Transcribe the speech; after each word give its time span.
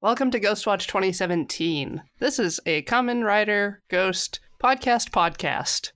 Welcome 0.00 0.30
to 0.30 0.40
Ghostwatch 0.40 0.86
2017. 0.86 2.02
This 2.20 2.38
is 2.38 2.60
a 2.66 2.82
Kamen 2.82 3.24
Rider 3.24 3.82
Ghost 3.90 4.40
podcast 4.62 5.10
podcast 5.10 5.92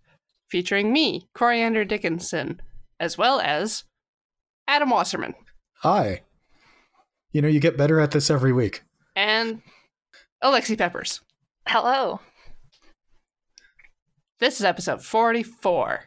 featuring 0.48 0.92
me, 0.92 1.28
Coriander 1.34 1.84
Dickinson, 1.84 2.60
as 2.98 3.16
well 3.16 3.40
as 3.40 3.84
Adam 4.66 4.90
Wasserman 4.90 5.34
Hi. 5.78 6.22
You 7.32 7.42
know, 7.42 7.48
you 7.48 7.58
get 7.60 7.76
better 7.76 7.98
at 7.98 8.12
this 8.12 8.30
every 8.30 8.52
week. 8.52 8.82
and 9.16 9.62
Alexi 10.42 10.76
Peppers. 10.78 11.20
Hello. 11.66 12.20
This 14.38 14.58
is 14.60 14.64
episode 14.64 15.02
44. 15.04 16.04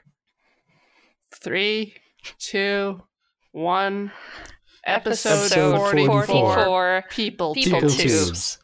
Three, 1.33 1.95
two, 2.39 3.01
one. 3.51 4.11
Episode, 4.85 5.29
Episode 5.29 5.77
44. 5.77 6.25
44. 6.25 7.03
People, 7.09 7.53
People 7.55 7.79
People 7.79 7.89
tubes. 7.89 7.97
tubes. 7.97 8.25
tubes. 8.27 8.59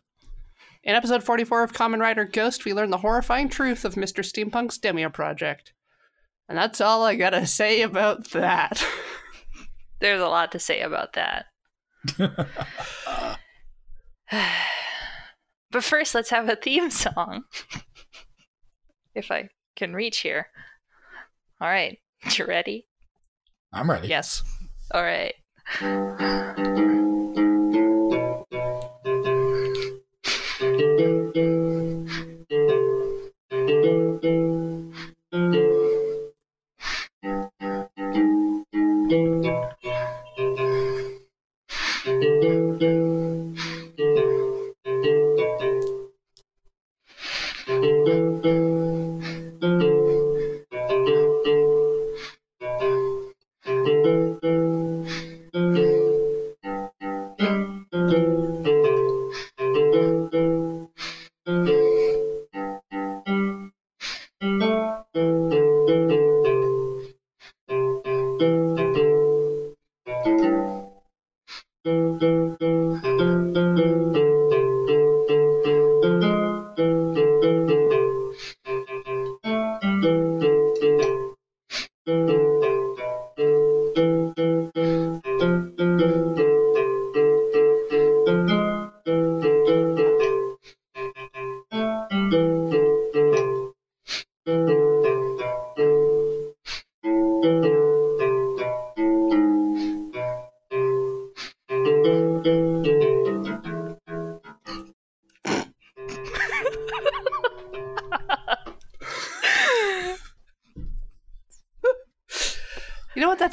In 0.83 0.95
episode 0.95 1.23
44 1.23 1.63
of 1.63 1.73
Kamen 1.73 1.99
Rider 1.99 2.25
Ghost, 2.25 2.65
we 2.65 2.73
learn 2.73 2.89
the 2.89 2.97
horrifying 2.97 3.49
truth 3.49 3.85
of 3.85 3.95
Mr. 3.95 4.23
Steampunk's 4.23 4.79
Demia 4.79 5.13
project. 5.13 5.73
And 6.49 6.57
that's 6.57 6.81
all 6.81 7.03
I 7.05 7.15
gotta 7.15 7.45
say 7.45 7.81
about 7.81 8.31
that. 8.31 8.83
There's 9.99 10.21
a 10.21 10.27
lot 10.27 10.51
to 10.53 10.59
say 10.59 10.81
about 10.81 11.13
that. 11.13 11.45
but 12.17 13.37
first, 15.83 16.15
let's 16.15 16.31
have 16.31 16.49
a 16.49 16.55
theme 16.55 16.89
song. 16.89 17.43
if 19.13 19.29
I 19.31 19.49
can 19.75 19.93
reach 19.93 20.19
here. 20.19 20.47
All 21.59 21.67
right. 21.67 21.99
You 22.37 22.45
ready? 22.45 22.87
I'm 23.73 23.89
ready. 23.89 24.07
yes. 24.07 24.43
All 24.91 25.01
right. 25.03 25.33
You 25.79 27.10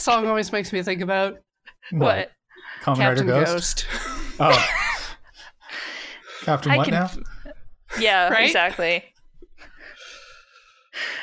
song 0.09 0.27
always 0.27 0.51
makes 0.53 0.73
me 0.73 0.83
think 0.83 1.01
about? 1.03 1.39
What? 1.91 2.31
Kamen 2.83 2.99
Rider 2.99 3.25
Captain 3.25 3.27
Ghost? 3.27 3.87
Ghost. 3.87 3.87
Oh. 4.41 4.69
Captain 6.43 6.71
I 6.73 6.77
what 6.77 6.85
can- 6.85 6.95
now? 6.95 7.11
Yeah, 7.99 8.29
Right? 8.29 8.47
exactly. 8.47 9.03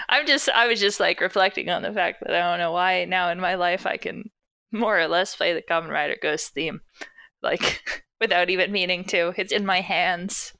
I'm 0.09 0.27
just, 0.27 0.49
I 0.49 0.67
was 0.67 0.79
just 0.81 0.99
like 0.99 1.21
reflecting 1.21 1.69
on 1.69 1.81
the 1.81 1.93
fact 1.93 2.17
that 2.21 2.35
I 2.35 2.39
don't 2.49 2.59
know 2.59 2.71
why 2.73 3.05
now 3.05 3.29
in 3.29 3.39
my 3.39 3.55
life 3.55 3.85
I 3.85 3.95
can 3.97 4.29
more 4.73 4.99
or 4.99 5.07
less 5.07 5.35
play 5.35 5.53
the 5.53 5.61
Kamen 5.61 5.89
Rider 5.89 6.17
Ghost 6.21 6.53
theme, 6.53 6.81
like 7.41 8.03
without 8.21 8.49
even 8.49 8.71
meaning 8.73 9.05
to. 9.05 9.33
It's 9.37 9.53
in 9.53 9.65
my 9.65 9.79
hands. 9.81 10.53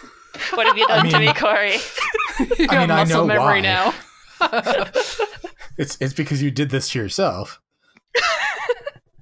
what 0.54 0.66
have 0.66 0.76
you 0.76 0.86
I 0.88 0.96
done 1.02 1.08
to 1.10 1.18
me, 1.20 1.32
Corey? 1.34 1.76
you 2.58 2.66
got 2.66 2.80
mean, 2.80 2.90
I 2.90 3.04
muscle 3.04 3.20
know 3.20 3.26
memory 3.26 3.60
why. 3.60 3.60
now. 3.60 3.94
It's 5.78 5.96
it's 6.00 6.14
because 6.14 6.42
you 6.42 6.50
did 6.50 6.70
this 6.70 6.90
to 6.90 6.98
yourself. 6.98 7.60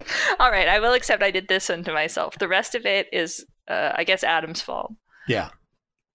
All 0.40 0.50
right, 0.50 0.68
I 0.68 0.80
will 0.80 0.92
accept 0.92 1.22
I 1.22 1.30
did 1.30 1.48
this 1.48 1.68
one 1.68 1.84
to 1.84 1.92
myself. 1.92 2.38
The 2.38 2.48
rest 2.48 2.74
of 2.74 2.86
it 2.86 3.08
is, 3.12 3.44
uh, 3.68 3.92
I 3.94 4.04
guess, 4.04 4.22
Adam's 4.24 4.60
fault. 4.62 4.92
Yeah. 5.26 5.50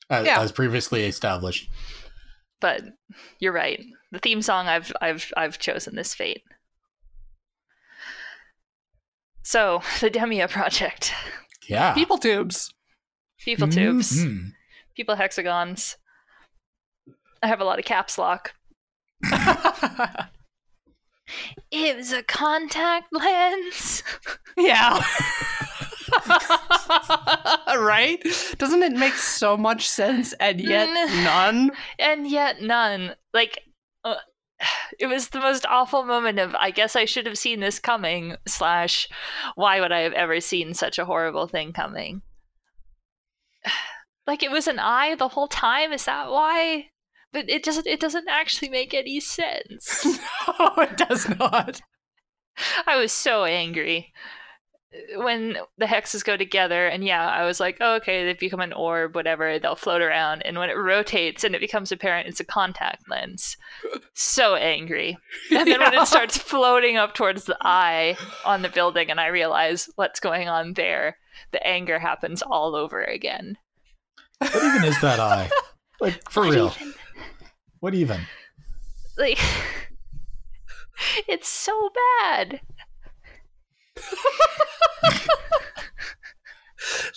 As, 0.09 0.25
Yeah. 0.25 0.39
as 0.41 0.51
previously 0.51 1.05
established. 1.05 1.69
But 2.59 2.81
you're 3.39 3.53
right. 3.53 3.83
The 4.11 4.19
theme 4.19 4.41
song 4.41 4.67
I've 4.67 4.91
I've 5.01 5.31
I've 5.35 5.59
chosen 5.59 5.95
this 5.95 6.13
fate. 6.13 6.43
So 9.43 9.81
the 10.01 10.09
Demia 10.09 10.49
project, 10.49 11.13
Yeah. 11.67 11.93
People 11.93 12.17
tubes. 12.17 12.73
people 13.39 13.67
tubes, 13.67 14.23
Mhm. 14.23 14.51
people 14.95 15.15
hexagons. 15.15 15.97
I 17.41 17.47
have 17.47 17.59
a 17.59 17.65
lot 17.65 17.79
of 17.79 17.85
caps 17.85 18.17
lock. 18.17 18.53
It 21.71 21.97
was 21.97 22.11
a 22.11 22.23
contact 22.23 23.07
lens. 23.11 24.03
yeah. 24.57 25.03
right? 27.77 28.21
Doesn't 28.57 28.83
it 28.83 28.93
make 28.93 29.13
so 29.13 29.57
much 29.57 29.87
sense 29.89 30.33
and 30.33 30.61
yet 30.61 30.89
none? 31.23 31.71
and 31.99 32.27
yet 32.27 32.61
none. 32.61 33.15
Like, 33.33 33.59
uh, 34.03 34.15
it 34.99 35.07
was 35.07 35.29
the 35.29 35.39
most 35.39 35.65
awful 35.65 36.03
moment 36.03 36.39
of, 36.39 36.55
I 36.55 36.71
guess 36.71 36.95
I 36.95 37.05
should 37.05 37.25
have 37.25 37.37
seen 37.37 37.59
this 37.59 37.79
coming, 37.79 38.35
slash, 38.47 39.09
why 39.55 39.79
would 39.79 39.91
I 39.91 40.01
have 40.01 40.13
ever 40.13 40.39
seen 40.39 40.73
such 40.73 40.99
a 40.99 41.05
horrible 41.05 41.47
thing 41.47 41.73
coming? 41.73 42.21
Like, 44.25 44.41
it 44.41 44.51
was 44.51 44.69
an 44.69 44.79
eye 44.79 45.15
the 45.15 45.27
whole 45.27 45.49
time? 45.49 45.91
Is 45.91 46.05
that 46.05 46.31
why? 46.31 46.85
But 47.33 47.49
it 47.49 47.63
doesn't, 47.63 47.87
it 47.87 47.99
doesn't 47.99 48.29
actually 48.29 48.69
make 48.69 48.93
any 48.93 49.19
sense. 49.19 50.05
No, 50.59 50.69
it 50.77 50.97
does 50.97 51.27
not. 51.39 51.81
I 52.87 52.97
was 52.97 53.11
so 53.11 53.43
angry 53.45 54.13
uh, 54.93 55.21
when 55.23 55.57
the 55.77 55.85
hexes 55.87 56.23
go 56.23 56.37
together 56.37 56.85
and 56.85 57.03
yeah 57.03 57.27
i 57.27 57.43
was 57.45 57.59
like 57.59 57.77
oh, 57.81 57.95
okay 57.95 58.23
they 58.25 58.33
become 58.33 58.59
an 58.59 58.73
orb 58.73 59.15
whatever 59.15 59.57
they'll 59.57 59.75
float 59.75 60.01
around 60.03 60.43
and 60.43 60.59
when 60.59 60.69
it 60.69 60.77
rotates 60.77 61.43
and 61.43 61.55
it 61.55 61.61
becomes 61.61 61.91
apparent 61.91 62.27
it's 62.27 62.39
a 62.39 62.45
contact 62.45 63.01
lens 63.09 63.57
so 64.13 64.53
angry 64.55 65.17
and 65.51 65.67
then 65.67 65.79
when 65.79 65.93
it 65.95 66.05
starts 66.05 66.37
floating 66.37 66.95
up 66.97 67.15
towards 67.15 67.45
the 67.45 67.57
eye 67.61 68.15
on 68.45 68.61
the 68.61 68.69
building 68.69 69.09
and 69.09 69.19
i 69.19 69.27
realize 69.27 69.89
what's 69.95 70.19
going 70.19 70.47
on 70.47 70.73
there 70.73 71.17
the 71.51 71.65
anger 71.65 71.97
happens 71.97 72.43
all 72.43 72.75
over 72.75 73.01
again 73.03 73.57
What 74.39 74.55
even 74.63 74.83
is 74.83 74.99
that 75.01 75.19
eye? 75.19 75.49
Like 75.99 76.29
for 76.29 76.41
What 76.43 76.53
real. 76.53 76.73
even? 76.79 76.93
What 77.83 77.93
even? 77.95 78.21
like 79.17 79.37
it's 81.27 81.49
so 81.49 81.89
bad 82.23 82.61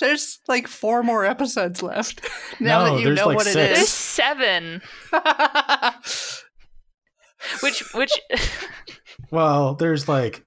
There's 0.01 0.41
like 0.49 0.67
four 0.67 1.05
more 1.05 1.25
episodes 1.25 1.85
left. 1.85 2.27
Now 2.61 2.85
No, 2.85 2.97
that 2.97 3.01
you 3.03 3.15
know 3.15 3.27
like 3.29 3.37
what 3.37 3.45
six. 3.45 3.55
there's 3.55 3.79
it 3.79 3.83
is. 3.83 3.89
seven 3.89 4.83
which 7.61 7.95
which 7.95 8.13
Well, 9.31 9.77
there's 9.77 10.09
like 10.09 10.45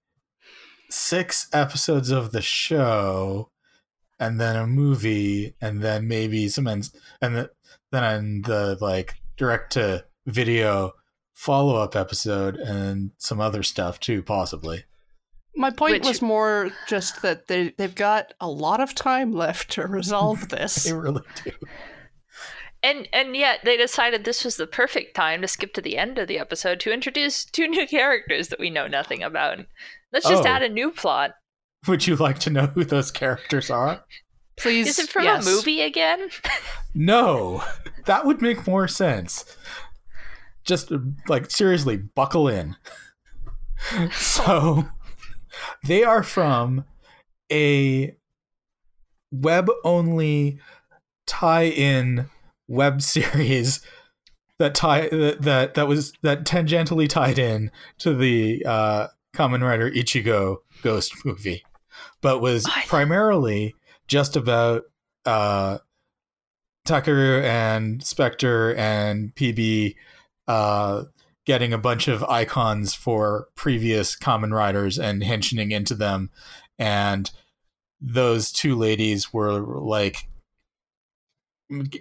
six 0.90 1.48
episodes 1.54 2.12
of 2.12 2.34
the 2.34 2.42
show, 2.42 3.52
and 4.20 4.38
then 4.42 4.58
a 4.58 4.68
movie, 4.68 5.56
and 5.62 5.82
then 5.82 6.10
maybe 6.10 6.50
some 6.50 6.68
ends, 6.68 6.92
and 7.22 7.36
the, 7.38 7.52
then 7.94 8.42
the 8.42 8.78
like 8.82 9.16
direct 9.38 9.72
to 9.74 10.04
video 10.30 10.94
follow 11.34 11.76
up 11.78 11.96
episode, 11.96 12.56
and 12.58 13.12
some 13.18 13.40
other 13.40 13.64
stuff 13.64 14.00
too, 14.00 14.22
possibly. 14.22 14.84
My 15.56 15.72
point 15.72 15.94
Which- 15.94 16.06
was 16.08 16.22
more 16.22 16.72
just 16.88 17.22
that 17.22 17.48
they 17.48 17.70
they've 17.78 17.96
got 17.96 18.34
a 18.40 18.50
lot 18.50 18.80
of 18.82 18.94
time 18.96 19.32
left 19.34 19.72
to 19.72 19.88
resolve 19.88 20.50
this. 20.50 20.84
They 20.84 20.94
really 20.94 21.24
do. 21.44 21.52
And 22.82 23.10
and 23.12 23.36
yet 23.36 23.60
they 23.66 23.76
decided 23.76 24.24
this 24.24 24.46
was 24.46 24.56
the 24.56 24.68
perfect 24.68 25.16
time 25.16 25.42
to 25.42 25.48
skip 25.48 25.74
to 25.74 25.82
the 25.82 25.98
end 25.98 26.18
of 26.18 26.28
the 26.30 26.40
episode 26.40 26.80
to 26.82 26.94
introduce 26.94 27.44
two 27.44 27.68
new 27.68 27.86
characters 27.88 28.48
that 28.50 28.60
we 28.60 28.70
know 28.70 28.88
nothing 28.88 29.22
about. 29.22 29.60
Let's 30.14 30.28
just 30.30 30.46
Oh. 30.46 30.48
add 30.48 30.64
a 30.64 30.70
new 30.70 30.92
plot. 30.92 31.32
Would 31.88 32.08
you 32.08 32.16
like 32.16 32.40
to 32.40 32.50
know 32.50 32.68
who 32.68 32.84
those 32.86 33.12
characters 33.12 33.70
are? 33.70 34.04
Please, 34.58 34.88
Is 34.88 35.00
it 35.00 35.10
from 35.10 35.24
yes. 35.24 35.46
a 35.46 35.50
movie 35.50 35.82
again? 35.82 36.30
No, 36.94 37.64
that 38.06 38.26
would 38.26 38.42
make 38.42 38.68
more 38.68 38.88
sense. 38.88 39.46
Just 40.70 40.92
like 41.28 41.50
seriously, 41.50 41.98
buckle 41.98 42.48
in. 42.48 42.76
So, 44.12 44.86
they 45.86 46.04
are 46.04 46.22
from 46.22 46.84
a 47.52 48.14
web 49.32 49.72
only 49.84 50.60
tie 51.26 51.64
in 51.66 52.26
web 52.68 53.02
series 53.02 53.80
that 54.60 54.76
tie 54.76 55.08
that, 55.10 55.42
that 55.42 55.74
that 55.76 55.88
was 55.88 56.14
that 56.22 56.44
tangentially 56.44 57.08
tied 57.08 57.40
in 57.40 57.72
to 58.00 58.14
the 58.14 58.64
uh 58.66 59.08
Kamen 59.34 59.64
Rider 59.64 59.90
Ichigo 59.90 60.58
Ghost 60.84 61.26
movie, 61.26 61.64
but 62.22 62.42
was 62.42 62.68
primarily 62.86 63.76
just 64.08 64.36
about 64.36 64.84
uh 65.26 65.80
and 66.92 68.04
Spectre 68.04 68.74
and 68.76 69.34
PB 69.36 69.96
uh 70.50 71.04
getting 71.46 71.74
a 71.74 71.80
bunch 71.80 72.08
of 72.08 72.24
icons 72.26 72.94
for 72.94 73.48
previous 73.56 74.16
Kamen 74.16 74.54
Riders 74.54 75.00
and 75.00 75.24
henching 75.24 75.72
into 75.72 75.96
them. 75.96 76.30
And 76.78 77.32
those 78.00 78.52
two 78.52 78.76
ladies 78.76 79.34
were 79.34 79.60
like 79.60 80.28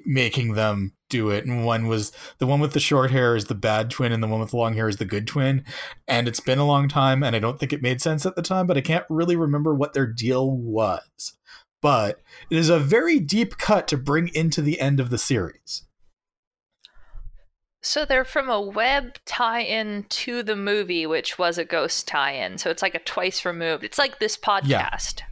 making 0.05 0.53
them 0.53 0.93
do 1.09 1.31
it. 1.31 1.47
And 1.47 1.65
one 1.65 1.87
was 1.89 2.12
the 2.39 2.47
one 2.47 2.61
with 2.61 2.75
the 2.75 2.81
short 2.81 3.11
hair 3.11 3.37
is 3.37 3.47
the 3.47 3.55
bad 3.55 3.91
twin 3.91 4.12
and 4.12 4.23
the 4.23 4.27
one 4.27 4.41
with 4.41 4.50
the 4.50 4.56
long 4.59 4.75
hair 4.75 4.89
is 4.89 4.99
the 4.99 5.05
good 5.05 5.27
twin. 5.27 5.65
And 6.06 6.29
it's 6.29 6.41
been 6.41 6.59
a 6.59 6.67
long 6.67 6.89
time 6.89 7.23
and 7.23 7.35
i 7.35 7.39
don't 7.39 7.59
think 7.59 7.73
it 7.73 7.81
made 7.81 8.03
sense 8.03 8.27
at 8.27 8.37
the 8.37 8.43
time 8.43 8.67
but 8.67 8.77
i 8.77 8.83
can't 8.83 9.06
really 9.09 9.37
remember 9.37 9.75
what 9.75 9.95
their 9.95 10.06
deal 10.06 10.50
was. 10.50 11.35
But 11.81 12.21
it 12.50 12.59
is 12.59 12.69
a 12.69 12.79
very 12.79 13.19
deep 13.19 13.56
cut 13.56 13.89
to 13.89 13.97
bring 13.97 14.29
into 14.35 14.61
the 14.61 14.79
end 14.81 15.00
of 15.00 15.09
the 15.11 15.19
series 15.19 15.85
So 17.88 18.05
they're 18.05 18.26
from 18.26 18.50
a 18.50 18.61
web 18.61 19.17
tie-in 19.25 20.05
to 20.11 20.43
the 20.43 20.56
movie, 20.56 21.06
which 21.06 21.38
was 21.38 21.56
a 21.56 21.64
ghost 21.64 22.06
tie-in. 22.06 22.58
So 22.58 22.69
it's 22.69 22.82
like 22.82 22.94
a 22.94 22.99
twice 22.99 23.46
removed. 23.46 23.82
It's 23.82 23.96
like 23.96 24.19
this 24.19 24.37
podcast. 24.37 25.23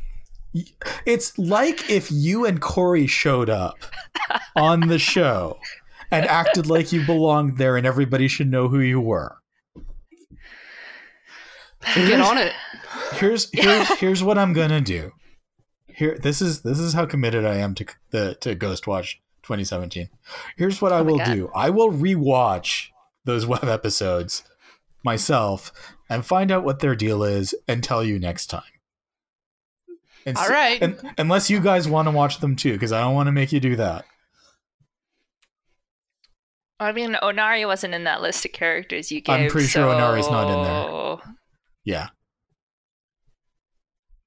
it's 1.05 1.39
like 1.39 1.91
if 1.91 2.11
you 2.11 2.47
and 2.47 2.59
corey 2.59 3.07
showed 3.07 3.51
up 3.51 3.77
on 4.57 4.89
the 4.89 4.99
show 4.99 5.59
and 6.11 6.25
acted 6.25 6.67
like 6.67 6.93
you 6.93 7.05
belonged 7.05 7.59
there 7.59 7.77
and 7.77 7.87
everybody 7.87 8.27
should 8.27 8.51
know 8.51 8.69
who 8.69 8.81
you 8.81 9.03
were 9.03 9.37
Get 11.95 12.23
on 12.23 12.39
it. 12.39 12.55
here's 13.13 13.51
here's 13.53 13.89
here's 13.99 14.23
what 14.25 14.39
I'm 14.39 14.55
gonna 14.55 14.81
do. 14.81 15.13
Here, 15.89 16.19
this 16.23 16.41
is 16.41 16.63
this 16.63 16.79
is 16.79 16.95
how 16.95 17.05
committed 17.05 17.45
I 17.45 17.57
am 17.57 17.75
to 17.75 17.87
the 18.11 18.35
to 18.41 18.57
Ghostwatch 18.57 19.17
2017. 19.47 20.09
Here's 20.57 20.83
what 20.83 20.93
I 20.93 20.99
Oh 20.99 21.05
my 21.05 21.11
will 21.11 21.19
God. 21.19 21.35
do. 21.35 21.51
I 21.55 21.71
will 21.71 21.91
rewatch 21.91 22.89
those 23.25 23.47
web 23.47 23.65
episodes 23.65 24.43
myself 25.05 25.73
and 26.11 26.25
find 26.27 26.51
out 26.51 26.65
what 26.65 26.81
their 26.81 26.95
deal 26.97 27.23
is 27.25 27.55
and 27.69 27.83
tell 27.83 28.05
you 28.05 28.19
next 28.19 28.47
time. 28.47 28.63
And 30.25 30.37
All 30.37 30.49
right. 30.49 30.83
and- 30.83 31.01
unless 31.19 31.49
you 31.51 31.61
guys 31.61 31.89
want 31.89 32.07
to 32.09 32.13
watch 32.13 32.41
them 32.41 32.57
too, 32.57 32.73
because 32.73 32.93
I 32.93 33.01
don't 33.01 33.15
want 33.15 33.29
to 33.29 33.33
make 33.33 33.53
you 33.53 33.61
do 33.61 33.77
that. 33.77 34.05
I 36.79 36.93
mean, 36.93 37.15
Onari 37.23 37.67
wasn't 37.67 37.95
in 37.95 38.05
that 38.05 38.21
list 38.21 38.45
of 38.45 38.53
characters 38.53 39.11
you 39.11 39.21
gave. 39.23 39.35
I'm 39.45 39.49
pretty 39.51 39.67
sure. 39.69 39.85
Onari's 39.87 40.29
not 40.31 40.51
in 40.51 40.63
there. 40.65 41.35
Yeah. 41.85 42.09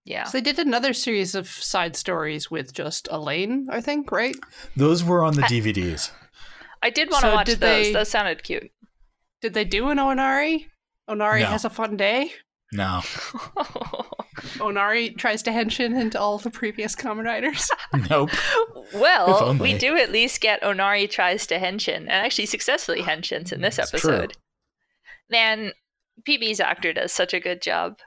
Yeah. 0.10 0.24
So 0.24 0.40
they 0.40 0.42
did 0.42 0.58
another 0.60 0.92
series 0.94 1.36
of 1.36 1.48
side 1.48 1.96
stories 1.96 2.50
with 2.50 2.74
just 2.74 3.08
Alain, 3.12 3.68
I 3.70 3.80
think, 3.80 4.12
right? 4.12 4.36
Those 4.76 5.04
were 5.04 5.24
on 5.24 5.36
the 5.36 5.44
I- 5.46 5.48
DVDs. 5.48 6.12
I 6.82 6.90
did 6.90 7.12
want 7.12 7.22
to 7.22 7.30
So 7.30 7.36
watch 7.36 7.48
those. 7.48 7.60
they- 7.60 7.94
Those 7.94 8.10
sounded 8.10 8.42
cute. 8.44 8.72
Did 9.42 9.54
they 9.54 9.66
do 9.66 9.90
an 9.90 9.98
Onari? 10.00 10.66
Onari 11.10 11.42
No. 11.42 11.46
has 11.48 11.64
a 11.64 11.70
fun 11.70 11.96
day. 11.96 12.32
No. 12.72 13.02
Onari 14.60 15.16
tries 15.18 15.44
to 15.44 15.52
henshin 15.52 16.00
into 16.00 16.20
all 16.20 16.38
the 16.38 16.50
previous 16.50 16.96
Kamen 16.96 17.26
Riders. 17.26 17.70
Nope. 18.10 18.30
Well, 18.94 19.56
we 19.60 19.78
do 19.78 19.96
at 19.98 20.12
least 20.12 20.42
get 20.42 20.62
Onari 20.62 21.10
tries 21.10 21.46
to 21.48 21.60
henshin, 21.60 21.98
and 22.02 22.10
actually 22.10 22.46
successfully 22.48 23.02
henshins 23.02 23.52
in 23.52 23.62
this 23.62 23.78
It's 23.78 23.92
true. 23.92 23.98
episode. 24.14 24.34
Man, 25.30 25.74
PB's 26.28 26.60
actor 26.60 26.94
does 26.94 27.12
such 27.12 27.34
a 27.34 27.40
good 27.40 27.62
job. 27.62 27.98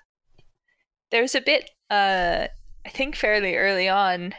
There's 1.12 1.34
a 1.36 1.40
bit, 1.40 1.70
uh, 1.90 2.48
I 2.84 2.88
think 2.88 3.14
fairly 3.14 3.54
early 3.54 3.88
on, 3.88 4.34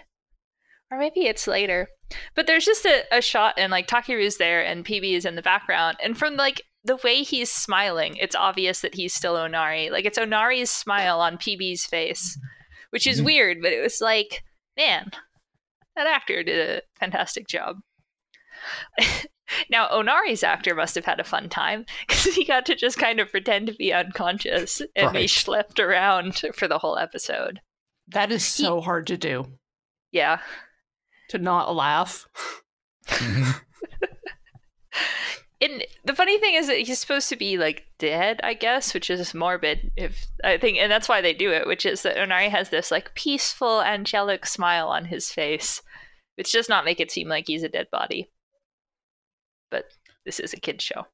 or 0.91 0.97
maybe 0.99 1.21
it's 1.27 1.47
later, 1.47 1.87
but 2.35 2.45
there's 2.47 2.65
just 2.65 2.85
a, 2.85 3.03
a 3.11 3.21
shot 3.21 3.53
and 3.57 3.71
like 3.71 3.87
Takeru's 3.87 4.37
there 4.37 4.61
and 4.65 4.83
PB 4.85 5.13
is 5.13 5.25
in 5.25 5.35
the 5.35 5.41
background, 5.41 5.97
and 6.03 6.17
from 6.17 6.35
like 6.35 6.61
the 6.83 6.97
way 6.97 7.23
he's 7.23 7.49
smiling, 7.49 8.17
it's 8.17 8.35
obvious 8.35 8.81
that 8.81 8.95
he's 8.95 9.13
still 9.13 9.35
Onari. 9.35 9.89
Like 9.89 10.03
it's 10.03 10.19
Onari's 10.19 10.69
smile 10.69 11.21
on 11.21 11.37
PB's 11.37 11.85
face, 11.85 12.37
which 12.89 13.07
is 13.07 13.21
Mhm. 13.21 13.25
weird, 13.25 13.57
but 13.61 13.71
it 13.71 13.81
was 13.81 14.01
like, 14.01 14.43
man, 14.75 15.11
that 15.95 16.07
actor 16.07 16.43
did 16.43 16.69
a 16.69 16.81
fantastic 16.99 17.47
job. 17.47 17.77
now, 19.69 19.87
Onari's 19.89 20.43
actor 20.43 20.75
must 20.75 20.95
have 20.95 21.05
had 21.05 21.19
a 21.19 21.23
fun 21.23 21.49
time 21.49 21.85
because 22.07 22.35
he 22.35 22.45
got 22.45 22.65
to 22.67 22.75
just 22.75 22.97
kind 22.97 23.19
of 23.19 23.31
pretend 23.31 23.67
to 23.67 23.73
be 23.73 23.93
unconscious 23.93 24.81
and 24.95 25.11
be 25.11 25.19
Right. 25.19 25.29
schlepped 25.29 25.79
around 25.79 26.41
for 26.55 26.67
the 26.67 26.79
whole 26.79 26.97
episode. 26.97 27.59
That 28.07 28.31
is 28.31 28.45
so 28.45 28.81
hard 28.81 29.07
to 29.07 29.17
do. 29.17 29.45
Yeah. 30.11 30.39
To 31.29 31.37
not 31.37 31.73
laugh. 31.75 32.27
And 35.61 35.85
the 36.03 36.13
funny 36.13 36.37
thing 36.39 36.55
is 36.55 36.67
that 36.67 36.79
he's 36.79 36.99
supposed 36.99 37.29
to 37.29 37.37
be 37.37 37.57
like 37.57 37.85
dead, 37.97 38.41
I 38.43 38.53
guess, 38.53 38.93
which 38.93 39.09
is 39.09 39.33
morbid. 39.33 39.91
If 39.95 40.25
I 40.43 40.57
think, 40.57 40.77
and 40.77 40.91
that's 40.91 41.07
why 41.07 41.21
they 41.21 41.33
do 41.33 41.53
it, 41.53 41.65
which 41.65 41.85
is 41.85 42.01
that 42.01 42.17
Onari 42.17 42.49
has 42.49 42.67
this 42.69 42.91
like 42.91 43.15
peaceful, 43.15 43.81
angelic 43.81 44.45
smile 44.45 44.89
on 44.89 45.05
his 45.05 45.31
face, 45.31 45.81
which 46.35 46.51
does 46.51 46.67
not 46.67 46.83
make 46.83 46.99
it 46.99 47.11
seem 47.11 47.29
like 47.29 47.45
he's 47.47 47.63
a 47.63 47.69
dead 47.69 47.87
body. 47.93 48.29
But 49.73 49.85
this 50.23 50.39
is 50.39 50.53
a 50.53 50.57
kid's 50.57 50.83
show. 50.83 51.07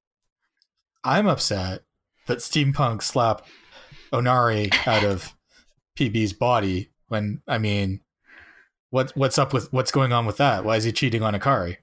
I'm 1.06 1.28
upset 1.28 1.84
that 2.28 2.40
Steampunk 2.40 3.02
slapped 3.02 3.48
Onari 4.12 4.70
out 4.86 5.06
of 5.06 5.34
PB's 5.98 6.34
body 6.34 6.90
when 7.08 7.42
I 7.48 7.58
mean 7.58 8.02
what 8.90 9.12
what's 9.16 9.38
up 9.38 9.54
with 9.54 9.72
what's 9.72 9.92
going 9.92 10.12
on 10.12 10.26
with 10.26 10.36
that? 10.38 10.66
Why 10.66 10.76
is 10.76 10.84
he 10.84 10.92
cheating 10.92 11.24
on 11.24 11.34
Akari? 11.34 11.78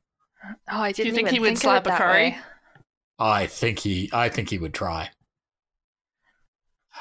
Oh, 0.71 0.81
I 0.81 0.93
Do 0.93 1.01
you 1.01 1.05
didn't 1.07 1.17
think 1.17 1.29
even 1.29 1.35
he 1.35 1.41
would 1.41 1.47
think 1.47 1.59
slap 1.61 1.87
of 1.87 1.95
it 1.95 1.97
Akari? 1.97 2.37
I 3.19 3.47
think 3.47 3.79
he 3.79 4.11
I 4.13 4.29
think 4.29 4.51
he 4.51 4.59
would 4.59 4.75
try. 4.75 5.09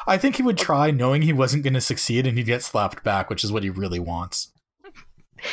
I 0.07 0.17
think 0.17 0.37
he 0.37 0.43
would 0.43 0.57
try 0.57 0.89
knowing 0.89 1.21
he 1.21 1.33
wasn't 1.33 1.63
going 1.63 1.73
to 1.73 1.81
succeed 1.81 2.25
and 2.25 2.37
he'd 2.37 2.45
get 2.45 2.63
slapped 2.63 3.03
back, 3.03 3.29
which 3.29 3.43
is 3.43 3.51
what 3.51 3.63
he 3.63 3.69
really 3.69 3.99
wants. 3.99 4.53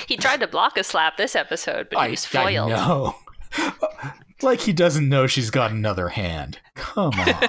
He 0.06 0.16
tried 0.16 0.38
to 0.40 0.46
block 0.46 0.78
a 0.78 0.84
slap 0.84 1.16
this 1.16 1.34
episode, 1.34 1.88
but 1.90 1.98
he 1.98 2.06
I, 2.06 2.10
was 2.10 2.24
I 2.26 2.28
foiled. 2.28 2.70
know. 2.70 3.16
Like 4.42 4.60
he 4.60 4.72
doesn't 4.72 5.08
know 5.08 5.26
she's 5.26 5.50
got 5.50 5.70
another 5.70 6.08
hand. 6.08 6.58
Come 6.74 7.12
on. 7.18 7.28
It 7.28 7.46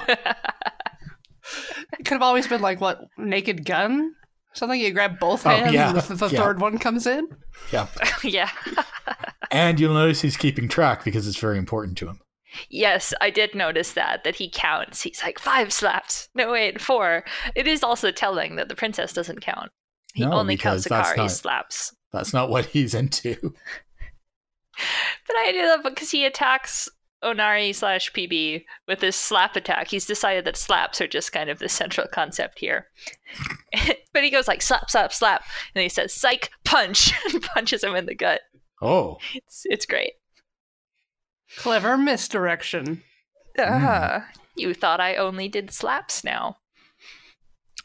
could 2.05 2.13
have 2.15 2.21
always 2.21 2.47
been 2.47 2.61
like, 2.61 2.79
what, 2.81 3.05
Naked 3.17 3.65
Gun? 3.65 4.13
Something 4.53 4.79
you 4.79 4.91
grab 4.91 5.19
both 5.19 5.45
Oh, 5.47 5.49
hands 5.49 5.73
yeah, 5.73 5.89
and 5.89 5.97
the, 5.99 6.15
the 6.15 6.27
yeah. 6.29 6.39
third 6.43 6.61
one 6.61 6.77
comes 6.77 7.07
in? 7.07 7.27
yeah. 7.71 7.87
yeah. 8.23 8.49
And 9.51 9.79
you'll 9.79 9.93
notice 9.93 10.19
he's 10.21 10.35
keeping 10.35 10.67
track 10.67 11.03
because 11.05 11.27
it's 11.27 11.37
very 11.37 11.59
important 11.59 11.95
to 11.99 12.07
him. 12.07 12.19
Yes, 12.71 13.13
I 13.21 13.29
did 13.29 13.53
notice 13.53 13.93
that, 13.93 14.23
that 14.23 14.33
he 14.37 14.49
counts. 14.49 15.03
He's 15.03 15.21
like, 15.21 15.37
five 15.37 15.71
slaps. 15.71 16.27
No, 16.33 16.51
wait, 16.53 16.81
four. 16.81 17.23
It 17.53 17.67
is 17.67 17.83
also 17.83 18.09
telling 18.09 18.55
that 18.55 18.67
the 18.67 18.73
princess 18.75 19.13
doesn't 19.13 19.41
count. 19.41 19.69
He 20.15 20.25
No, 20.25 20.33
only 20.33 20.57
counts 20.57 20.85
because 20.85 21.11
Akari's 21.11 21.17
not- 21.17 21.31
slaps. 21.31 21.95
That's 22.11 22.33
not 22.33 22.49
what 22.49 22.65
he's 22.65 22.95
into. 22.95 23.53
But 25.27 25.35
I 25.37 25.51
do 25.51 25.61
that 25.67 25.83
because 25.83 26.11
he 26.11 26.25
attacks 26.25 26.89
Onari 27.23 27.73
slash 27.73 28.11
PB 28.11 28.65
with 28.87 29.01
his 29.01 29.15
slap 29.15 29.55
attack. 29.55 29.87
He's 29.87 30.05
decided 30.05 30.45
that 30.45 30.57
slaps 30.57 30.99
are 30.99 31.07
just 31.07 31.31
kind 31.31 31.49
of 31.49 31.59
the 31.59 31.69
central 31.69 32.07
concept 32.07 32.59
here. 32.59 32.87
but 34.13 34.23
he 34.23 34.29
goes 34.29 34.47
like 34.47 34.61
slap, 34.61 34.89
slap, 34.89 35.13
slap, 35.13 35.43
and 35.73 35.81
he 35.81 35.89
says 35.89 36.13
psych 36.13 36.49
punch 36.65 37.13
and 37.33 37.41
punches 37.41 37.83
him 37.83 37.95
in 37.95 38.05
the 38.05 38.15
gut. 38.15 38.41
Oh, 38.81 39.17
It's 39.33 39.61
it's 39.65 39.85
great. 39.85 40.13
Clever 41.57 41.97
misdirection. 41.97 43.03
Uh, 43.57 44.21
you 44.55 44.73
thought 44.73 44.99
I 44.99 45.15
only 45.15 45.47
did 45.47 45.71
slaps 45.71 46.23
now. 46.23 46.57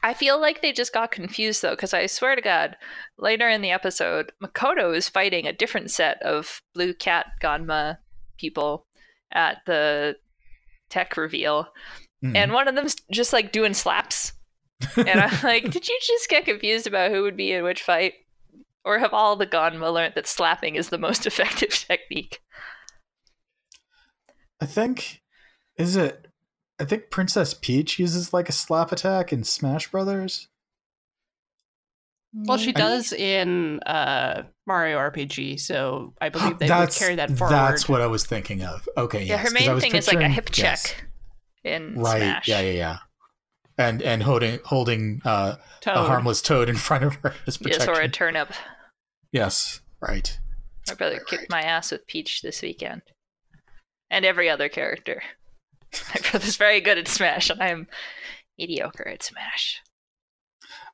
I 0.02 0.14
feel 0.14 0.40
like 0.40 0.62
they 0.62 0.73
just 0.73 0.93
got 0.93 1.11
confused 1.11 1.61
though, 1.62 1.71
because 1.73 1.93
I 1.93 2.07
swear 2.07 2.37
to 2.37 2.43
God, 2.43 2.76
later 3.19 3.49
in 3.49 3.62
the 3.62 3.71
episode, 3.73 4.33
Makoto 4.43 4.95
is 4.97 5.09
fighting 5.09 5.47
a 5.47 5.52
different 5.52 5.90
set 5.90 6.23
of 6.23 6.62
Blue 6.75 6.95
Cat 6.95 7.26
Ganma 7.43 7.99
people 8.38 8.87
at 9.33 9.59
the 9.67 10.17
tech 10.88 11.17
reveal, 11.17 11.69
Mhm. 12.25 12.37
and 12.37 12.52
one 12.52 12.69
of 12.69 12.75
them's 12.76 12.97
just 13.12 13.33
like 13.33 13.50
doing 13.52 13.75
slaps. 13.75 14.33
And 14.97 15.21
I'm 15.21 15.43
like, 15.43 15.71
did 15.71 15.88
you 15.88 15.99
just 16.00 16.28
get 16.28 16.45
confused 16.45 16.87
about 16.87 17.11
who 17.11 17.23
would 17.23 17.37
be 17.37 17.52
in 17.52 17.64
which 17.64 17.83
fight? 17.83 18.14
Or 18.85 19.00
have 19.00 19.12
all 19.12 19.35
the 19.37 19.47
Ganma 19.47 19.93
learned 19.93 20.14
that 20.14 20.26
slapping 20.28 20.76
is 20.76 20.88
the 20.88 20.99
most 20.99 21.26
effective 21.26 21.71
technique? 21.71 22.40
I 24.61 24.67
think 24.67 25.21
is 25.76 25.97
it. 25.97 26.27
I 26.80 26.85
think 26.85 27.11
Princess 27.11 27.54
Peach 27.54 27.99
uses 27.99 28.32
like 28.32 28.49
a 28.49 28.52
slap 28.52 28.92
attack 28.92 29.32
in 29.32 29.42
Smash 29.44 29.90
Brothers. 29.90 30.49
Well, 32.35 32.58
she 32.58 32.73
does 32.73 33.12
in 33.12 33.80
uh, 33.80 34.42
Mario 34.66 34.99
RPG, 34.99 35.58
so 35.61 36.14
I 36.20 36.28
believe 36.28 36.58
they 36.58 36.68
would 36.68 36.90
carry 36.90 37.14
that 37.16 37.30
forward. 37.37 37.52
That's 37.54 37.88
what 37.88 38.00
I 38.00 38.06
was 38.06 38.25
thinking 38.26 38.62
of. 38.62 38.87
Okay, 38.97 39.25
Yeah, 39.25 39.37
yes, 39.37 39.38
her 39.40 39.44
'cause 39.44 39.54
I 39.62 39.66
main 39.66 39.75
was 39.75 39.82
thing 39.85 39.97
is 39.97 40.06
like 40.06 40.20
a 40.20 40.28
hip 40.28 40.50
yes. 40.56 40.82
check 40.85 41.04
in 41.64 41.94
Right. 41.99 42.18
Smash. 42.18 42.49
Yeah, 42.49 42.61
yeah, 42.61 42.70
yeah. 42.73 42.97
And 43.78 44.02
and 44.02 44.23
holding 44.25 44.58
holding 44.64 45.23
uh, 45.25 45.56
a 45.87 46.04
harmless 46.04 46.42
toad 46.42 46.68
in 46.68 46.76
front 46.88 47.04
of 47.04 47.14
her 47.16 47.35
as 47.47 47.58
Yes, 47.61 47.87
or 47.88 48.00
a 48.00 48.08
turnip. 48.08 48.52
Yes, 49.32 49.80
right. 50.00 50.38
My 50.88 50.94
brother 50.94 51.16
Right, 51.16 51.26
kicked 51.26 51.42
right. 51.42 51.50
my 51.50 51.62
ass 51.62 51.92
with 51.92 52.06
Peach 52.06 52.42
this 52.42 52.61
weekend. 52.62 53.02
And 54.11 54.25
every 54.25 54.49
other 54.50 54.68
character. 54.68 55.23
My 56.14 56.21
brother's 56.30 56.57
very 56.57 56.80
good 56.80 56.99
at 56.99 57.09
Smash, 57.09 57.50
and 57.50 57.62
I 57.62 57.68
am 57.68 57.87
mediocre 58.59 59.09
at 59.09 59.23
Smash. 59.23 59.80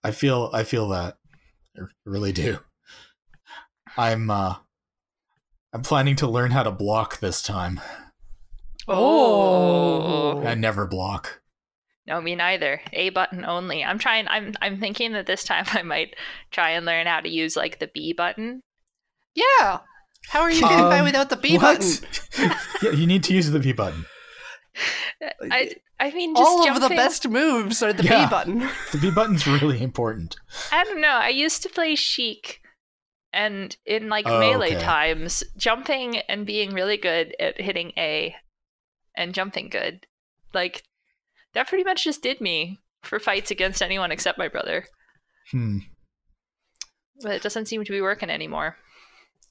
I 0.03 0.11
feel 0.11 0.51
I 0.53 0.65
feel 0.65 0.89
that. 0.89 1.17
I 1.77 1.83
really 2.05 2.33
do. 2.33 2.59
I'm 3.97 4.31
uh 4.31 4.57
I'm 5.73 5.83
planning 5.83 6.15
to 6.17 6.29
learn 6.29 6.51
how 6.53 6.63
to 6.63 6.71
block 6.71 7.19
this 7.19 7.43
time. 7.43 7.81
Oh. 8.87 10.45
I 10.45 10.55
never 10.55 10.87
block. 10.87 11.41
No, 12.07 12.21
me 12.21 12.35
neither. 12.35 12.81
A 12.93 13.09
button 13.11 13.45
only. 13.45 13.83
I'm 13.83 13.99
trying 13.99 14.29
I'm 14.29 14.53
I'm 14.61 14.79
thinking 14.79 15.13
that 15.15 15.27
this 15.27 15.43
time 15.45 15.65
I 15.73 15.83
might 15.83 16.15
try 16.51 16.71
and 16.71 16.85
learn 16.87 17.07
how 17.07 17.21
to 17.21 17.29
use 17.29 17.57
like 17.57 17.79
the 17.79 17.89
B 17.93 18.13
button. 18.13 18.61
Yeah. 19.35 19.81
How 20.29 20.41
are 20.41 20.51
you 20.51 20.61
getting 20.61 20.79
by 20.79 21.01
Um, 21.01 21.05
without 21.05 21.29
the 21.31 21.37
B 21.37 21.59
what? 21.59 21.79
button? 21.79 22.09
yeah, 22.83 22.91
you 22.93 23.07
need 23.07 23.25
to 23.25 23.35
use 23.35 23.51
the 23.51 23.59
B 23.59 23.73
button. 23.73 24.07
I 25.51 25.73
I 26.01 26.11
mean 26.11 26.35
just 26.35 26.47
All 26.47 26.65
jumping. 26.65 26.83
of 26.83 26.89
the 26.89 26.95
best 26.97 27.29
moves 27.29 27.83
are 27.83 27.93
the 27.93 28.03
Yeah. 28.05 28.27
B 28.27 28.31
button. 28.31 28.69
The 28.93 28.99
B 28.99 29.11
button's 29.11 29.47
really 29.47 29.83
important. 29.83 30.37
I 30.73 30.85
don't 30.85 31.01
know. 31.01 31.09
I 31.09 31.29
used 31.29 31.63
to 31.63 31.69
play 31.69 31.95
Sheik 31.95 32.61
and 33.33 33.77
in 33.87 34.09
like 34.09 34.27
Oh, 34.27 34.39
melee 34.41 34.75
okay. 34.77 34.81
times, 34.81 35.43
jumping 35.57 36.19
and 36.29 36.47
being 36.47 36.73
really 36.75 36.97
good 36.97 37.35
at 37.41 37.61
hitting 37.61 37.93
A 37.97 38.35
and 39.17 39.35
jumping 39.35 39.69
good. 39.69 40.07
Like 40.53 40.83
that 41.55 41.69
pretty 41.69 41.85
much 41.85 42.05
just 42.05 42.23
did 42.23 42.41
me 42.41 42.81
for 43.03 43.19
fights 43.21 43.51
against 43.51 43.83
anyone 43.83 44.11
except 44.11 44.39
my 44.39 44.49
brother. 44.49 44.87
Hmm. 45.51 45.79
But 47.23 47.33
it 47.33 47.43
doesn't 47.43 47.67
seem 47.67 47.85
to 47.85 47.93
be 47.93 48.01
working 48.01 48.31
anymore. 48.31 48.77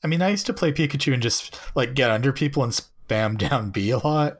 I 0.04 0.08
mean, 0.08 0.22
I 0.22 0.30
used 0.30 0.46
to 0.48 0.54
play 0.54 0.74
Pikachu 0.74 1.14
and 1.14 1.24
just 1.24 1.58
like 1.76 1.94
get 1.94 2.12
under 2.12 2.34
people 2.34 2.62
and 2.64 2.74
spam 2.74 3.38
down 3.50 3.72
B 3.72 3.90
a 3.92 3.98
lot. 4.00 4.40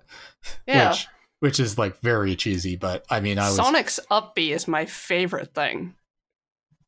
Yeah. 0.68 0.90
Which, 0.92 1.08
which 1.40 1.60
is 1.60 1.78
like 1.78 2.00
very 2.02 2.36
cheesy, 2.36 2.76
but 2.76 3.06
I 3.10 3.20
mean, 3.20 3.38
I 3.40 3.48
was 3.48 3.56
Sonic's 3.58 4.00
up 4.10 4.36
B 4.36 4.52
is 4.54 4.68
my 4.68 4.86
favorite 4.86 5.54
thing. 5.54 5.96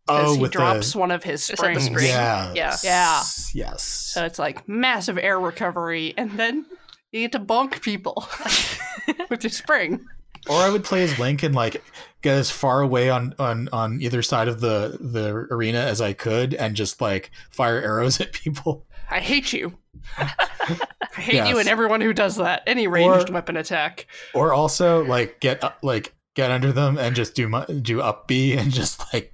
oh 0.08 0.36
he 0.36 0.42
with 0.42 0.52
drops 0.52 0.94
the 0.94 1.00
one 1.00 1.12
of 1.12 1.24
his 1.24 1.42
Is 1.50 1.58
that 1.60 1.74
the 1.74 1.80
springs. 1.82 1.86
spring? 1.86 2.06
yeah 2.08 2.54
Yeah. 2.54 2.76
Yeah. 2.84 3.24
yes 3.54 3.82
So 3.84 4.24
it's 4.26 4.38
like 4.40 4.68
massive 4.68 5.18
air 5.18 5.40
recovery, 5.40 6.14
and 6.18 6.32
then 6.40 6.66
you 7.12 7.22
get 7.22 7.32
to 7.34 7.40
bonk 7.40 7.82
people 7.82 8.28
with 9.30 9.44
your 9.44 9.50
spring. 9.52 10.06
Or 10.48 10.58
I 10.58 10.70
would 10.70 10.84
play 10.84 11.04
as 11.04 11.18
Link 11.18 11.42
and 11.42 11.56
like 11.56 11.84
get 12.22 12.36
as 12.36 12.52
far 12.52 12.82
away 12.82 13.10
on 13.10 13.34
on 13.40 13.68
on 13.74 14.00
either 14.02 14.22
side 14.22 14.48
of 14.48 14.62
the 14.62 14.96
the 15.02 15.48
arena 15.50 15.80
as 15.80 16.02
I 16.02 16.14
could, 16.14 16.54
and 16.54 16.76
just 16.76 17.02
like 17.02 17.32
fire 17.50 17.82
arrows 17.82 18.22
at 18.22 18.32
people. 18.32 18.86
I 19.10 19.20
hate 19.20 19.54
you. 19.54 19.78
I 20.18 21.22
hate 21.22 21.48
you 21.48 21.58
and 21.60 21.68
everyone 21.70 22.02
who 22.02 22.14
does 22.14 22.36
that. 22.38 22.64
Any 22.68 22.88
ranged 22.88 23.30
Or- 23.30 23.34
weapon 23.34 23.58
attack. 23.58 24.08
Or 24.34 24.54
also 24.54 25.04
like 25.06 25.40
get 25.40 25.64
up, 25.64 25.78
like 25.82 26.14
get 26.36 26.52
under 26.52 26.72
them 26.72 26.98
and 26.98 27.16
just 27.16 27.36
do 27.36 27.48
my, 27.48 27.66
do 27.66 28.02
up 28.02 28.28
B 28.28 28.54
and 28.54 28.72
just 28.72 29.02
like 29.14 29.34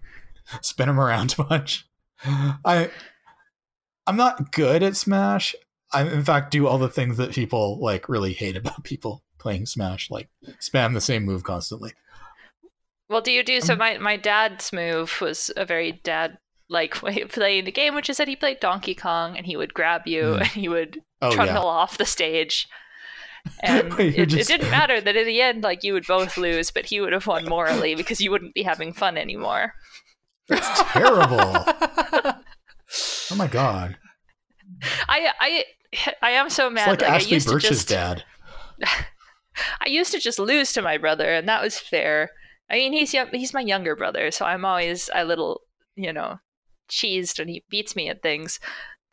spin 0.62 0.88
them 0.88 1.00
around 1.00 1.36
a 1.39 1.44
bunch. 1.44 1.88
I 2.25 2.89
I'm 4.08 4.18
not 4.18 4.51
good 4.51 4.84
at 4.84 4.96
Smash. 4.96 5.56
I 5.94 6.03
in 6.03 6.24
fact 6.24 6.51
do 6.51 6.68
all 6.68 6.77
the 6.77 6.89
things 6.89 7.18
that 7.18 7.32
people 7.32 7.80
like 7.82 8.08
really 8.10 8.34
hate 8.34 8.56
about 8.58 8.84
people 8.84 9.24
playing 9.39 9.65
Smash, 9.65 10.12
like 10.12 10.30
spam 10.60 10.94
the 10.94 11.01
same 11.01 11.24
move 11.25 11.44
constantly. 11.44 11.94
Well, 13.10 13.22
do 13.22 13.32
you 13.32 13.44
do 13.44 13.60
so? 13.60 13.74
Um, 13.74 13.80
My 13.80 13.98
my 13.98 14.15
dad's 14.18 14.72
move 14.72 15.20
was 15.20 15.51
a 15.58 15.65
very 15.65 16.00
dad 16.03 16.38
like 16.71 17.01
way 17.03 17.21
of 17.21 17.29
playing 17.31 17.65
the 17.65 17.71
game, 17.71 17.93
which 17.93 18.09
is 18.09 18.17
that 18.17 18.27
he 18.29 18.35
played 18.35 18.59
Donkey 18.61 18.95
Kong 18.95 19.35
and 19.37 19.45
he 19.45 19.55
would 19.57 19.73
grab 19.73 20.07
you 20.07 20.33
Hmm. 20.35 20.39
and 20.39 20.47
he 20.47 20.67
would 20.69 21.01
Oh 21.21 21.31
trundle 21.31 21.63
yeah. 21.65 21.69
off 21.69 21.97
the 21.97 22.05
stage. 22.05 22.67
And 23.63 23.99
it, 23.99 24.27
just- 24.29 24.49
it 24.49 24.53
didn't 24.57 24.69
matter 24.79 25.01
that 25.01 25.15
in 25.15 25.25
the 25.25 25.41
end, 25.41 25.63
like 25.63 25.83
you 25.83 25.93
would 25.93 26.05
both 26.07 26.37
lose, 26.37 26.69
but 26.71 26.85
he 26.85 27.01
would 27.01 27.11
have 27.11 27.25
won 27.27 27.45
morally 27.49 27.95
because 27.95 28.21
you 28.21 28.29
wouldn't 28.31 28.53
be 28.53 28.61
having 28.63 28.93
fun 28.93 29.17
anymore. 29.17 29.73
That's 30.47 30.83
terrible. 30.93 31.65
Oh 33.31 33.35
my 33.35 33.47
god. 33.47 33.97
I 35.07 35.31
I 35.39 35.63
I 36.21 36.31
am 36.31 36.49
so 36.49 36.67
It's 36.67 36.75
mad. 36.75 36.87
like 36.89 37.01
like 37.01 37.09
I 37.11 37.15
Ashley 37.15 37.33
used 37.35 37.47
Birch's 37.47 37.63
to 37.69 37.73
just 37.75 37.87
dad. 37.87 38.23
I 38.83 39.87
used 39.87 40.11
to 40.11 40.19
just 40.19 40.39
lose 40.39 40.73
to 40.73 40.81
my 40.81 40.97
brother, 40.97 41.31
and 41.33 41.47
that 41.47 41.61
was 41.63 41.79
fair. 41.79 42.31
I 42.69 42.75
mean, 42.75 42.91
he's 42.93 43.15
he's 43.31 43.53
my 43.53 43.61
younger 43.61 43.95
brother, 43.95 44.29
so 44.31 44.45
I'm 44.45 44.65
always 44.65 45.09
a 45.15 45.23
little, 45.23 45.61
you 45.95 46.11
know, 46.11 46.39
cheesed 46.91 47.39
and 47.39 47.50
he 47.50 47.63
beats 47.69 47.95
me 47.95 48.10
at 48.10 48.21
things. 48.21 48.60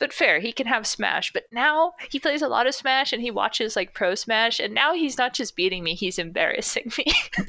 But 0.00 0.12
fair, 0.12 0.38
he 0.38 0.52
can 0.52 0.66
have 0.66 0.86
Smash. 0.86 1.32
But 1.32 1.44
now 1.50 1.94
he 2.10 2.20
plays 2.20 2.40
a 2.42 2.46
lot 2.48 2.66
of 2.68 2.74
Smash, 2.74 3.12
and 3.12 3.20
he 3.20 3.30
watches 3.32 3.74
like 3.74 3.94
Pro 3.94 4.14
Smash, 4.14 4.60
and 4.60 4.72
now 4.72 4.92
he's 4.94 5.18
not 5.18 5.34
just 5.34 5.56
beating 5.56 5.82
me; 5.82 5.94
he's 5.94 6.18
embarrassing 6.20 6.92
me. 6.96 7.04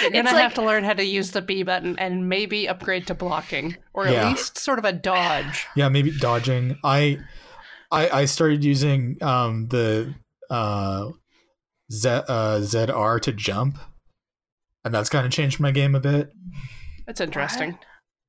You're 0.00 0.10
gonna 0.10 0.20
It's 0.20 0.30
have 0.30 0.32
like- 0.32 0.54
to 0.54 0.62
learn 0.62 0.84
how 0.84 0.94
to 0.94 1.04
use 1.04 1.32
the 1.32 1.42
B 1.42 1.62
button 1.64 1.98
and 1.98 2.28
maybe 2.28 2.68
upgrade 2.68 3.06
to 3.08 3.14
blocking, 3.14 3.76
or 3.92 4.06
Yeah. 4.06 4.22
at 4.22 4.28
least 4.30 4.56
sort 4.58 4.78
of 4.78 4.84
a 4.84 4.92
dodge. 4.92 5.66
yeah, 5.76 5.88
maybe 5.88 6.10
dodging. 6.10 6.78
I 6.84 7.18
I 7.90 8.08
I 8.20 8.24
started 8.24 8.64
using 8.64 9.18
um 9.22 9.68
the 9.68 10.14
uh 10.48 11.10
Z 11.92 12.08
uh 12.08 12.60
ZR 12.60 13.20
to 13.22 13.32
jump. 13.32 13.78
And 14.86 14.92
that's 14.94 15.08
kind 15.08 15.24
of 15.26 15.32
changed 15.32 15.60
my 15.60 15.70
game 15.70 15.94
a 15.94 16.00
bit. 16.00 16.30
That's 17.06 17.20
interesting. 17.20 17.78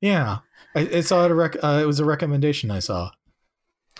Yeah. 0.02 0.40
I, 0.76 0.82
I 0.82 1.00
saw 1.02 1.26
it, 1.26 1.32
a 1.32 1.36
rec- 1.36 1.64
uh, 1.64 1.80
it 1.82 1.86
was 1.86 2.00
a 2.00 2.06
recommendation 2.06 2.70
I 2.72 2.80
saw 2.80 3.12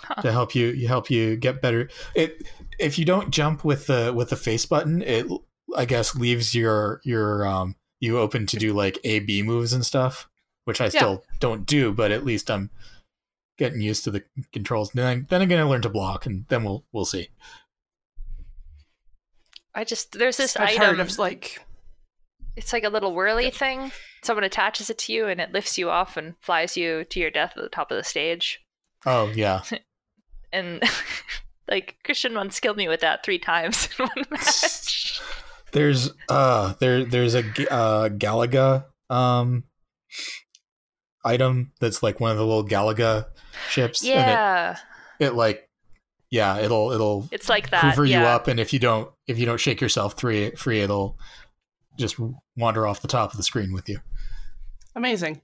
Huh. 0.02 0.20
to 0.20 0.30
help 0.30 0.54
you 0.54 0.66
you 0.68 0.88
help 0.88 1.10
you 1.10 1.36
get 1.36 1.62
better. 1.62 1.88
It 2.14 2.46
if 2.78 2.98
you 2.98 3.06
don't 3.06 3.30
jump 3.30 3.64
with 3.64 3.86
the 3.86 4.12
with 4.14 4.28
the 4.28 4.36
face 4.36 4.66
button, 4.66 5.00
it 5.00 5.26
I 5.74 5.86
guess 5.86 6.14
leaves 6.14 6.54
your 6.54 7.00
your 7.02 7.46
um 7.46 7.76
you 7.98 8.18
open 8.18 8.46
to 8.48 8.58
do 8.58 8.74
like 8.74 8.98
A 9.04 9.20
B 9.20 9.42
moves 9.42 9.72
and 9.72 9.86
stuff, 9.86 10.28
which 10.64 10.82
I 10.82 10.90
still 10.90 11.24
don't 11.40 11.64
do, 11.64 11.92
but 11.92 12.10
at 12.12 12.26
least 12.26 12.50
I'm 12.50 12.68
getting 13.56 13.80
used 13.80 14.04
to 14.04 14.10
the 14.10 14.22
controls. 14.52 14.90
Then 14.92 15.26
then 15.30 15.40
I'm 15.40 15.48
gonna 15.48 15.66
learn 15.68 15.80
to 15.82 15.88
block, 15.88 16.26
and 16.26 16.44
then 16.48 16.62
we'll 16.62 16.84
we'll 16.92 17.06
see. 17.06 17.30
I 19.74 19.84
just 19.84 20.12
there's 20.12 20.36
this 20.36 20.56
I've 20.56 20.68
item. 20.70 20.82
heard 20.96 21.00
of 21.00 21.18
like 21.18 21.58
It's 22.54 22.72
like 22.74 22.84
a 22.84 22.88
little 22.90 23.14
whirly 23.14 23.50
thing. 23.50 23.92
Someone 24.26 24.42
attaches 24.44 24.90
it 24.90 24.98
to 24.98 25.12
you, 25.12 25.26
and 25.28 25.40
it 25.40 25.52
lifts 25.52 25.78
you 25.78 25.88
off 25.88 26.16
and 26.16 26.34
flies 26.40 26.76
you 26.76 27.04
to 27.04 27.20
your 27.20 27.30
death 27.30 27.52
at 27.56 27.62
the 27.62 27.68
top 27.68 27.92
of 27.92 27.96
the 27.96 28.02
stage. 28.02 28.60
Oh 29.06 29.28
yeah, 29.34 29.62
And 30.52 30.82
like 31.68 31.96
Christian 32.04 32.34
once 32.34 32.58
killed 32.58 32.76
me 32.76 32.88
with 32.88 33.00
that 33.00 33.24
three 33.24 33.38
times 33.38 33.88
in 33.98 34.06
one 34.06 34.24
match. 34.30 35.20
there's 35.72 36.10
uh 36.28 36.74
there 36.80 37.04
there's 37.04 37.34
a 37.36 37.40
uh 37.72 38.08
Galaga 38.08 38.86
um 39.10 39.62
item 41.24 41.72
that's 41.80 42.02
like 42.02 42.20
one 42.20 42.30
of 42.32 42.36
the 42.38 42.44
little 42.46 42.64
Galaga 42.66 43.26
ships. 43.68 44.02
and 44.02 44.10
it- 44.10 44.14
Yeah, 44.16 44.76
it 45.20 45.34
like 45.34 45.68
yeah 46.30 46.58
it'll 46.58 46.90
it'll 46.92 47.28
it's 47.30 47.48
like 47.48 47.70
that. 47.70 47.84
hoover 47.84 48.04
yeah. 48.04 48.20
you 48.22 48.26
up 48.26 48.48
and 48.48 48.58
if 48.58 48.72
you 48.72 48.78
don't 48.80 49.10
if 49.28 49.38
you 49.38 49.46
don't 49.46 49.60
shake 49.60 49.80
yourself 49.80 50.18
free 50.18 50.50
free 50.52 50.80
it'll 50.80 51.16
just 51.98 52.16
wander 52.56 52.86
off 52.86 53.00
the 53.02 53.08
top 53.08 53.30
of 53.30 53.36
the 53.36 53.42
screen 53.44 53.72
with 53.72 53.88
you 53.88 53.98
amazing. 54.96 55.40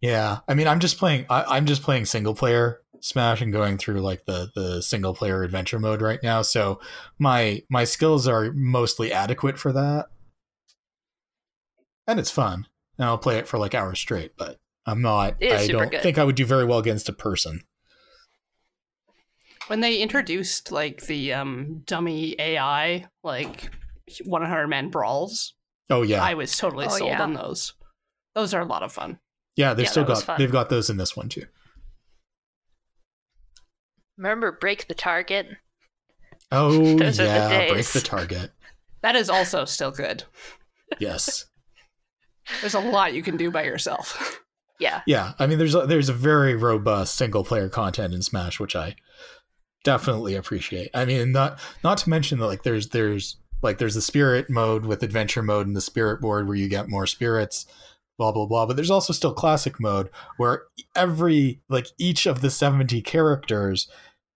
yeah 0.00 0.38
i 0.48 0.54
mean 0.54 0.66
i'm 0.66 0.80
just 0.80 0.98
playing 0.98 1.24
I, 1.30 1.44
i'm 1.56 1.66
just 1.66 1.82
playing 1.82 2.06
single 2.06 2.34
player 2.34 2.80
smash 3.00 3.40
and 3.40 3.52
going 3.52 3.78
through 3.78 4.00
like 4.00 4.24
the 4.24 4.50
the 4.54 4.82
single 4.82 5.14
player 5.14 5.42
adventure 5.44 5.78
mode 5.78 6.02
right 6.02 6.18
now 6.22 6.42
so 6.42 6.80
my 7.18 7.62
my 7.70 7.84
skills 7.84 8.26
are 8.26 8.50
mostly 8.52 9.12
adequate 9.12 9.58
for 9.58 9.72
that 9.72 10.06
and 12.06 12.18
it's 12.20 12.30
fun. 12.30 12.66
And 12.98 13.06
I'll 13.06 13.18
play 13.18 13.38
it 13.38 13.48
for 13.48 13.58
like 13.58 13.74
hours 13.74 13.98
straight, 13.98 14.32
but 14.36 14.58
I'm 14.86 15.02
not. 15.02 15.42
I 15.42 15.66
don't 15.66 15.90
good. 15.90 16.02
think 16.02 16.18
I 16.18 16.24
would 16.24 16.36
do 16.36 16.44
very 16.44 16.64
well 16.64 16.78
against 16.78 17.08
a 17.08 17.12
person. 17.12 17.62
When 19.66 19.80
they 19.80 20.00
introduced 20.00 20.70
like 20.70 21.02
the 21.06 21.32
um 21.32 21.82
dummy 21.86 22.36
AI, 22.38 23.06
like 23.22 23.70
100 24.24 24.68
man 24.68 24.90
brawls, 24.90 25.54
Oh 25.90 26.02
yeah, 26.02 26.22
I 26.22 26.34
was 26.34 26.56
totally 26.56 26.86
Oh, 26.86 26.90
sold 26.90 27.10
yeah. 27.10 27.22
on 27.22 27.32
those. 27.34 27.72
Those 28.34 28.52
are 28.54 28.60
a 28.60 28.66
lot 28.66 28.82
of 28.82 28.92
fun. 28.92 29.18
yeah. 29.56 29.74
They've 29.74 29.84
Yeah, 29.84 29.90
still 29.90 30.04
got 30.04 30.38
they've 30.38 30.50
got 30.52 30.68
those 30.68 30.90
in 30.90 30.96
this 30.96 31.16
one 31.16 31.28
too. 31.28 31.46
Remember 34.16 34.52
break 34.52 34.86
the 34.88 34.94
target? 34.94 35.46
Oh 36.52 36.96
Those 36.98 37.20
are 37.20 37.24
the 37.24 37.28
yeah, 37.28 37.68
break 37.70 37.86
the 37.86 38.00
target. 38.00 38.52
That 39.02 39.16
is 39.16 39.28
also 39.28 39.64
still 39.64 39.90
good. 39.90 40.24
Yes. 40.98 41.46
There's 42.60 42.74
a 42.74 42.80
lot 42.80 43.14
you 43.14 43.22
can 43.22 43.36
do 43.36 43.50
by 43.50 43.64
yourself. 43.64 44.40
Yeah. 44.78 45.00
Yeah, 45.06 45.32
I 45.38 45.46
mean, 45.46 45.58
there's 45.58 45.74
a, 45.74 45.86
there's 45.86 46.08
a 46.10 46.12
very 46.14 46.54
robust 46.56 47.14
single 47.14 47.42
player 47.44 47.68
content 47.70 48.12
in 48.12 48.20
Smash, 48.22 48.58
which 48.60 48.76
I 48.76 48.96
definitely 49.84 50.34
appreciate. 50.34 50.90
I 50.92 51.04
mean, 51.06 51.32
not 51.32 51.58
not 51.82 51.96
to 51.98 52.10
mention 52.10 52.38
that 52.40 52.46
like 52.46 52.64
there's 52.64 52.88
there's 52.88 53.36
like 53.62 53.78
there's 53.78 53.94
the 53.94 54.02
spirit 54.02 54.50
mode 54.50 54.84
with 54.84 55.02
adventure 55.02 55.42
mode 55.42 55.66
and 55.66 55.74
the 55.76 55.80
spirit 55.80 56.20
board 56.20 56.46
where 56.46 56.56
you 56.56 56.68
get 56.68 56.88
more 56.90 57.06
spirits, 57.06 57.64
blah 58.18 58.32
blah 58.32 58.46
blah. 58.46 58.66
But 58.66 58.76
there's 58.76 58.90
also 58.90 59.12
still 59.12 59.32
classic 59.34 59.80
mode 59.80 60.10
where 60.36 60.64
every 60.94 61.60
like 61.68 61.86
each 61.98 62.26
of 62.26 62.40
the 62.40 62.50
seventy 62.50 63.00
characters 63.02 63.88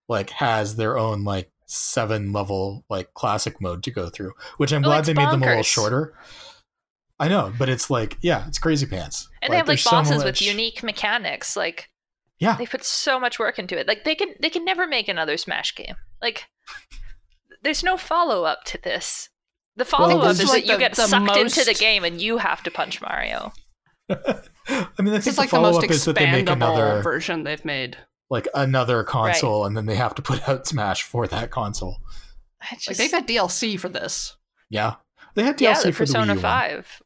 like 0.08 0.30
has 0.30 0.76
their 0.76 0.99
own 0.99 1.25
like 1.25 1.50
seven 1.66 2.32
level 2.32 2.85
like 2.88 3.12
classic 3.14 3.61
mode 3.61 3.82
to 3.82 3.90
go 3.90 4.08
through, 4.08 4.32
which 4.56 4.73
I'm 4.73 4.82
Oh, 4.85 4.88
glad 4.88 5.00
it's 5.00 5.08
they 5.08 5.14
made 5.14 5.30
them 5.30 5.42
a 5.42 5.47
little 5.47 5.62
shorter. 5.62 6.14
I 7.20 7.28
know, 7.28 7.52
but 7.58 7.68
it's 7.68 7.90
like 7.90 8.16
yeah, 8.23 8.47
it's 8.47 8.58
crazy 8.58 8.87
pants. 8.87 9.28
And 9.42 9.52
they 9.52 9.56
have 9.56 9.66
like 9.68 9.76
there's 9.78 9.82
so 9.85 9.90
bosses 9.90 10.25
with 10.25 10.40
unique 10.40 10.82
mechanics. 10.82 11.56
Like 11.56 11.90
Yeah, 12.38 12.56
they 12.56 12.64
put 12.66 12.85
so 12.85 13.18
much 13.20 13.38
work 13.38 13.58
into 13.58 13.78
it. 13.78 13.87
Like 13.88 14.04
they 14.04 14.14
can 14.14 14.28
they 14.40 14.50
can 14.50 14.64
never 14.64 14.87
make 14.87 15.08
another 15.08 15.37
Smash 15.37 15.75
game. 15.75 15.97
Like 16.23 16.47
there's 17.62 17.82
no 17.82 17.97
follow 17.97 18.44
up 18.44 18.64
to 18.66 18.78
this. 18.82 19.28
The 19.76 19.85
follow 19.85 20.18
up 20.20 20.28
this 20.28 20.38
is 20.38 20.44
is 20.44 20.50
like 20.50 20.62
that 20.64 20.66
you 20.68 20.73
the- 20.75 20.78
get 20.78 20.94
the 20.94 21.06
sucked 21.06 21.37
into 21.37 21.64
the 21.64 21.75
game 21.75 22.04
and 22.04 22.20
you 22.20 22.38
have 22.38 22.62
to 22.62 22.70
punch 22.70 23.00
Mario. 23.00 23.52
I 24.11 25.03
mean, 25.03 25.15
I 25.15 25.21
think 25.21 25.37
the 25.37 25.43
like 25.43 25.50
the 25.50 25.57
follow 25.57 25.73
most 25.73 25.85
up 25.85 25.91
is 25.91 26.05
that 26.05 26.17
they 26.17 26.31
make 26.31 26.47
expandable 26.47 26.53
another 26.53 27.03
version 27.03 27.45
they've 27.45 27.65
made. 27.65 27.97
like 28.31 28.49
another 28.55 29.05
console, 29.05 29.65
and 29.65 29.77
then 29.77 29.87
they 29.87 29.97
have 29.97 30.15
to 30.17 30.23
put 30.23 30.49
out 30.49 30.67
Smash 30.67 31.03
for 31.03 31.27
that 31.27 31.50
console. 31.50 31.99
I 32.61 32.77
Like 32.87 32.97
they've 32.97 33.11
got 33.11 33.29
DLC 33.29 33.79
for 33.79 33.88
this, 33.88 34.37
Yeah, 34.71 34.95
they 35.35 35.45
had 35.45 35.57
DLC 35.57 35.61
yeah, 35.61 35.75
the 35.75 35.93
for 35.93 36.05
the 36.05 36.12
Persona 36.12 36.33
Wii 36.33 36.37
U 36.37 36.43
one. 36.43 36.43
Five. 36.43 37.03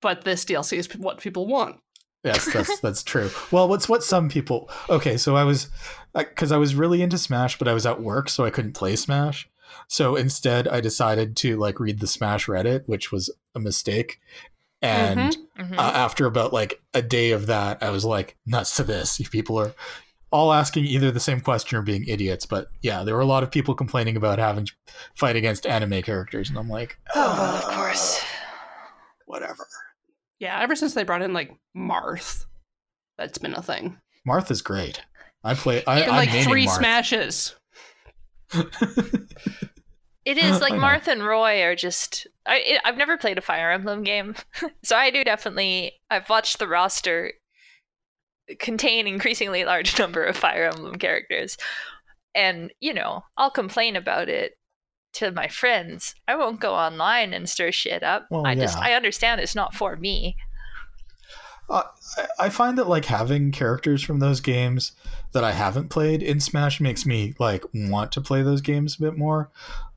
but 0.00 0.24
this 0.24 0.44
DLC 0.44 0.78
is 0.78 0.96
what 0.96 1.20
people 1.20 1.46
want. 1.46 1.80
Yes, 2.24 2.52
that's 2.52 2.80
that's 2.80 3.02
true. 3.02 3.30
Well, 3.50 3.68
what's 3.68 3.88
what 3.88 4.04
some 4.04 4.28
people? 4.28 4.70
Okay, 4.88 5.16
so 5.16 5.36
I 5.36 5.44
was 5.44 5.68
because 6.14 6.52
I 6.52 6.58
was 6.58 6.74
really 6.74 7.02
into 7.02 7.18
Smash, 7.18 7.58
but 7.58 7.68
I 7.68 7.74
was 7.74 7.86
at 7.86 8.00
work, 8.00 8.28
so 8.28 8.44
I 8.44 8.50
couldn't 8.50 8.74
play 8.74 8.96
Smash. 8.96 9.48
So 9.88 10.16
instead, 10.16 10.68
I 10.68 10.80
decided 10.80 11.36
to 11.38 11.56
like 11.56 11.80
read 11.80 12.00
the 12.00 12.06
Smash 12.06 12.46
Reddit, 12.46 12.82
which 12.86 13.10
was 13.10 13.30
a 13.54 13.60
mistake. 13.60 14.20
And 14.82 15.36
Mhm. 15.58 15.78
uh, 15.78 15.92
after 15.94 16.26
about 16.26 16.52
like 16.52 16.80
a 16.92 17.02
day 17.02 17.30
of 17.30 17.46
that, 17.46 17.82
I 17.82 17.90
was 17.90 18.04
like, 18.04 18.36
nuts 18.46 18.76
to 18.76 18.82
this. 18.84 19.20
You 19.20 19.28
people 19.28 19.58
are 19.58 19.72
all 20.32 20.52
asking 20.52 20.86
either 20.86 21.10
the 21.10 21.20
same 21.20 21.40
question 21.40 21.78
or 21.78 21.82
being 21.82 22.04
idiots. 22.08 22.46
But 22.46 22.68
yeah, 22.80 23.04
there 23.04 23.14
were 23.14 23.20
a 23.20 23.26
lot 23.26 23.42
of 23.42 23.50
people 23.50 23.74
complaining 23.74 24.16
about 24.16 24.38
having 24.38 24.64
to 24.66 24.72
fight 25.16 25.36
against 25.36 25.66
anime 25.66 26.02
characters, 26.02 26.48
and 26.48 26.58
I'm 26.58 26.68
like, 26.68 26.98
oh, 27.14 27.36
well, 27.38 27.56
of 27.56 27.64
"Uh, 27.64 27.76
course. 27.76 28.22
whatever. 29.26 29.66
Yeah, 30.40 30.58
ever 30.60 30.74
since 30.74 30.94
they 30.94 31.04
brought 31.04 31.22
in 31.22 31.32
like 31.32 31.52
Marth, 31.76 32.46
that's 33.18 33.38
been 33.38 33.54
a 33.54 33.62
thing. 33.62 33.98
Marth 34.28 34.50
is 34.50 34.62
great. 34.62 35.00
I 35.44 35.54
play. 35.54 35.84
I, 35.86 36.02
In 36.02 36.10
I'm 36.10 36.16
like 36.16 36.30
three 36.30 36.66
Marth. 36.66 36.78
smashes. 36.78 37.54
It 40.24 40.38
oh, 40.40 40.46
is 40.46 40.60
like 40.60 40.74
Marth 40.74 41.08
and 41.08 41.24
Roy 41.24 41.62
are 41.62 41.74
just. 41.74 42.26
I 42.46 42.58
it, 42.58 42.80
I've 42.84 42.96
never 42.96 43.16
played 43.16 43.38
a 43.38 43.42
Fire 43.42 43.72
Emblem 43.72 44.04
game, 44.04 44.36
so 44.82 44.96
I 44.96 45.10
do 45.10 45.24
definitely. 45.24 45.92
I've 46.10 46.28
watched 46.28 46.58
the 46.58 46.68
roster 46.68 47.32
contain 48.58 49.06
increasingly 49.06 49.64
large 49.64 49.98
number 49.98 50.24
of 50.24 50.36
Fire 50.36 50.66
Emblem 50.66 50.96
characters, 50.96 51.56
and 52.34 52.72
you 52.80 52.94
know 52.94 53.24
I'll 53.36 53.50
complain 53.50 53.96
about 53.96 54.28
it 54.28 54.58
to 55.14 55.32
my 55.32 55.48
friends. 55.48 56.14
I 56.28 56.36
won't 56.36 56.60
go 56.60 56.74
online 56.74 57.34
and 57.34 57.48
stir 57.48 57.72
shit 57.72 58.04
up. 58.04 58.26
Well, 58.30 58.46
I 58.46 58.54
just. 58.54 58.78
I 58.78 58.94
understand 58.94 59.40
it's 59.40 59.56
not 59.56 59.74
for 59.74 59.96
me. 59.96 60.36
Uh, 61.68 61.82
I- 62.16 62.28
I 62.38 62.48
find 62.48 62.78
that 62.78 62.88
like 62.88 63.06
having 63.06 63.50
characters 63.50 64.02
from 64.02 64.20
those 64.20 64.40
games 64.40 64.92
that 65.32 65.42
I 65.42 65.52
haven't 65.52 65.88
played 65.88 66.22
in 66.22 66.38
Smash 66.38 66.80
makes 66.80 67.06
me 67.06 67.34
like 67.38 67.64
want 67.74 68.12
to 68.12 68.20
play 68.20 68.42
those 68.42 68.60
games 68.60 68.96
a 68.96 69.02
bit 69.02 69.16
more. 69.16 69.50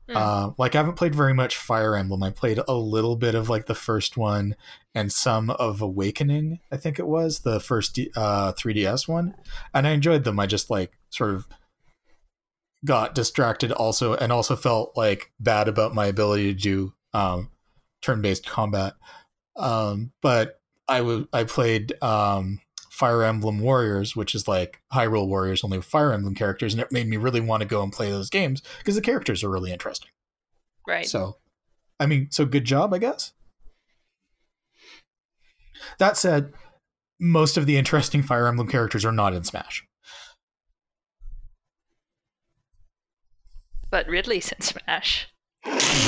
Hmm. 0.08 0.16
Uh, 0.16 0.50
like 0.56 0.74
I 0.74 0.78
haven't 0.78 0.94
played 0.94 1.14
very 1.14 1.34
much 1.34 1.56
Fire 1.56 1.96
Emblem. 1.96 2.22
I 2.22 2.30
played 2.30 2.60
a 2.68 2.74
little 2.74 3.16
bit 3.16 3.34
of 3.34 3.48
like 3.48 3.66
the 3.66 3.74
first 3.74 4.16
one 4.16 4.54
and 4.94 5.12
some 5.12 5.50
of 5.50 5.82
Awakening. 5.82 6.60
I 6.70 6.76
think 6.76 6.98
it 6.98 7.06
was 7.06 7.40
the 7.40 7.58
first 7.58 7.94
D- 7.94 8.12
uh, 8.14 8.52
3DS 8.52 9.08
one, 9.08 9.34
and 9.74 9.86
I 9.86 9.90
enjoyed 9.90 10.24
them. 10.24 10.38
I 10.38 10.46
just 10.46 10.70
like 10.70 10.92
sort 11.10 11.34
of 11.34 11.48
got 12.84 13.14
distracted 13.14 13.72
also, 13.72 14.14
and 14.14 14.32
also 14.32 14.54
felt 14.54 14.96
like 14.96 15.32
bad 15.40 15.66
about 15.66 15.94
my 15.94 16.06
ability 16.06 16.54
to 16.54 16.60
do 16.60 16.92
um, 17.12 17.50
turn-based 18.02 18.46
combat. 18.46 18.94
Um, 19.56 20.12
but 20.22 20.60
I 20.86 20.98
w- 20.98 21.26
I 21.32 21.44
played 21.44 22.00
um, 22.02 22.60
Fire 22.96 23.22
Emblem 23.22 23.58
Warriors, 23.60 24.16
which 24.16 24.34
is 24.34 24.48
like 24.48 24.80
Hyrule 24.92 25.28
Warriors, 25.28 25.62
only 25.62 25.76
with 25.76 25.86
Fire 25.86 26.12
Emblem 26.12 26.34
characters, 26.34 26.72
and 26.72 26.80
it 26.80 26.90
made 26.90 27.06
me 27.06 27.16
really 27.18 27.40
want 27.40 27.60
to 27.60 27.68
go 27.68 27.82
and 27.82 27.92
play 27.92 28.10
those 28.10 28.30
games 28.30 28.62
because 28.78 28.94
the 28.94 29.00
characters 29.02 29.44
are 29.44 29.50
really 29.50 29.72
interesting. 29.72 30.10
right. 30.86 31.06
So, 31.06 31.36
I 32.00 32.06
mean, 32.06 32.28
so 32.30 32.46
good 32.46 32.64
job, 32.64 32.94
I 32.94 32.98
guess. 32.98 33.32
That 35.98 36.16
said, 36.16 36.52
most 37.20 37.56
of 37.56 37.66
the 37.66 37.76
interesting 37.76 38.22
Fire 38.22 38.46
Emblem 38.46 38.68
characters 38.68 39.04
are 39.04 39.12
not 39.12 39.34
in 39.34 39.44
Smash. 39.44 39.84
but 43.90 44.08
Ridley's 44.08 44.52
in 44.52 44.60
Smash. 44.60 45.28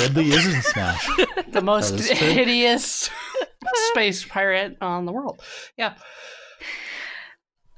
Ridley 0.00 0.28
is 0.28 0.46
in 0.46 0.62
Smash. 0.62 1.08
The 1.48 1.62
most 1.62 1.98
hideous 2.00 3.08
space 3.90 4.24
pirate 4.24 4.76
on 4.82 5.06
the 5.06 5.12
world. 5.12 5.40
Yeah. 5.78 5.94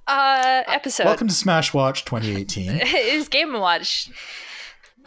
Uh, 0.07 0.65
episode 0.67 1.05
Welcome 1.05 1.29
to 1.29 1.35
Smash 1.35 1.73
Watch 1.73 2.05
2018. 2.05 2.81
is 2.85 3.29
Game 3.29 3.51
and 3.53 3.61
Watch. 3.61 4.11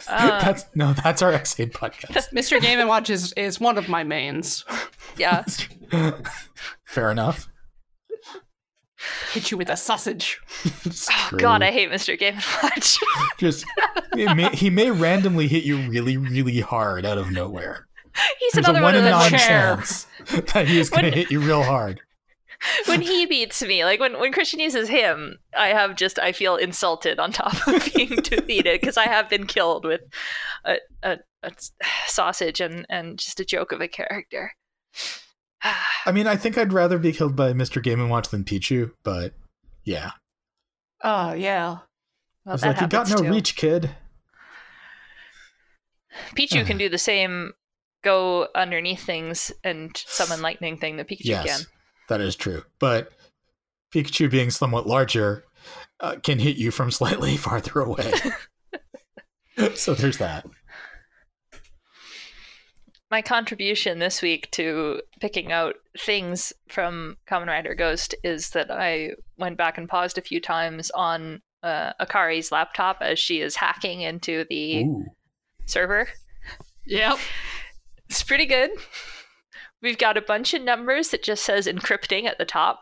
Uh, 0.08 0.40
that's 0.42 0.66
no, 0.76 0.94
that's 0.94 1.22
our 1.22 1.34
X8 1.34 1.74
podcast. 1.74 2.30
Mr. 2.32 2.62
Game 2.62 2.80
and 2.80 2.88
Watch 2.88 3.10
is, 3.10 3.34
is 3.34 3.60
one 3.60 3.78
of 3.78 3.90
my 3.90 4.06
mains. 4.06 4.64
yeah. 5.18 5.44
Fair 6.86 7.12
enough. 7.12 7.50
Hit 9.34 9.52
you 9.52 9.58
with 9.58 9.68
a 9.70 9.76
sausage. 9.76 10.40
Oh 11.12 11.32
God, 11.38 11.62
I 11.64 11.72
hate 11.72 11.90
Mr. 11.90 12.18
Game 12.18 12.36
and 12.36 12.46
Watch. 12.64 12.98
just 13.38 13.66
it 14.16 14.34
may, 14.38 14.56
he 14.56 14.70
may 14.70 14.90
randomly 14.90 15.50
hit 15.50 15.66
you 15.66 15.80
really, 15.90 16.16
really 16.16 16.62
hard 16.62 17.06
out 17.06 17.18
of 17.18 17.30
nowhere. 17.30 17.88
He's 18.40 18.54
There's 18.54 18.68
another 18.70 18.80
a 18.80 18.84
one 18.84 18.94
one 18.94 18.96
of 18.96 19.00
in 19.00 19.06
the 19.06 19.12
nine 19.12 19.30
chair. 19.32 19.40
chance 19.76 20.08
that 20.54 20.66
he 20.70 20.80
is 20.80 20.90
going 20.90 21.04
to 21.04 21.10
When- 21.10 21.18
hit 21.18 21.30
you 21.32 21.42
real 21.42 21.64
hard. 21.64 22.00
when 22.86 23.02
he 23.02 23.26
beats 23.26 23.62
me, 23.62 23.84
like 23.86 24.00
when 24.00 24.20
when 24.20 24.32
Christian 24.32 24.60
uses 24.60 24.90
him, 24.90 25.40
I 25.58 25.68
have 25.70 25.96
just 25.96 26.20
I 26.20 26.32
feel 26.32 26.56
insulted 26.56 27.20
on 27.20 27.32
top 27.32 27.68
of 27.68 27.90
being 27.96 28.10
defeated 28.10 28.80
because 28.82 28.98
I 28.98 29.06
have 29.08 29.30
been 29.30 29.46
killed 29.48 29.86
with 29.86 30.02
a, 30.66 30.78
a, 31.02 31.18
a 31.44 31.52
sausage 32.08 32.62
and 32.62 32.86
and 32.90 33.18
just 33.20 33.40
a 33.40 33.46
joke 33.46 33.72
of 33.72 33.82
a 33.82 33.88
character. 33.88 34.54
I 36.06 36.12
mean, 36.12 36.28
I 36.28 36.36
think 36.36 36.58
I'd 36.58 36.74
rather 36.74 36.98
be 36.98 37.14
killed 37.14 37.36
by 37.36 37.54
Mr. 37.54 37.82
Game 37.82 38.00
and 38.02 38.10
Watch 38.10 38.30
than 38.30 38.44
Pichu, 38.44 38.92
but 39.04 39.34
yeah, 39.84 40.12
Oh, 41.04 41.34
yeah. 41.34 41.78
well, 42.46 42.56
it's 42.56 42.64
that 42.64 42.74
like 42.76 42.82
you 42.82 42.88
got 42.88 43.10
no 43.10 43.18
too. 43.18 43.30
reach, 43.30 43.56
kid. 43.56 43.90
Pichu 46.36 46.66
can 46.66 46.78
do 46.78 46.90
the 46.90 46.98
same 46.98 47.54
go 48.04 48.48
underneath 48.56 49.04
things 49.04 49.52
and 49.64 49.92
summon 50.06 50.42
lightning 50.42 50.78
thing 50.78 50.98
that 50.98 51.08
Pikachu 51.08 51.26
Yes, 51.26 51.46
can. 51.64 51.68
That 52.14 52.22
is 52.22 52.36
true. 52.36 52.64
But 52.78 53.12
Pikachu, 53.92 54.30
being 54.30 54.52
somewhat 54.52 54.86
larger, 54.86 55.46
uh, 56.00 56.18
can 56.22 56.38
hit 56.38 56.58
you 56.58 56.70
from 56.70 56.92
slightly 56.92 57.38
farther 57.38 57.80
away. 57.80 58.12
so 59.74 59.96
there's 59.96 60.20
that. 60.20 60.46
my 63.10 63.24
contribution 63.24 63.98
this 63.98 64.22
week 64.22 64.52
to 64.52 65.02
picking 65.22 65.52
out 65.52 65.74
things 65.98 66.54
from 66.68 67.18
Kamen 67.28 67.48
Rider 67.48 67.74
Ghost 67.74 68.14
is 68.24 68.52
that 68.52 68.70
I 68.70 69.14
went 69.40 69.58
back 69.58 69.80
and 69.80 69.90
paused 69.90 70.20
a 70.20 70.22
few 70.22 70.40
times 70.40 70.92
on 70.92 71.42
uh, 71.64 71.94
Akari's 72.00 72.52
laptop 72.52 72.98
as 73.02 73.18
she 73.18 73.42
is 73.42 73.56
hacking 73.56 74.02
into 74.02 74.46
the 74.52 74.84
Ooh. 74.84 75.06
server. 75.66 76.08
Yep. 76.86 77.18
It's 78.08 78.22
pretty 78.22 78.46
good. 78.46 78.70
We've 79.84 79.98
got 79.98 80.18
a 80.18 80.22
bunch 80.22 80.54
of 80.54 80.62
numbers 80.62 81.10
that 81.10 81.24
just 81.24 81.44
says 81.44 81.68
encrypting 81.68 82.24
at 82.24 82.38
the 82.38 82.46
top. 82.46 82.80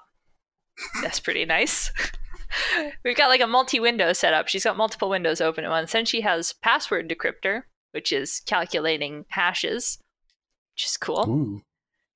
That's 1.02 1.20
pretty 1.20 1.46
nice. 1.46 1.92
We've 3.04 3.18
got 3.18 3.30
like 3.30 3.42
a 3.42 3.48
multi-window 3.48 4.14
setup. 4.14 4.48
She's 4.48 4.64
got 4.64 4.78
multiple 4.78 5.10
windows 5.10 5.42
open 5.42 5.66
at 5.66 5.72
once. 5.72 5.92
Then 5.92 6.06
she 6.06 6.22
has 6.22 6.54
password 6.54 7.10
decryptor, 7.10 7.64
which 7.92 8.12
is 8.12 8.42
calculating 8.46 9.26
hashes, 9.30 9.98
which 10.76 10.86
is 10.86 10.96
cool. 10.96 11.28
Ooh. 11.28 11.62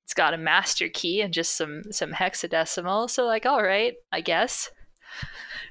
It's 0.04 0.14
got 0.14 0.36
a 0.36 0.38
master 0.38 0.88
key 0.88 1.20
and 1.20 1.34
just 1.34 1.58
some 1.58 1.92
some 1.92 2.12
hexadecimal. 2.12 3.10
So 3.10 3.26
like, 3.26 3.48
all 3.48 3.64
right, 3.64 3.96
I 4.12 4.22
guess. 4.22 4.70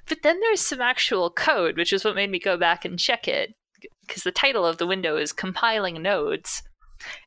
But 0.09 0.23
then 0.23 0.41
there's 0.41 0.61
some 0.61 0.81
actual 0.81 1.31
code, 1.31 1.77
which 1.77 1.93
is 1.93 2.05
what 2.05 2.17
made 2.17 2.31
me 2.31 2.41
go 2.41 2.57
back 2.57 2.85
and 2.85 2.99
check 2.99 3.29
it, 3.29 3.55
because 4.07 4.25
the 4.25 4.33
title 4.33 4.67
of 4.67 4.79
the 4.79 4.89
window 4.89 5.17
is 5.17 5.33
compiling 5.33 6.03
nodes, 6.03 6.65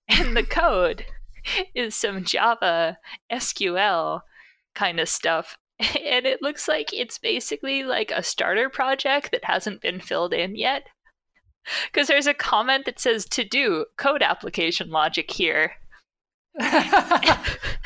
and 0.09 0.35
the 0.35 0.43
code 0.43 1.05
is 1.75 1.95
some 1.95 2.23
Java 2.23 2.97
SQL 3.31 4.21
kind 4.75 4.99
of 4.99 5.09
stuff. 5.09 5.57
And 6.03 6.25
it 6.25 6.41
looks 6.41 6.67
like 6.67 6.91
it's 6.91 7.19
basically 7.19 7.83
like 7.83 8.09
a 8.09 8.23
starter 8.23 8.67
project 8.67 9.29
that 9.31 9.43
hasn't 9.45 9.79
been 9.79 9.99
filled 9.99 10.33
in 10.33 10.55
yet. 10.55 10.87
Because 11.91 12.07
there's 12.07 12.25
a 12.25 12.33
comment 12.33 12.85
that 12.85 12.99
says 12.99 13.25
to 13.25 13.43
do 13.43 13.85
code 13.95 14.23
application 14.23 14.89
logic 14.89 15.29
here. 15.29 15.73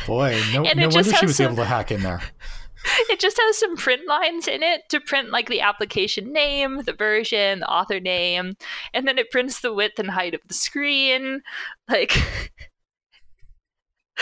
Boy, 0.08 0.39
no, 0.54 0.62
no 0.62 0.88
wonder 0.88 1.04
she 1.04 1.26
was 1.26 1.36
some- 1.36 1.47
able 1.47 1.58
to 1.58 1.65
hack 1.65 1.91
in 1.91 2.02
there. 2.02 2.21
It 3.10 3.19
just 3.19 3.39
has 3.39 3.58
some 3.58 3.76
print 3.76 4.08
lines 4.08 4.47
in 4.47 4.63
it 4.63 4.84
to 4.89 5.00
print 5.00 5.30
like 5.30 5.50
the 5.50 5.62
application 5.62 6.32
name, 6.34 6.82
the 6.86 6.93
version, 6.93 7.60
the 7.60 7.69
author 7.69 8.00
name, 8.00 8.56
and 8.93 9.08
then 9.08 9.19
it 9.19 9.30
prints 9.30 9.60
the 9.60 9.74
width 9.74 10.00
and 10.00 10.10
height 10.10 10.34
of 10.34 10.41
the 10.47 10.54
screen. 10.54 11.41
Like, 11.88 12.17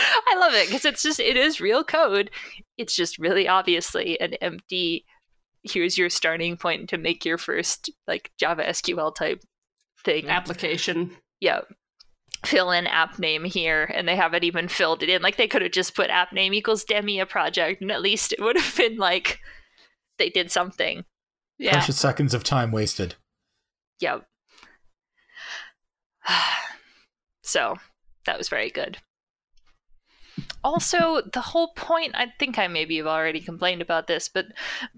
I 0.00 0.36
love 0.38 0.54
it 0.54 0.66
because 0.68 0.84
it's 0.84 1.02
just, 1.02 1.20
it 1.20 1.36
is 1.36 1.60
real 1.60 1.84
code. 1.84 2.30
It's 2.78 2.94
just 2.96 3.18
really 3.18 3.46
obviously 3.48 4.20
an 4.20 4.34
empty, 4.34 5.04
here's 5.62 5.98
your 5.98 6.08
starting 6.10 6.56
point 6.56 6.88
to 6.90 6.98
make 6.98 7.24
your 7.24 7.38
first 7.38 7.90
like 8.06 8.30
Java 8.38 8.64
SQL 8.64 9.14
type 9.14 9.42
thing. 10.04 10.28
Application. 10.28 11.16
yeah 11.40 11.60
fill 12.46 12.70
in 12.70 12.86
app 12.86 13.18
name 13.18 13.44
here 13.44 13.84
and 13.94 14.08
they 14.08 14.16
haven't 14.16 14.44
even 14.44 14.66
filled 14.66 15.02
it 15.02 15.10
in 15.10 15.20
like 15.20 15.36
they 15.36 15.46
could 15.46 15.60
have 15.60 15.72
just 15.72 15.94
put 15.94 16.08
app 16.08 16.32
name 16.32 16.54
equals 16.54 16.86
demia 16.86 17.28
project 17.28 17.82
and 17.82 17.92
at 17.92 18.00
least 18.00 18.32
it 18.32 18.40
would 18.40 18.56
have 18.56 18.76
been 18.78 18.96
like 18.96 19.38
they 20.16 20.30
did 20.30 20.50
something 20.50 21.04
Yeah. 21.58 21.72
Precious 21.72 21.98
seconds 21.98 22.32
of 22.32 22.42
time 22.42 22.72
wasted. 22.72 23.16
yep 24.00 24.26
so 27.42 27.76
that 28.24 28.38
was 28.38 28.48
very 28.48 28.70
good 28.70 28.96
also 30.62 31.22
the 31.32 31.40
whole 31.40 31.72
point 31.74 32.14
i 32.14 32.26
think 32.38 32.58
i 32.58 32.68
maybe 32.68 32.96
have 32.96 33.06
already 33.06 33.40
complained 33.40 33.82
about 33.82 34.06
this 34.06 34.28
but 34.28 34.46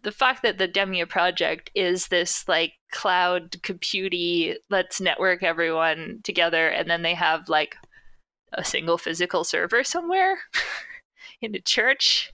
the 0.03 0.13
fact 0.13 0.43
that 0.43 0.59
the 0.59 0.69
demia 0.69 1.09
project 1.09 1.71
is 1.75 2.09
this 2.09 2.47
like 2.49 2.73
cloud 2.91 3.53
computey 3.63 4.55
let's 4.71 5.01
network 5.01 5.43
everyone 5.43 6.21
together 6.23 6.69
and 6.69 6.91
then 6.91 7.03
they 7.03 7.15
have 7.15 7.49
like 7.49 7.77
a 8.53 8.65
single 8.65 8.99
physical 8.99 9.45
server 9.45 9.83
somewhere 9.83 10.39
in 11.41 11.55
a 11.55 11.61
church? 11.61 12.33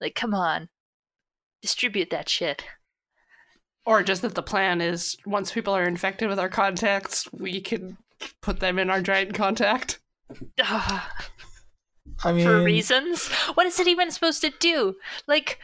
Like 0.00 0.14
come 0.14 0.34
on. 0.34 0.68
Distribute 1.62 2.10
that 2.10 2.28
shit. 2.28 2.64
Or 3.84 4.02
just 4.02 4.22
that 4.22 4.34
the 4.34 4.42
plan 4.42 4.80
is 4.80 5.16
once 5.26 5.52
people 5.52 5.74
are 5.74 5.84
infected 5.84 6.28
with 6.28 6.38
our 6.38 6.48
contacts, 6.48 7.30
we 7.32 7.60
can 7.60 7.96
put 8.42 8.60
them 8.60 8.78
in 8.78 8.90
our 8.90 9.00
giant 9.00 9.34
contact. 9.34 9.98
Ugh. 12.18 12.26
I 12.26 12.32
mean, 12.32 12.44
for 12.44 12.62
reasons 12.62 13.28
what 13.54 13.66
is 13.66 13.78
it 13.80 13.86
even 13.88 14.10
supposed 14.10 14.40
to 14.42 14.50
do 14.58 14.96
like 15.26 15.58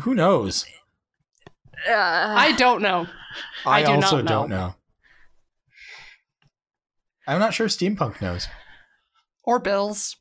who 0.00 0.14
knows? 0.14 0.66
uh, 1.88 1.92
I 1.92 2.52
don't 2.56 2.82
know. 2.82 3.06
I 3.66 3.80
I, 3.80 3.82
do 3.82 3.92
not 3.94 4.04
also 4.04 4.16
know. 4.18 4.22
don't 4.24 4.50
know. 4.50 4.74
I'm 7.26 7.38
not 7.38 7.54
sure 7.54 7.68
Steampunk 7.68 8.20
knows. 8.20 8.48
Or 9.44 9.58
bills. 9.58 10.16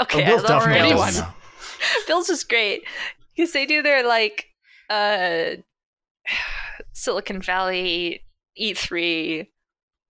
okay 0.00 0.22
oh, 0.22 0.26
Bill's 0.26 0.44
I 0.44 0.48
love 0.48 0.62
definitely 0.62 0.88
anyone. 0.90 1.06
doesn't 1.08 1.24
know. 1.24 1.34
Bill's 2.06 2.30
is 2.30 2.44
great 2.44 2.84
because 3.34 3.52
they 3.52 3.66
do 3.66 3.82
their 3.82 4.06
like 4.06 4.46
uh 4.90 5.56
Silicon 6.92 7.40
Valley 7.42 8.24
E3 8.60 9.48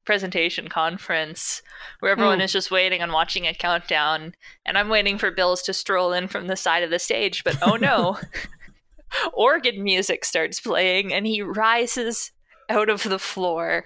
presentation 0.04 0.68
conference 0.68 1.62
where 2.00 2.12
everyone 2.12 2.38
Hmm. 2.38 2.44
is 2.44 2.52
just 2.52 2.70
waiting 2.70 3.00
and 3.00 3.12
watching 3.12 3.46
a 3.46 3.54
countdown 3.54 4.34
and 4.66 4.76
I'm 4.76 4.88
waiting 4.88 5.16
for 5.18 5.30
Bills 5.30 5.62
to 5.62 5.72
stroll 5.72 6.12
in 6.12 6.28
from 6.28 6.46
the 6.46 6.56
side 6.56 6.82
of 6.82 6.90
the 6.90 6.98
stage 6.98 7.42
but 7.44 7.56
oh 7.62 7.76
no. 7.76 8.18
Organ 9.32 9.82
music 9.82 10.24
starts 10.24 10.60
playing 10.60 11.12
and 11.12 11.26
he 11.26 11.40
rises 11.40 12.32
out 12.68 12.88
of 12.88 13.02
the 13.04 13.18
floor. 13.18 13.84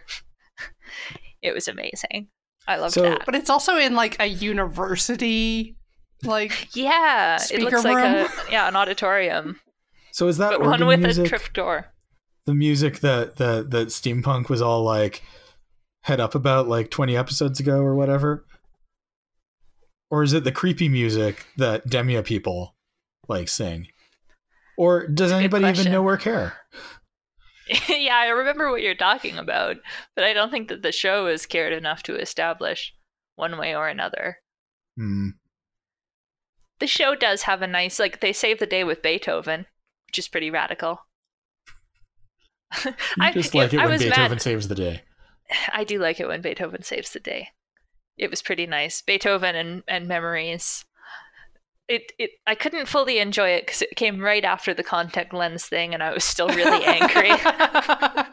It 1.42 1.52
was 1.52 1.68
amazing. 1.68 2.28
I 2.66 2.76
loved 2.76 2.94
So- 2.94 3.02
that. 3.02 3.24
But 3.26 3.34
it's 3.34 3.50
also 3.50 3.76
in 3.76 3.94
like 3.94 4.16
a 4.20 4.26
university 4.26 5.76
like 6.24 6.74
yeah 6.74 7.36
it 7.36 7.40
Speaker 7.42 7.62
looks 7.64 7.84
like 7.84 7.96
room? 7.96 8.14
a 8.48 8.50
yeah 8.50 8.66
an 8.68 8.74
auditorium. 8.74 9.60
So 10.12 10.26
is 10.26 10.38
that 10.38 10.50
but 10.50 10.62
organ 10.62 10.80
one 10.86 10.86
with 10.88 11.00
music 11.00 11.26
a 11.26 11.28
trip 11.28 11.52
door. 11.52 11.92
the 12.46 12.54
music 12.54 12.98
that, 13.00 13.36
that 13.36 13.70
that 13.70 13.88
Steampunk 13.88 14.48
was 14.48 14.60
all 14.60 14.82
like 14.82 15.22
head 16.02 16.20
up 16.20 16.34
about 16.34 16.68
like 16.68 16.90
20 16.90 17.16
episodes 17.16 17.60
ago 17.60 17.80
or 17.80 17.94
whatever? 17.94 18.44
Or 20.10 20.22
is 20.22 20.32
it 20.32 20.44
the 20.44 20.52
creepy 20.52 20.88
music 20.88 21.46
that 21.56 21.86
Demia 21.86 22.24
people 22.24 22.74
like 23.28 23.48
sing? 23.48 23.88
Or 24.76 25.06
does 25.06 25.32
anybody 25.32 25.66
even 25.66 25.92
know 25.92 26.04
or 26.04 26.16
care? 26.16 26.56
yeah, 27.88 28.16
I 28.16 28.28
remember 28.28 28.70
what 28.70 28.80
you're 28.80 28.94
talking 28.94 29.36
about, 29.36 29.76
but 30.14 30.24
I 30.24 30.32
don't 30.32 30.50
think 30.50 30.68
that 30.68 30.82
the 30.82 30.92
show 30.92 31.26
has 31.26 31.46
cared 31.46 31.72
enough 31.72 32.02
to 32.04 32.16
establish 32.16 32.94
one 33.36 33.58
way 33.58 33.74
or 33.74 33.88
another. 33.88 34.38
Hmm. 34.96 35.30
The 36.80 36.86
show 36.86 37.14
does 37.14 37.42
have 37.42 37.60
a 37.60 37.66
nice, 37.66 37.98
like, 37.98 38.20
they 38.20 38.32
save 38.32 38.60
the 38.60 38.66
day 38.66 38.84
with 38.84 39.02
Beethoven, 39.02 39.66
which 40.06 40.18
is 40.18 40.28
pretty 40.28 40.50
radical. 40.50 41.00
I 43.20 43.32
just 43.32 43.54
like 43.54 43.74
it 43.74 43.80
I 43.80 43.84
when 43.84 43.92
was 43.94 44.02
Beethoven 44.02 44.30
mad. 44.30 44.42
saves 44.42 44.68
the 44.68 44.74
day. 44.74 45.02
I 45.72 45.84
do 45.84 45.98
like 45.98 46.20
it 46.20 46.28
when 46.28 46.42
Beethoven 46.42 46.82
saves 46.82 47.10
the 47.12 47.20
day. 47.20 47.48
It 48.16 48.30
was 48.30 48.42
pretty 48.42 48.66
nice. 48.66 49.00
Beethoven 49.00 49.54
and, 49.54 49.82
and 49.88 50.06
memories. 50.08 50.84
It, 51.88 52.12
it 52.18 52.32
I 52.46 52.54
couldn't 52.54 52.86
fully 52.86 53.18
enjoy 53.18 53.50
it 53.50 53.64
because 53.66 53.80
it 53.82 53.96
came 53.96 54.20
right 54.20 54.44
after 54.44 54.74
the 54.74 54.82
contact 54.82 55.32
lens 55.32 55.66
thing, 55.66 55.94
and 55.94 56.02
I 56.02 56.12
was 56.12 56.24
still 56.24 56.48
really 56.48 56.84
angry. 56.84 57.30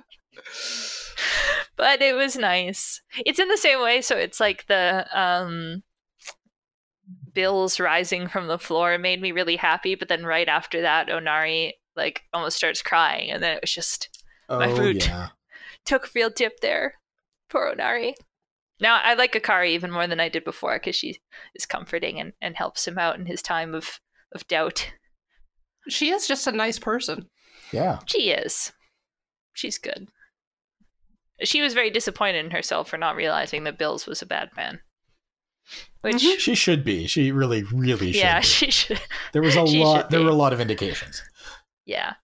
but 1.77 2.01
it 2.01 2.15
was 2.15 2.35
nice. 2.35 3.01
It's 3.25 3.39
in 3.39 3.47
the 3.47 3.57
same 3.57 3.81
way, 3.81 4.01
so 4.01 4.17
it's 4.17 4.41
like 4.41 4.67
the 4.67 5.07
um 5.17 5.83
bills 7.33 7.79
rising 7.79 8.27
from 8.27 8.47
the 8.47 8.59
floor 8.59 8.97
made 8.97 9.21
me 9.21 9.31
really 9.31 9.55
happy, 9.57 9.95
but 9.95 10.09
then 10.09 10.25
right 10.25 10.47
after 10.49 10.81
that 10.81 11.07
Onari 11.07 11.73
like 11.95 12.23
almost 12.33 12.57
starts 12.57 12.81
crying 12.81 13.29
and 13.31 13.41
then 13.41 13.55
it 13.55 13.61
was 13.61 13.71
just 13.71 14.09
Oh 14.49 14.59
My 14.59 14.73
food. 14.73 15.05
yeah. 15.05 15.29
took 15.85 16.07
a 16.07 16.09
real 16.15 16.29
dip 16.29 16.59
there. 16.61 16.95
Poor 17.55 17.73
Onari. 17.73 18.13
Now 18.81 18.99
I 19.01 19.13
like 19.13 19.31
Akari 19.33 19.69
even 19.69 19.91
more 19.91 20.07
than 20.07 20.19
I 20.19 20.27
did 20.27 20.43
before 20.43 20.73
because 20.77 20.97
she 20.97 21.19
is 21.55 21.65
comforting 21.65 22.19
and, 22.19 22.33
and 22.41 22.55
helps 22.57 22.85
him 22.85 22.97
out 22.97 23.17
in 23.17 23.25
his 23.27 23.41
time 23.41 23.73
of, 23.73 24.01
of 24.33 24.45
doubt. 24.47 24.91
she 25.87 26.09
is 26.09 26.27
just 26.27 26.47
a 26.47 26.51
nice 26.51 26.77
person. 26.77 27.29
Yeah. 27.71 27.99
She 28.07 28.31
is. 28.31 28.73
She's 29.53 29.77
good. 29.77 30.09
She 31.43 31.61
was 31.61 31.73
very 31.73 31.89
disappointed 31.89 32.43
in 32.43 32.51
herself 32.51 32.89
for 32.89 32.97
not 32.97 33.15
realizing 33.15 33.63
that 33.63 33.77
Bills 33.77 34.05
was 34.05 34.21
a 34.21 34.25
bad 34.25 34.49
man. 34.57 34.81
Which 36.01 36.17
Mhm. 36.17 36.39
She 36.39 36.55
should 36.55 36.83
be. 36.83 37.07
She 37.07 37.31
really, 37.31 37.63
really 37.63 38.11
should. 38.11 38.19
yeah, 38.19 38.39
be. 38.41 38.45
she 38.45 38.69
should 38.71 38.99
There 39.31 39.41
was 39.41 39.55
a 39.55 39.61
lot 39.63 40.09
there 40.09 40.21
were 40.21 40.29
a 40.29 40.33
lot 40.33 40.51
of 40.51 40.59
indications. 40.59 41.23
Yeah. 41.85 42.15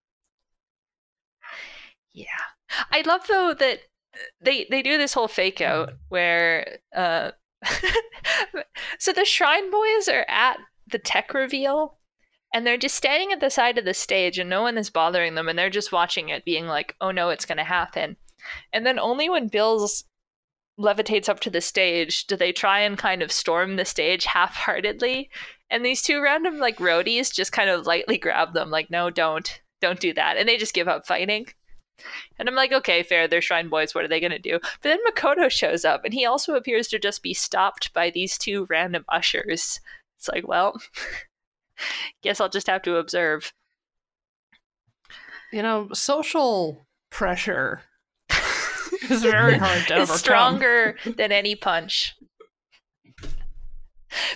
Yeah. 2.13 2.25
I 2.91 3.01
love 3.05 3.21
though 3.29 3.53
that 3.53 3.79
they 4.41 4.67
they 4.69 4.81
do 4.81 4.97
this 4.97 5.13
whole 5.13 5.27
fake 5.27 5.61
out 5.61 5.93
where 6.09 6.79
uh 6.95 7.31
so 8.99 9.13
the 9.13 9.25
shrine 9.25 9.69
boys 9.71 10.07
are 10.07 10.25
at 10.27 10.57
the 10.91 10.99
tech 10.99 11.33
reveal 11.33 11.97
and 12.53 12.65
they're 12.65 12.77
just 12.77 12.95
standing 12.95 13.31
at 13.31 13.39
the 13.39 13.49
side 13.49 13.77
of 13.77 13.85
the 13.85 13.93
stage 13.93 14.37
and 14.37 14.49
no 14.49 14.61
one 14.61 14.77
is 14.77 14.89
bothering 14.89 15.35
them 15.35 15.47
and 15.47 15.57
they're 15.57 15.69
just 15.69 15.91
watching 15.91 16.29
it 16.29 16.45
being 16.45 16.67
like 16.67 16.95
oh 17.01 17.11
no 17.11 17.29
it's 17.29 17.45
going 17.45 17.57
to 17.57 17.63
happen. 17.63 18.17
And 18.73 18.85
then 18.85 18.97
only 18.97 19.29
when 19.29 19.47
bills 19.47 20.03
levitates 20.79 21.29
up 21.29 21.39
to 21.41 21.49
the 21.49 21.61
stage 21.61 22.25
do 22.25 22.35
they 22.35 22.51
try 22.51 22.79
and 22.79 22.97
kind 22.97 23.21
of 23.21 23.31
storm 23.31 23.75
the 23.75 23.85
stage 23.85 24.25
half-heartedly 24.25 25.29
and 25.69 25.85
these 25.85 26.01
two 26.01 26.21
random 26.21 26.57
like 26.57 26.77
roadies 26.77 27.31
just 27.31 27.51
kind 27.51 27.69
of 27.69 27.85
lightly 27.85 28.17
grab 28.17 28.53
them 28.53 28.71
like 28.71 28.89
no 28.89 29.09
don't 29.09 29.61
don't 29.79 29.99
do 29.99 30.13
that 30.13 30.37
and 30.37 30.49
they 30.49 30.57
just 30.57 30.73
give 30.73 30.87
up 30.87 31.05
fighting 31.05 31.45
And 32.39 32.47
I'm 32.47 32.55
like, 32.55 32.71
okay, 32.71 33.03
fair, 33.03 33.27
they're 33.27 33.41
Shrine 33.41 33.69
Boys, 33.69 33.93
what 33.93 34.03
are 34.03 34.07
they 34.07 34.19
gonna 34.19 34.39
do? 34.39 34.59
But 34.61 34.83
then 34.83 34.99
Makoto 35.07 35.49
shows 35.49 35.85
up, 35.85 36.03
and 36.05 36.13
he 36.13 36.25
also 36.25 36.55
appears 36.55 36.87
to 36.89 36.99
just 36.99 37.23
be 37.23 37.33
stopped 37.33 37.93
by 37.93 38.09
these 38.09 38.37
two 38.37 38.67
random 38.69 39.05
ushers. 39.09 39.79
It's 40.17 40.29
like, 40.29 40.47
well, 40.47 40.79
guess 42.21 42.39
I'll 42.39 42.49
just 42.49 42.67
have 42.67 42.81
to 42.83 42.97
observe. 42.97 43.53
You 45.51 45.61
know, 45.61 45.89
social 45.93 46.85
pressure 47.09 47.81
is 49.09 49.21
very 49.21 49.57
hard 49.57 49.87
to 49.87 49.95
overcome. 49.95 50.17
stronger 50.17 50.97
than 51.05 51.31
any 51.31 51.55
punch. 51.55 52.15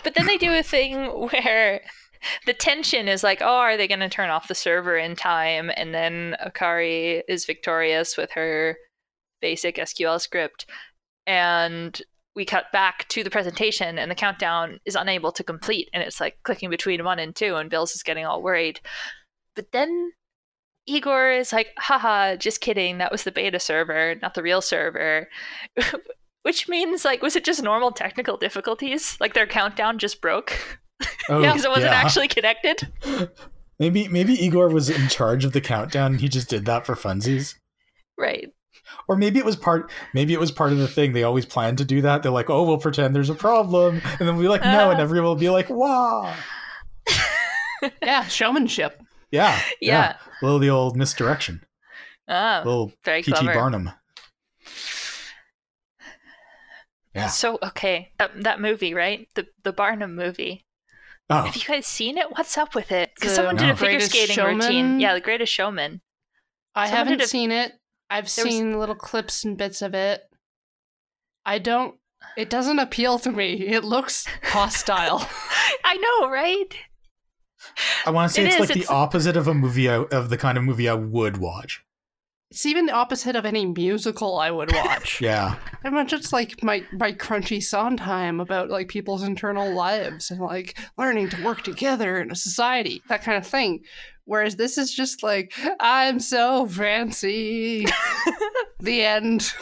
But 0.03 0.15
then 0.15 0.25
they 0.25 0.37
do 0.37 0.53
a 0.53 0.63
thing 0.63 1.05
where 1.31 1.81
the 2.45 2.53
tension 2.53 3.07
is 3.07 3.23
like, 3.23 3.41
oh, 3.41 3.57
are 3.57 3.77
they 3.77 3.87
going 3.87 3.99
to 3.99 4.09
turn 4.09 4.29
off 4.29 4.47
the 4.47 4.55
server 4.55 4.97
in 4.97 5.15
time? 5.15 5.71
And 5.75 5.93
then 5.93 6.35
Akari 6.45 7.21
is 7.27 7.45
victorious 7.45 8.17
with 8.17 8.31
her 8.31 8.77
basic 9.41 9.77
SQL 9.77 10.19
script. 10.19 10.65
And 11.27 12.01
we 12.35 12.45
cut 12.45 12.71
back 12.73 13.07
to 13.09 13.23
the 13.23 13.29
presentation, 13.29 13.97
and 13.97 14.11
the 14.11 14.15
countdown 14.15 14.79
is 14.85 14.95
unable 14.95 15.31
to 15.31 15.43
complete. 15.43 15.89
And 15.93 16.03
it's 16.03 16.19
like 16.19 16.37
clicking 16.43 16.69
between 16.69 17.03
one 17.03 17.19
and 17.19 17.35
two, 17.35 17.55
and 17.55 17.69
Bills 17.69 17.95
is 17.95 18.03
getting 18.03 18.25
all 18.25 18.43
worried. 18.43 18.81
But 19.55 19.71
then 19.71 20.11
Igor 20.85 21.31
is 21.31 21.53
like, 21.53 21.69
haha, 21.77 22.35
just 22.35 22.61
kidding. 22.61 22.97
That 22.97 23.11
was 23.11 23.23
the 23.23 23.31
beta 23.31 23.59
server, 23.59 24.15
not 24.21 24.33
the 24.33 24.43
real 24.43 24.61
server. 24.61 25.29
Which 26.43 26.67
means, 26.69 27.03
like, 27.05 27.23
was 27.23 27.35
it 27.35 27.43
just 27.43 27.63
normal 27.63 27.91
technical 27.91 28.37
difficulties? 28.37 29.17
Like 29.19 29.33
their 29.33 29.47
countdown 29.47 29.97
just 29.97 30.21
broke 30.21 30.79
Oh, 31.29 31.41
because 31.41 31.65
it 31.65 31.69
wasn't 31.69 31.91
yeah. 31.91 32.01
actually 32.01 32.27
connected? 32.27 32.91
Maybe 33.79 34.07
maybe 34.07 34.31
Igor 34.33 34.69
was 34.69 34.89
in 34.89 35.09
charge 35.09 35.43
of 35.43 35.51
the 35.51 35.59
countdown 35.59 36.13
and 36.13 36.21
he 36.21 36.29
just 36.29 36.49
did 36.49 36.63
that 36.63 36.85
for 36.85 36.95
funsies. 36.95 37.55
Right. 38.17 38.53
Or 39.09 39.17
maybe 39.17 39.37
it 39.37 39.43
was 39.43 39.57
part 39.57 39.91
maybe 40.13 40.33
it 40.33 40.39
was 40.39 40.49
part 40.49 40.71
of 40.71 40.77
the 40.77 40.87
thing. 40.87 41.11
They 41.11 41.23
always 41.23 41.45
planned 41.45 41.79
to 41.79 41.83
do 41.83 42.01
that. 42.03 42.23
They're 42.23 42.31
like, 42.31 42.49
oh 42.49 42.63
we'll 42.63 42.77
pretend 42.77 43.13
there's 43.13 43.29
a 43.29 43.35
problem. 43.35 44.01
And 44.17 44.19
then 44.19 44.37
we'll 44.37 44.43
be 44.43 44.47
like, 44.47 44.61
no, 44.61 44.91
and 44.91 44.99
Uh. 44.99 45.03
everyone 45.03 45.25
will 45.25 45.35
be 45.35 45.49
like, 45.49 45.69
wow. 45.69 46.33
yeah, 48.01 48.23
showmanship. 48.27 49.01
Yeah. 49.29 49.59
Yeah. 49.81 50.15
A 50.41 50.45
little 50.45 50.59
the 50.59 50.69
old 50.69 50.95
misdirection. 50.95 51.61
Ah, 52.29 52.61
little 52.63 52.93
very 53.03 53.23
P.T. 53.23 53.37
clever. 53.37 53.53
Barnum. 53.53 53.91
Yeah. 57.13 57.27
So, 57.27 57.59
okay, 57.63 58.11
that, 58.17 58.43
that 58.43 58.59
movie, 58.59 58.93
right? 58.93 59.27
The 59.35 59.47
the 59.63 59.71
Barnum 59.71 60.15
movie. 60.15 60.65
Oh, 61.29 61.41
Have 61.43 61.55
you 61.55 61.63
guys 61.63 61.87
seen 61.87 62.17
it? 62.17 62.27
What's 62.31 62.57
up 62.57 62.75
with 62.75 62.91
it? 62.91 63.11
Because 63.15 63.33
someone 63.35 63.55
did 63.55 63.65
No. 63.65 63.71
a 63.71 63.75
figure 63.75 63.93
Greatest 63.93 64.11
skating 64.11 64.35
Showman? 64.35 64.57
routine. 64.59 64.99
Yeah, 64.99 65.13
The 65.15 65.21
Greatest 65.21 65.51
Showman. 65.51 66.01
I 66.75 66.85
Someone 66.87 66.97
haven't 67.07 67.21
a- 67.21 67.27
seen 67.27 67.51
it. 67.51 67.73
I've 68.09 68.33
There 68.33 68.45
was- 68.45 68.53
seen 68.53 68.79
little 68.79 68.95
clips 68.95 69.43
and 69.43 69.57
bits 69.57 69.81
of 69.81 69.93
it. 69.95 70.21
I 71.45 71.57
don't. 71.59 71.95
It 72.37 72.49
doesn't 72.49 72.79
appeal 72.79 73.17
to 73.19 73.31
me. 73.31 73.53
It 73.67 73.83
looks 73.83 74.27
hostile. 74.43 75.27
I 75.83 75.95
know, 75.97 76.29
right? 76.29 76.75
I 78.05 78.11
want 78.11 78.29
to 78.29 78.33
say 78.35 78.43
It 78.43 78.45
it's 78.47 78.55
is, 78.55 78.59
like 78.59 78.69
it's- 78.71 78.87
the 78.87 78.93
opposite 78.93 79.37
of 79.37 79.47
a 79.47 79.53
movie 79.53 79.89
I, 79.89 79.95
of 80.03 80.29
the 80.29 80.37
kind 80.37 80.57
of 80.57 80.63
movie 80.63 80.87
I 80.89 80.93
would 80.93 81.37
watch. 81.37 81.83
It's 82.55 82.65
even 82.65 82.85
the 82.85 82.93
opposite 82.93 83.35
of 83.35 83.43
any 83.45 83.65
musical 83.65 84.39
I 84.39 84.49
would 84.49 84.71
watch. 84.73 85.19
Yeah. 85.21 85.55
I 85.83 85.89
mean, 85.89 86.07
just 86.07 86.31
like 86.31 86.63
my 86.63 86.85
my 86.93 87.11
crunchy 87.11 87.61
Sondheim 87.61 88.39
about 88.39 88.69
like 88.69 88.87
people's 88.87 89.23
internal 89.23 89.73
lives 89.73 90.31
and 90.31 90.39
like 90.39 90.77
learning 90.97 91.29
to 91.31 91.43
work 91.43 91.63
together 91.63 92.17
in 92.21 92.31
a 92.31 92.35
society, 92.35 93.01
that 93.09 93.23
kind 93.23 93.37
of 93.37 93.45
thing. 93.45 93.81
Whereas 94.23 94.55
this 94.55 94.77
is 94.77 94.93
just 94.93 95.21
like 95.21 95.53
I'm 95.81 96.21
so 96.21 96.65
fancy. 96.65 97.85
the 98.79 99.03
end. 99.03 99.53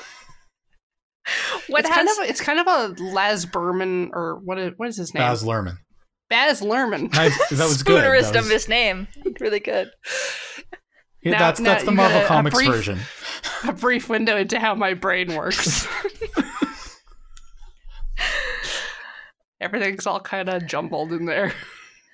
What 1.67 1.79
it's 1.79 1.89
has 1.89 1.95
kind 1.95 2.09
of 2.09 2.17
a, 2.19 2.29
it's 2.29 2.41
kind 2.41 2.59
of 2.59 2.67
a 2.67 3.03
Laz 3.03 3.47
Berman 3.47 4.11
or 4.13 4.39
what 4.43 4.59
is, 4.59 4.73
what 4.77 4.87
is 4.89 4.97
his 4.97 5.15
name? 5.15 5.21
Baz 5.23 5.43
Luhrmann. 5.43 5.77
Baz 6.29 6.61
Luhrmann. 6.61 7.11
Nice. 7.11 7.37
That 7.49 7.67
was 7.67 7.81
good. 7.83 8.03
spoonerist 8.03 8.33
That 8.33 8.35
of 8.35 8.43
was- 8.45 8.51
his 8.51 8.69
name? 8.69 9.07
Really 9.39 9.59
good. 9.61 9.89
Yeah, 11.23 11.31
Now- 11.33 11.39
that's 11.39 11.59
now 11.59 11.71
that's 11.71 11.83
the 11.85 11.91
Marvel 11.91 12.17
got 12.19 12.21
a- 12.23 12.25
a 12.25 12.27
Comics 12.27 12.55
brief- 12.55 12.69
version. 12.69 12.99
a 13.67 13.73
brief 13.73 14.09
window 14.09 14.37
into 14.37 14.59
how 14.59 14.75
my 14.75 14.93
brain 14.93 15.35
works. 15.35 15.87
Everything's 19.61 20.05
all 20.05 20.19
kind 20.19 20.49
of 20.49 20.65
jumbled 20.67 21.13
in 21.13 21.25
there. 21.25 21.53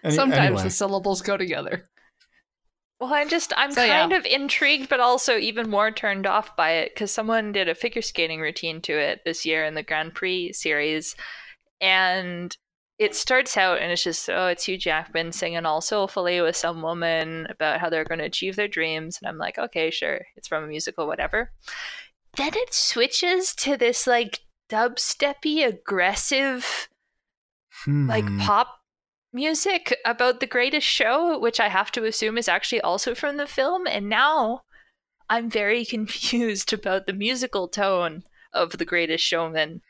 Any- 0.03 0.13
Sometimes 0.15 0.45
anyway. 0.45 0.63
the 0.63 0.69
syllables 0.69 1.21
go 1.21 1.35
together. 1.37 1.83
Well, 2.99 3.13
I'm 3.13 3.29
just 3.29 3.53
I'm 3.57 3.71
So, 3.71 3.83
yeah. 3.83 3.99
kind 4.01 4.13
of 4.13 4.25
intrigued, 4.25 4.89
but 4.89 4.99
also 4.99 5.37
even 5.37 5.69
more 5.69 5.89
turned 5.89 6.27
off 6.27 6.55
by 6.55 6.71
it 6.71 6.91
because 6.93 7.11
someone 7.11 7.51
did 7.53 7.69
a 7.69 7.75
figure 7.75 8.01
skating 8.01 8.41
routine 8.41 8.81
to 8.81 8.93
it 8.93 9.21
this 9.25 9.45
year 9.45 9.63
in 9.63 9.73
the 9.73 9.83
Grand 9.83 10.13
Prix 10.13 10.51
series, 10.53 11.15
and 11.81 12.55
it 12.99 13.15
starts 13.15 13.57
out 13.57 13.79
and 13.79 13.91
it's 13.91 14.03
just 14.03 14.29
oh, 14.29 14.47
it's 14.47 14.65
Hugh 14.65 14.77
Jackman 14.77 15.31
singing 15.31 15.65
all 15.65 15.81
soulfully 15.81 16.41
with 16.41 16.55
some 16.55 16.81
woman 16.81 17.47
about 17.49 17.79
how 17.79 17.89
they're 17.89 18.03
going 18.03 18.19
to 18.19 18.25
achieve 18.25 18.55
their 18.55 18.67
dreams, 18.67 19.17
and 19.19 19.27
I'm 19.27 19.37
like, 19.37 19.57
okay, 19.57 19.89
sure, 19.89 20.19
it's 20.35 20.47
from 20.47 20.63
a 20.63 20.67
musical, 20.67 21.07
whatever. 21.07 21.51
Then 22.35 22.51
it 22.53 22.73
switches 22.73 23.55
to 23.55 23.77
this 23.77 24.05
like 24.05 24.41
dubsteppy, 24.69 25.65
aggressive 25.65 26.89
like 27.87 28.25
Hmm. 28.25 28.39
pop 28.39 28.81
music 29.31 29.95
about 30.05 30.39
the 30.39 30.47
greatest 30.47 30.87
show 30.87 31.37
which 31.39 31.59
i 31.59 31.69
have 31.69 31.91
to 31.91 32.03
assume 32.03 32.37
is 32.37 32.47
actually 32.49 32.81
also 32.81 33.13
from 33.15 33.37
the 33.37 33.47
film 33.47 33.85
and 33.87 34.09
now 34.09 34.63
i'm 35.29 35.49
very 35.49 35.85
confused 35.95 36.73
about 36.73 37.05
the 37.05 37.13
musical 37.13 37.67
tone 37.67 38.23
of 38.53 38.77
the 38.79 38.85
greatest 38.85 39.23
showman 39.23 39.81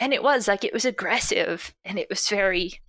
and 0.00 0.12
it 0.12 0.22
was 0.22 0.48
like 0.48 0.64
it 0.64 0.72
was 0.72 0.84
aggressive 0.84 1.72
and 1.84 1.98
it 1.98 2.08
was 2.10 2.28
very 2.28 2.80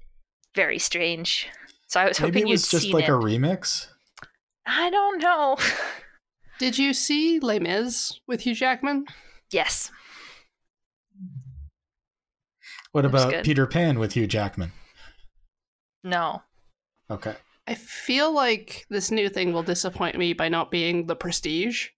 very 0.56 0.80
strange 0.80 1.48
so 1.88 2.00
i 2.00 2.08
was 2.08 2.20
Maybe 2.20 2.40
hoping 2.40 2.48
it 2.48 2.52
was 2.52 2.64
you'd 2.64 2.78
just 2.78 2.84
seen 2.86 2.94
like 2.94 3.04
it 3.04 3.10
a 3.10 3.14
remix. 3.14 3.88
i 4.66 4.90
don't 4.90 5.22
know 5.22 5.58
Did 6.60 6.78
you 6.78 6.94
see 6.94 7.40
Les 7.40 7.58
Mis 7.58 8.20
with 8.28 8.42
Hugh 8.42 8.54
Jackman? 8.54 9.06
yes 9.52 9.90
What 12.92 13.04
about 13.06 13.32
good. 13.32 13.46
Peter 13.46 13.66
Pan 13.66 13.98
with 13.98 14.14
Hugh 14.14 14.28
Jackman? 14.28 14.72
no 16.04 16.44
Okay. 17.10 17.36
I 17.68 17.76
feel 17.76 18.32
like 18.34 18.86
this 18.90 19.12
new 19.12 19.28
thing 19.28 19.54
will 19.54 19.64
disappoint 19.64 20.18
me 20.18 20.34
by 20.34 20.50
not 20.50 20.72
being 20.72 21.06
the 21.08 21.16
prestige. 21.16 21.90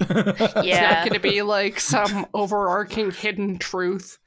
It's 0.00 0.80
not 0.80 1.04
going 1.06 1.12
to 1.14 1.20
be 1.20 1.42
like 1.42 1.78
some 1.80 2.26
overarching 2.34 3.10
hidden 3.10 3.58
truth 3.58 4.18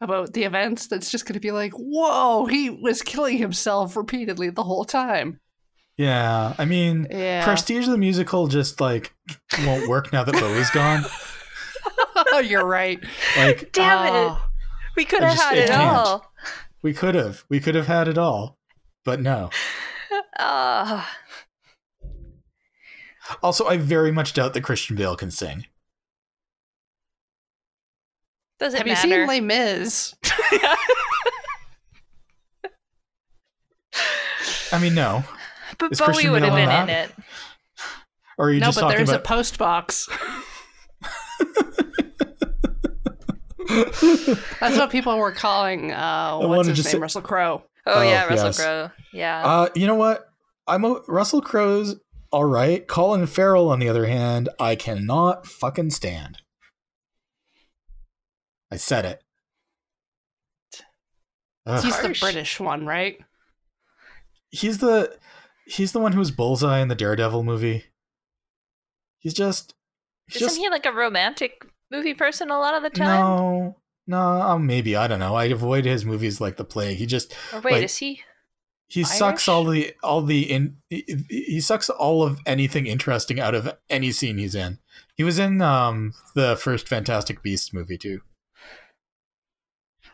about 0.00 0.32
the 0.32 0.44
events 0.44 0.86
that's 0.86 1.10
just 1.10 1.26
going 1.26 1.34
to 1.34 1.40
be 1.40 1.50
like, 1.50 1.72
whoa, 1.72 2.46
he 2.46 2.70
was 2.70 3.02
killing 3.02 3.36
himself 3.38 3.96
repeatedly 3.96 4.48
the 4.50 4.62
whole 4.62 4.84
time. 4.84 5.40
Yeah. 5.98 6.54
I 6.56 6.64
mean, 6.64 7.06
Yeah. 7.10 7.44
Prestige 7.44 7.86
the 7.86 7.98
musical 7.98 8.46
just 8.46 8.80
like 8.80 9.12
won't 9.64 9.88
work 9.88 10.12
now 10.12 10.24
that 10.24 10.34
Bowie's 10.34 10.70
gone. 10.70 11.04
oh, 12.16 12.38
You're 12.44 12.64
right. 12.64 12.98
Like 13.36 13.72
damn 13.72 14.06
it 14.06 14.10
Oh, 14.12 14.42
we 14.96 15.04
could 15.04 15.22
have 15.22 15.38
had 15.38 15.58
it 15.58 15.68
it 15.68 15.70
all 15.70 16.32
we 16.82 16.94
could 16.94 17.14
have, 17.14 17.44
we 17.50 17.60
could 17.60 17.74
have 17.74 17.86
had 17.86 18.08
it 18.08 18.16
all, 18.16 18.58
but 19.04 19.20
no. 19.20 19.50
Ah. 20.38 21.08
Also, 23.42 23.66
I 23.66 23.76
very 23.76 24.12
much 24.12 24.32
doubt 24.34 24.54
that 24.54 24.62
Christian 24.62 24.96
Bale 24.96 25.16
can 25.16 25.30
sing. 25.30 25.66
does 28.58 28.74
it 28.74 28.78
Have 28.78 28.86
you 28.86 28.92
matter 28.94 29.08
seen 29.08 29.26
Les 29.26 29.40
Mis? 29.40 30.14
I 34.72 34.78
mean, 34.80 34.94
no. 34.94 35.24
But 35.78 35.92
Is 35.92 35.98
Bowie 35.98 36.06
Christian 36.06 36.32
would 36.32 36.42
have 36.42 36.52
been 36.52 36.68
in 36.68 36.80
in 36.80 36.86
that? 36.86 37.10
it. 37.10 37.16
Or 38.38 38.46
are 38.48 38.52
you 38.52 38.60
no, 38.60 38.66
just 38.66 38.76
but 38.78 38.82
talking 38.82 38.96
there's 38.98 39.10
a 39.10 39.18
post 39.18 39.58
box. 39.58 40.08
That's 43.68 44.76
what 44.78 44.90
people 44.90 45.16
were 45.18 45.32
calling. 45.32 45.92
Uh, 45.92 46.38
what's 46.38 46.48
wanted 46.48 46.76
his 46.76 46.78
to 46.78 46.88
name? 46.88 46.92
say- 46.92 46.98
Russell 46.98 47.22
Crowe. 47.22 47.62
Oh, 47.86 47.92
Oh, 48.00 48.02
yeah, 48.02 48.26
Russell 48.26 48.46
yes. 48.46 48.60
Crowe. 48.60 48.90
Yeah. 49.12 49.42
uh, 49.44 49.68
you 49.74 49.86
know 49.86 49.94
what? 49.94 50.26
I'm 50.66 50.84
a 50.84 51.00
Russell 51.08 51.40
Crowe's 51.40 51.96
all 52.32 52.44
right. 52.44 52.86
Colin 52.86 53.26
Farrell, 53.26 53.68
on 53.68 53.78
the 53.80 53.88
other 53.88 54.06
hand, 54.06 54.48
I 54.58 54.76
cannot 54.76 55.46
fucking 55.46 55.90
stand. 55.90 56.38
I 58.70 58.76
said 58.76 59.04
it. 59.04 59.22
Ugh. 61.66 61.84
He's 61.84 61.98
the 62.00 62.16
British 62.20 62.58
one, 62.60 62.86
right? 62.86 63.18
he's 64.52 64.78
the 64.78 65.16
he's 65.66 65.92
the 65.92 66.00
one 66.00 66.12
who 66.12 66.18
was 66.18 66.32
Bullseye 66.32 66.80
in 66.80 66.88
the 66.88 66.94
Daredevil 66.96 67.44
movie. 67.44 67.84
He's 69.20 69.34
just 69.34 69.74
he's 70.26 70.36
Isn't 70.36 70.48
just 70.48 70.58
he 70.60 70.68
like 70.68 70.86
a 70.86 70.92
romantic 70.92 71.64
movie 71.90 72.14
person 72.14 72.50
a 72.50 72.58
lot 72.58 72.74
of 72.74 72.82
the 72.82 72.90
time? 72.90 73.06
no 73.20 73.76
no 74.08 74.58
maybe 74.58 74.96
I 74.96 75.06
don't 75.06 75.20
know. 75.20 75.36
I 75.36 75.44
avoid 75.44 75.84
his 75.84 76.04
movies 76.04 76.40
like 76.40 76.56
the 76.56 76.64
plague. 76.64 76.96
He 76.98 77.06
just 77.06 77.32
Or 77.52 77.60
wait, 77.60 77.72
like- 77.74 77.84
is 77.84 77.96
he? 77.98 78.22
He 78.90 79.04
sucks 79.04 79.48
all 79.48 79.64
the 79.64 79.94
all 80.02 80.20
the 80.22 80.42
in 80.50 80.76
he, 80.88 81.04
he 81.30 81.60
sucks 81.60 81.88
all 81.88 82.22
of 82.22 82.40
anything 82.44 82.86
interesting 82.86 83.38
out 83.40 83.54
of 83.54 83.72
any 83.88 84.12
scene 84.12 84.36
he's 84.38 84.54
in. 84.54 84.78
He 85.16 85.22
was 85.24 85.38
in 85.38 85.62
um 85.62 86.12
the 86.34 86.56
first 86.56 86.88
Fantastic 86.88 87.42
Beasts 87.42 87.72
movie 87.72 87.96
too. 87.98 88.20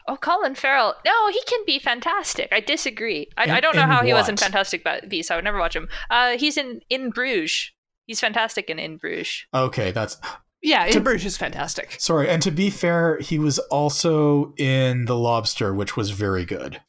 Oh, 0.09 0.17
Colin 0.17 0.55
Farrell. 0.55 0.95
No, 1.05 1.29
he 1.29 1.43
can 1.49 1.61
be 1.67 1.79
fantastic. 1.81 2.49
I 2.53 2.61
disagree. 2.61 3.29
I, 3.37 3.45
In- 3.45 3.51
I 3.51 3.61
don't 3.61 3.75
know 3.75 3.83
in 3.83 3.89
how 3.89 4.03
he 4.05 4.13
was 4.13 4.29
in? 4.29 4.37
Fantastic 4.37 4.85
Ba- 4.85 5.03
Beasts. 5.09 5.31
I 5.33 5.35
would 5.35 5.45
never 5.45 5.59
watch 5.59 5.75
him. 5.75 5.89
Uh, 6.11 6.37
he's 6.39 6.57
in 6.57 6.81
In 6.91 7.11
Bruges. 7.11 7.73
He's 8.07 8.21
fantastic 8.21 8.71
in 8.71 8.79
In 8.79 8.99
Bruges. 8.99 9.47
Okay, 9.53 9.91
that's 9.91 10.17
Yeah, 10.63 10.87
To- 10.87 10.99
In 10.99 11.03
Bruges 11.03 11.25
is 11.27 11.37
fantastic. 11.37 11.97
sorry. 11.99 12.29
And 12.29 12.41
to 12.43 12.53
be 12.53 12.71
fair, 12.71 13.19
he 13.19 13.39
was 13.41 13.59
also 13.59 14.55
in 14.59 15.07
The 15.07 15.17
Lobster, 15.17 15.75
which 15.75 15.97
was 15.97 16.11
very 16.11 16.45
good. 16.45 16.81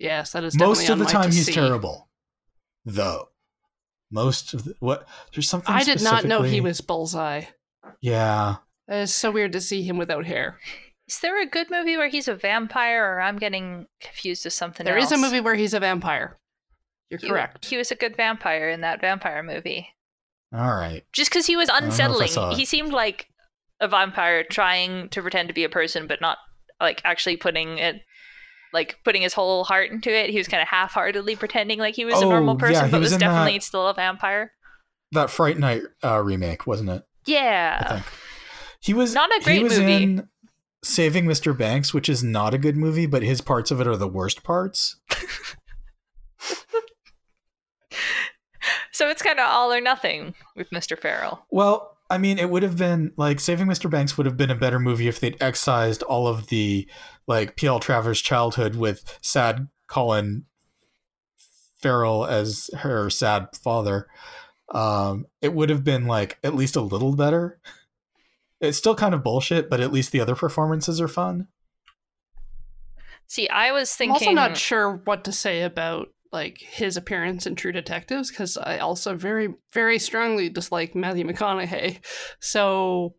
Yes, 0.00 0.32
that 0.32 0.42
is 0.44 0.56
Most 0.58 0.88
of 0.88 0.98
the 0.98 1.04
time, 1.04 1.30
he's 1.30 1.46
see. 1.46 1.52
terrible, 1.52 2.08
though. 2.84 3.28
Most 4.10 4.54
of 4.54 4.64
the, 4.64 4.74
what 4.80 5.06
there's 5.34 5.48
something. 5.48 5.72
I 5.72 5.84
did 5.84 6.02
not 6.02 6.24
know 6.24 6.42
he 6.42 6.60
was 6.60 6.80
Bullseye. 6.80 7.42
Yeah, 8.00 8.56
It 8.88 8.94
is 8.96 9.14
so 9.14 9.30
weird 9.30 9.52
to 9.52 9.60
see 9.60 9.82
him 9.82 9.98
without 9.98 10.24
hair. 10.26 10.58
Is 11.06 11.20
there 11.20 11.40
a 11.40 11.46
good 11.46 11.70
movie 11.70 11.96
where 11.96 12.08
he's 12.08 12.28
a 12.28 12.34
vampire, 12.34 13.04
or 13.04 13.20
I'm 13.20 13.36
getting 13.38 13.86
confused 14.00 14.44
with 14.44 14.54
something 14.54 14.84
There 14.84 14.96
else? 14.98 15.12
is 15.12 15.18
a 15.18 15.22
movie 15.22 15.40
where 15.40 15.54
he's 15.54 15.74
a 15.74 15.80
vampire. 15.80 16.38
You're 17.10 17.20
He- 17.20 17.28
correct. 17.28 17.64
He 17.66 17.76
was 17.76 17.90
a 17.90 17.94
good 17.96 18.16
vampire 18.16 18.68
in 18.70 18.80
that 18.80 19.00
vampire 19.00 19.42
movie. 19.42 19.88
all 20.52 20.74
right. 20.74 21.04
Just 21.12 21.30
because 21.30 21.46
he 21.46 21.56
was 21.56 21.68
don't 21.68 21.82
know 21.82 21.86
if 21.88 22.00
I 22.00 22.04
unsettling. 22.04 22.56
He 22.56 22.64
seemed 22.64 22.92
like 22.92 23.28
a 23.80 23.86
vampire 23.88 24.44
trying 24.44 25.08
to 25.10 25.22
pretend 25.22 25.48
to 25.48 25.54
be 25.54 25.64
a 25.64 25.68
person, 25.68 26.06
but 26.06 26.20
not 26.20 26.38
like 26.80 27.00
actually 27.04 27.36
putting 27.36 27.78
it, 27.78 28.00
like 28.72 28.98
putting 29.04 29.22
his 29.22 29.32
whole 29.34 29.64
heart 29.64 29.90
into 29.90 30.10
it. 30.10 30.30
He 30.30 30.38
was 30.38 30.48
kind 30.48 30.62
of 30.62 30.68
half-heartedly 30.68 31.36
pretending 31.36 31.78
like 31.78 31.94
he 31.96 32.04
was 32.04 32.14
a 32.20 32.24
Oh, 32.24 32.30
normal 32.30 32.56
person, 32.56 32.86
he 32.86 32.90
but 32.90 33.00
was 33.00 33.10
was 33.12 33.18
definitely 33.20 33.58
that- 33.58 33.62
still 33.64 33.86
a 33.88 33.94
vampire. 33.94 34.52
That 35.12 35.28
Fright 35.30 35.58
Night 35.58 35.82
uh, 36.04 36.22
remake, 36.22 36.66
wasn't 36.66 36.90
it? 36.90 37.02
I 37.02 37.30
Yeah. 37.30 37.88
think 37.94 38.06
he 38.80 38.94
was 38.94 39.12
Not 39.14 39.30
a 39.30 39.38
he 39.38 39.44
great 39.44 39.62
was 39.64 39.78
movie. 39.78 40.02
in 40.04 40.28
Saving 40.84 41.24
Mr. 41.26 41.56
Banks, 41.56 41.92
which 41.92 42.08
is 42.08 42.22
not 42.24 42.54
a 42.54 42.58
good 42.58 42.76
movie, 42.76 43.06
but 43.06 43.22
his 43.22 43.40
parts 43.40 43.70
of 43.70 43.80
it 43.80 43.86
are 43.88 43.96
the 43.96 44.08
worst 44.08 44.42
parts. 44.44 44.96
So 48.92 49.08
it's 49.08 49.22
kind 49.22 49.38
of 49.40 49.48
all 49.48 49.72
or 49.72 49.80
nothing 49.80 50.34
with 50.56 50.68
Mr. 50.70 50.98
Farrell. 50.98 51.46
Well, 51.50 51.96
I 52.10 52.18
mean, 52.18 52.38
it 52.40 52.50
would 52.50 52.64
have 52.64 52.76
been 52.76 53.12
like 53.16 53.38
Saving 53.38 53.68
Mr. 53.68 53.88
Banks 53.88 54.16
would 54.16 54.26
have 54.26 54.36
been 54.36 54.50
a 54.50 54.56
better 54.56 54.80
movie 54.80 55.06
if 55.06 55.20
they'd 55.20 55.40
excised 55.40 56.02
all 56.02 56.26
of 56.26 56.48
the 56.48 56.90
like 57.28 57.54
P.L. 57.54 57.78
Travers' 57.78 58.20
childhood 58.20 58.74
with 58.74 59.18
sad 59.22 59.68
Colin 59.86 60.44
Farrell 61.80 62.26
as 62.26 62.68
her 62.78 63.08
sad 63.10 63.48
father. 63.62 64.08
Um, 64.74 65.26
it 65.40 65.54
would 65.54 65.70
have 65.70 65.84
been 65.84 66.06
like 66.06 66.38
at 66.42 66.56
least 66.56 66.74
a 66.74 66.80
little 66.80 67.14
better. 67.14 67.60
It's 68.60 68.76
still 68.76 68.96
kind 68.96 69.14
of 69.14 69.22
bullshit, 69.22 69.70
but 69.70 69.80
at 69.80 69.92
least 69.92 70.12
the 70.12 70.20
other 70.20 70.34
performances 70.34 71.00
are 71.00 71.08
fun. 71.08 71.48
See, 73.26 73.48
I 73.48 73.70
was 73.70 73.94
thinking. 73.94 74.14
I'm 74.14 74.18
thinking. 74.18 74.38
also 74.38 74.48
not 74.48 74.56
sure 74.58 75.00
what 75.04 75.24
to 75.24 75.32
say 75.32 75.62
about 75.62 76.08
like 76.32 76.58
his 76.58 76.96
appearance 76.96 77.46
in 77.46 77.56
True 77.56 77.72
Detectives 77.72 78.30
because 78.30 78.56
I 78.56 78.78
also 78.78 79.16
very 79.16 79.54
very 79.72 79.98
strongly 79.98 80.48
dislike 80.48 80.94
Matthew 80.94 81.24
McConaughey. 81.26 81.98
So 82.40 83.14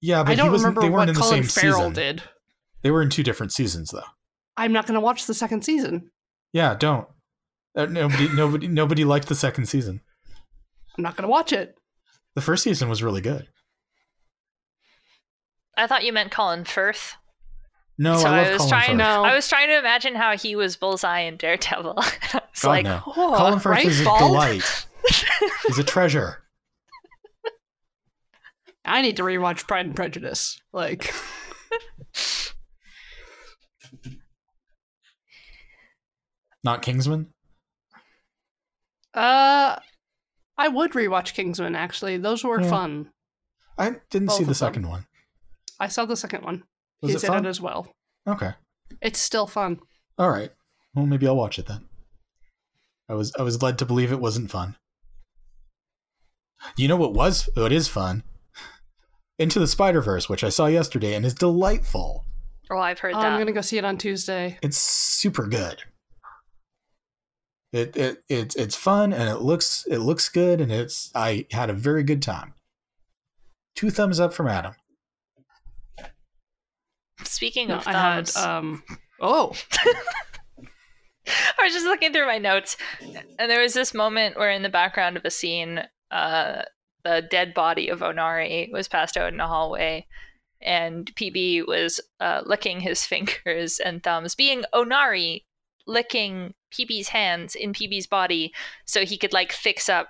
Yeah, 0.00 0.22
but 0.22 0.32
I 0.32 0.34
don't 0.34 0.46
he 0.46 0.50
wasn't. 0.50 0.76
remember 0.76 0.80
They 0.82 0.88
weren't 0.90 0.98
what 1.00 1.08
in 1.10 1.14
the 1.14 1.20
Colin 1.20 1.44
same 1.44 1.62
Farrell 1.62 1.78
season. 1.90 1.92
did. 1.92 2.22
They 2.82 2.90
were 2.90 3.02
in 3.02 3.10
two 3.10 3.22
different 3.22 3.52
seasons, 3.52 3.90
though. 3.90 4.02
I'm 4.56 4.72
not 4.72 4.86
going 4.86 4.94
to 4.94 5.00
watch 5.04 5.26
the 5.26 5.34
second 5.34 5.62
season. 5.64 6.10
Yeah, 6.52 6.74
don't. 6.74 7.06
Uh, 7.76 7.86
nobody, 7.86 8.28
nobody, 8.34 8.68
nobody 8.68 9.04
liked 9.04 9.28
the 9.28 9.34
second 9.34 9.66
season. 9.66 10.00
I'm 10.96 11.02
not 11.04 11.16
going 11.16 11.22
to 11.24 11.28
watch 11.30 11.52
it. 11.52 11.76
The 12.34 12.40
first 12.40 12.64
season 12.64 12.88
was 12.88 13.02
really 13.02 13.20
good. 13.20 13.46
I 15.76 15.86
thought 15.86 16.04
you 16.04 16.12
meant 16.12 16.30
Colin 16.32 16.64
Firth. 16.64 17.14
No, 18.02 18.16
so 18.16 18.28
I 18.28 18.42
love 18.44 18.52
was 18.52 18.56
Colin 18.62 18.68
trying. 18.70 18.88
Firth. 18.88 18.96
No. 18.96 19.24
I 19.24 19.34
was 19.34 19.46
trying 19.46 19.68
to 19.68 19.78
imagine 19.78 20.14
how 20.14 20.34
he 20.34 20.56
was 20.56 20.74
Bullseye 20.76 21.20
in 21.20 21.36
Daredevil. 21.36 21.94
I 21.98 22.02
was 22.02 22.62
God, 22.62 22.68
like, 22.70 22.84
no. 22.84 22.96
"Whoa." 23.04 23.36
Colin 23.36 23.58
Firth 23.60 23.64
right, 23.76 23.84
is 23.86 24.00
a 24.00 24.04
bald? 24.04 24.20
delight. 24.32 24.86
He's 25.66 25.78
a 25.78 25.84
treasure. 25.84 26.42
I 28.86 29.02
need 29.02 29.16
to 29.18 29.22
rewatch 29.22 29.66
Pride 29.68 29.84
and 29.84 29.94
Prejudice. 29.94 30.62
Like, 30.72 31.12
Not 36.62 36.82
Kingsman. 36.82 37.32
uh, 39.14 39.76
I 40.58 40.68
would 40.68 40.92
rewatch 40.92 41.34
Kingsman. 41.34 41.74
Actually, 41.74 42.18
those 42.18 42.44
were 42.44 42.60
Yeah. 42.60 42.68
fun. 42.70 43.12
I 43.78 43.96
didn't 44.10 44.28
Both 44.28 44.36
see 44.38 44.44
the 44.44 44.50
of 44.50 44.58
them. 44.58 44.68
second 44.68 44.88
one. 44.88 45.06
I 45.78 45.88
saw 45.88 46.04
the 46.04 46.16
second 46.16 46.44
one. 46.44 46.64
Was 47.02 47.12
He's 47.12 47.24
it 47.24 47.26
in 47.26 47.32
fun? 47.32 47.46
it 47.46 47.48
as 47.48 47.60
well. 47.60 47.92
Okay. 48.26 48.52
It's 49.00 49.18
still 49.18 49.46
fun. 49.46 49.80
All 50.18 50.30
right. 50.30 50.50
Well, 50.94 51.06
maybe 51.06 51.26
I'll 51.26 51.36
watch 51.36 51.58
it 51.58 51.66
then. 51.66 51.86
I 53.08 53.14
was 53.14 53.32
I 53.38 53.42
was 53.42 53.62
led 53.62 53.78
to 53.78 53.86
believe 53.86 54.12
it 54.12 54.20
wasn't 54.20 54.50
fun. 54.50 54.76
You 56.76 56.88
know 56.88 56.96
what 56.96 57.14
was 57.14 57.48
what 57.54 57.72
is 57.72 57.88
fun? 57.88 58.22
Into 59.38 59.58
the 59.58 59.66
Spider 59.66 60.02
Verse, 60.02 60.28
which 60.28 60.44
I 60.44 60.50
saw 60.50 60.66
yesterday 60.66 61.14
and 61.14 61.24
is 61.24 61.34
delightful. 61.34 62.24
Oh, 62.70 62.78
I've 62.78 62.98
heard 62.98 63.14
Oh, 63.14 63.20
that. 63.20 63.32
I'm 63.32 63.40
gonna 63.40 63.52
go 63.52 63.62
see 63.62 63.78
it 63.78 63.84
on 63.84 63.96
Tuesday. 63.96 64.58
It's 64.62 64.76
super 64.76 65.46
good. 65.46 65.82
It, 67.72 67.96
it 67.96 68.22
it's 68.28 68.54
it's 68.56 68.76
fun 68.76 69.12
and 69.12 69.28
it 69.28 69.40
looks 69.40 69.86
it 69.88 69.98
looks 69.98 70.28
good 70.28 70.60
and 70.60 70.70
it's 70.70 71.10
I 71.14 71.46
had 71.52 71.70
a 71.70 71.74
very 71.74 72.02
good 72.02 72.20
time. 72.20 72.52
Two 73.76 73.90
thumbs 73.90 74.20
up 74.20 74.34
from 74.34 74.48
Adam. 74.48 74.74
Speaking 77.30 77.70
of 77.70 77.86
I 77.86 77.92
had 77.92 78.36
um. 78.36 78.82
Oh, 79.22 79.54
I 81.26 81.62
was 81.62 81.74
just 81.74 81.84
looking 81.84 82.10
through 82.10 82.26
my 82.26 82.38
notes, 82.38 82.78
and 83.38 83.50
there 83.50 83.60
was 83.60 83.74
this 83.74 83.92
moment 83.92 84.38
where, 84.38 84.50
in 84.50 84.62
the 84.62 84.70
background 84.70 85.18
of 85.18 85.26
a 85.26 85.30
scene, 85.30 85.82
uh, 86.10 86.62
the 87.04 87.22
dead 87.30 87.52
body 87.52 87.90
of 87.90 88.00
Onari 88.00 88.72
was 88.72 88.88
passed 88.88 89.18
out 89.18 89.32
in 89.32 89.40
a 89.40 89.46
hallway, 89.46 90.06
and 90.62 91.14
PB 91.14 91.66
was 91.66 92.00
uh, 92.18 92.40
licking 92.46 92.80
his 92.80 93.04
fingers 93.06 93.78
and 93.78 94.02
thumbs, 94.02 94.34
being 94.34 94.64
Onari, 94.74 95.44
licking 95.86 96.54
PB's 96.72 97.08
hands 97.08 97.54
in 97.54 97.72
PB's 97.72 98.06
body 98.06 98.52
so 98.86 99.04
he 99.04 99.18
could 99.18 99.32
like 99.32 99.52
fix 99.52 99.88
up 99.88 100.08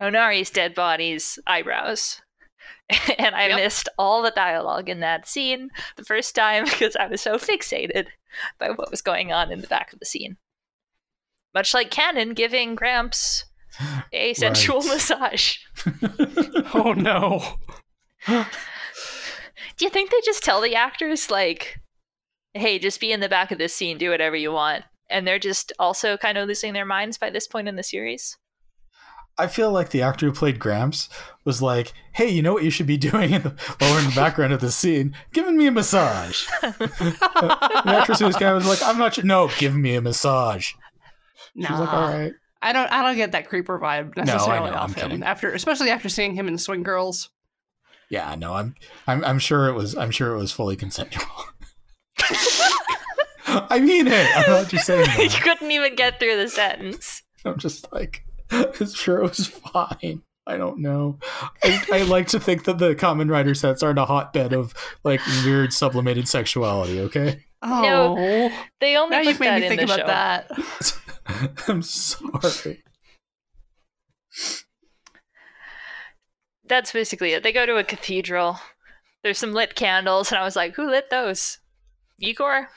Onari's 0.00 0.50
dead 0.50 0.74
body's 0.74 1.38
eyebrows. 1.46 2.20
and 3.18 3.34
I 3.34 3.48
Yep. 3.48 3.56
missed 3.56 3.88
all 3.98 4.22
the 4.22 4.32
dialogue 4.32 4.88
in 4.88 5.00
that 5.00 5.28
scene 5.28 5.70
the 5.96 6.04
first 6.04 6.34
time 6.34 6.64
because 6.70 6.96
I 6.96 7.06
was 7.06 7.20
so 7.20 7.36
fixated 7.36 8.06
by 8.58 8.70
what 8.70 8.90
was 8.90 9.02
going 9.02 9.32
on 9.32 9.50
in 9.52 9.60
the 9.60 9.66
back 9.66 9.92
of 9.92 9.98
the 9.98 10.06
scene. 10.06 10.36
Much 11.54 11.74
like 11.74 11.90
Kanon 11.90 12.34
giving 12.34 12.74
Gramps 12.74 13.44
a 14.12 14.34
sensual 14.34 14.80
Right. 14.80 14.88
massage. 14.94 15.58
oh 16.74 16.94
no. 16.96 17.56
Do 18.26 19.84
you 19.86 19.90
think 19.90 20.10
they 20.10 20.20
just 20.24 20.42
tell 20.44 20.60
the 20.60 20.74
actors, 20.76 21.30
like, 21.30 21.80
hey, 22.54 22.78
just 22.78 23.00
be 23.00 23.12
in 23.12 23.20
the 23.20 23.28
back 23.28 23.50
of 23.50 23.58
this 23.58 23.74
scene, 23.74 23.98
do 23.98 24.10
whatever 24.10 24.36
you 24.36 24.52
want? 24.52 24.84
And 25.08 25.26
they're 25.26 25.38
just 25.38 25.72
also 25.78 26.16
kind 26.16 26.36
of 26.38 26.46
losing 26.46 26.72
their 26.72 26.84
minds 26.84 27.18
by 27.18 27.30
this 27.30 27.46
point 27.48 27.66
in 27.68 27.76
the 27.76 27.82
series? 27.82 28.36
I 29.40 29.46
feel 29.46 29.70
like 29.72 29.90
the 29.90 30.02
actor 30.02 30.26
who 30.26 30.32
played 30.32 30.58
Gramps 30.58 31.08
was 31.44 31.60
like, 31.62 31.92
"Hey, 32.12 32.28
you 32.28 32.42
know 32.42 32.52
what 32.52 32.62
you 32.64 32.70
should 32.70 32.86
be 32.86 32.96
doing 33.10 33.32
in 33.32 33.42
the, 33.42 33.50
while 33.78 33.92
we're 33.92 33.98
in 34.00 34.06
the 34.10 34.14
background 34.14 34.52
of 34.52 34.60
the 34.60 34.70
scene? 34.70 35.14
Giving 35.32 35.56
me 35.56 35.66
a 35.66 35.72
massage." 35.72 36.46
the 36.62 37.82
actress 37.86 38.20
who 38.20 38.26
was 38.26 38.36
kind 38.36 38.56
of 38.56 38.66
like, 38.66 38.82
"I'm 38.82 38.98
not 38.98 39.14
sure. 39.14 39.24
No, 39.24 39.50
give 39.58 39.74
me 39.76 39.96
a 39.96 40.00
massage." 40.00 40.66
She 40.68 40.74
Nah. 41.62 41.80
like, 41.80 41.92
"All 41.92 42.02
right." 42.08 42.32
I 42.62 42.72
don't. 42.72 42.92
I 42.92 43.02
don't 43.02 43.16
get 43.16 43.32
that 43.32 43.48
creeper 43.48 43.78
vibe 43.78 44.12
I 44.18 44.24
necessarily 44.24 44.70
know, 44.70 44.76
I'm 44.76 44.90
him. 44.90 44.94
kidding. 44.94 45.22
After, 45.22 45.50
especially 45.52 45.88
after 45.90 46.08
seeing 46.10 46.34
him 46.34 46.46
in 46.46 46.58
Swing 46.58 46.82
Girls. 46.82 47.30
Yeah, 48.10 48.34
no, 48.34 48.54
I'm, 48.54 48.74
I'm, 49.06 49.24
I'm 49.24 49.38
sure 49.38 49.68
it 49.68 49.74
was, 49.74 49.96
I'm 49.96 50.10
sure 50.10 50.34
it 50.34 50.36
was 50.36 50.50
fully 50.50 50.74
consensual. 50.76 51.24
I 53.46 53.80
mean 53.80 54.06
it. 54.08 54.36
I'm 54.36 54.50
not 54.50 54.68
just 54.68 54.84
saying 54.84 55.08
you 55.20 55.28
couldn't 55.28 55.70
even 55.70 55.94
get 55.94 56.18
through 56.20 56.36
the 56.36 56.48
sentence. 56.48 57.22
I'm 57.44 57.56
just 57.58 57.92
like, 57.92 58.24
I'm 58.80 58.92
sure 58.94 59.18
it 59.18 59.28
was 59.28 59.46
fine. 59.46 60.22
I 60.46 60.56
don't 60.56 60.78
know. 60.78 61.18
I, 61.62 61.84
I 61.92 62.02
like 62.02 62.26
to 62.28 62.40
think 62.40 62.64
that 62.64 62.78
the 62.78 62.94
Kamen 62.94 63.30
Rider 63.30 63.54
sets 63.54 63.82
aren't 63.82 63.98
a 63.98 64.04
hotbed 64.06 64.52
of 64.52 64.74
like 65.04 65.20
weird 65.44 65.72
sublimated 65.72 66.26
sexuality. 66.26 67.00
Okay, 67.00 67.44
Oh, 67.62 67.82
No, 67.82 68.52
They 68.80 68.96
only 68.96 69.16
now 69.16 69.22
put 69.22 69.28
you've 69.28 69.40
made 69.40 69.60
me 69.60 69.66
in 69.66 69.68
think 69.76 69.88
the 69.88 69.94
about 69.94 70.46
show. 70.48 70.62
that. 71.26 71.62
I'm 71.68 71.82
sorry. 71.82 72.82
That's 76.66 76.92
basically 76.92 77.32
it. 77.32 77.42
They 77.42 77.52
go 77.52 77.66
to 77.66 77.76
a 77.76 77.84
cathedral. 77.84 78.58
There's 79.22 79.38
some 79.38 79.52
lit 79.52 79.74
candles, 79.74 80.30
and 80.32 80.38
I 80.38 80.44
was 80.44 80.56
like, 80.56 80.74
who 80.76 80.88
lit 80.90 81.10
those? 81.10 81.58
Igor? 82.18 82.68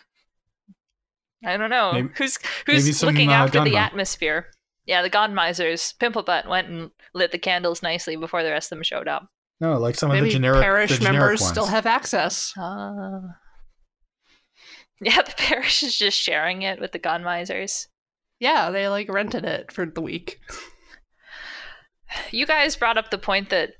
I 1.45 1.57
don't 1.57 1.69
know 1.69 1.91
Maybe- 1.93 2.09
who's 2.17 2.39
maybe 2.67 2.81
who's 2.81 2.97
some, 2.97 3.09
looking 3.09 3.29
uh, 3.29 3.33
after 3.33 3.63
the 3.63 3.77
atmosphere. 3.77 4.47
Yeah, 4.85 5.01
the 5.01 5.09
Gammaizers. 5.09 5.97
Pimple 5.99 6.23
Butt 6.23 6.47
went 6.47 6.67
and 6.67 6.91
lit 7.13 7.31
the 7.31 7.37
candles 7.37 7.81
nicely 7.81 8.15
before 8.15 8.43
the 8.43 8.51
rest 8.51 8.71
of 8.71 8.77
them 8.77 8.83
showed 8.83 9.07
up. 9.07 9.27
No, 9.59 9.77
like 9.77 9.95
some 9.95 10.11
of 10.11 10.21
the 10.21 10.29
generic 10.29 10.61
parish 10.61 10.91
the 10.91 10.97
generic 10.97 11.19
members 11.19 11.41
ones. 11.41 11.51
still 11.51 11.67
have 11.67 11.85
access. 11.85 12.53
Ah. 12.57 13.21
Yeah, 15.01 15.21
the 15.21 15.33
parish 15.35 15.83
is 15.83 15.97
just 15.97 16.17
sharing 16.17 16.61
it 16.61 16.79
with 16.79 16.93
the 16.93 16.99
Gammaizers. 16.99 17.87
Yeah, 18.39 18.69
they 18.69 18.87
like 18.87 19.11
rented 19.11 19.43
it 19.43 19.69
for 19.69 19.85
the 19.85 19.99
week. 19.99 20.39
You 22.31 22.45
guys 22.45 22.75
brought 22.75 22.97
up 22.97 23.09
the 23.09 23.17
point 23.17 23.49
that 23.49 23.71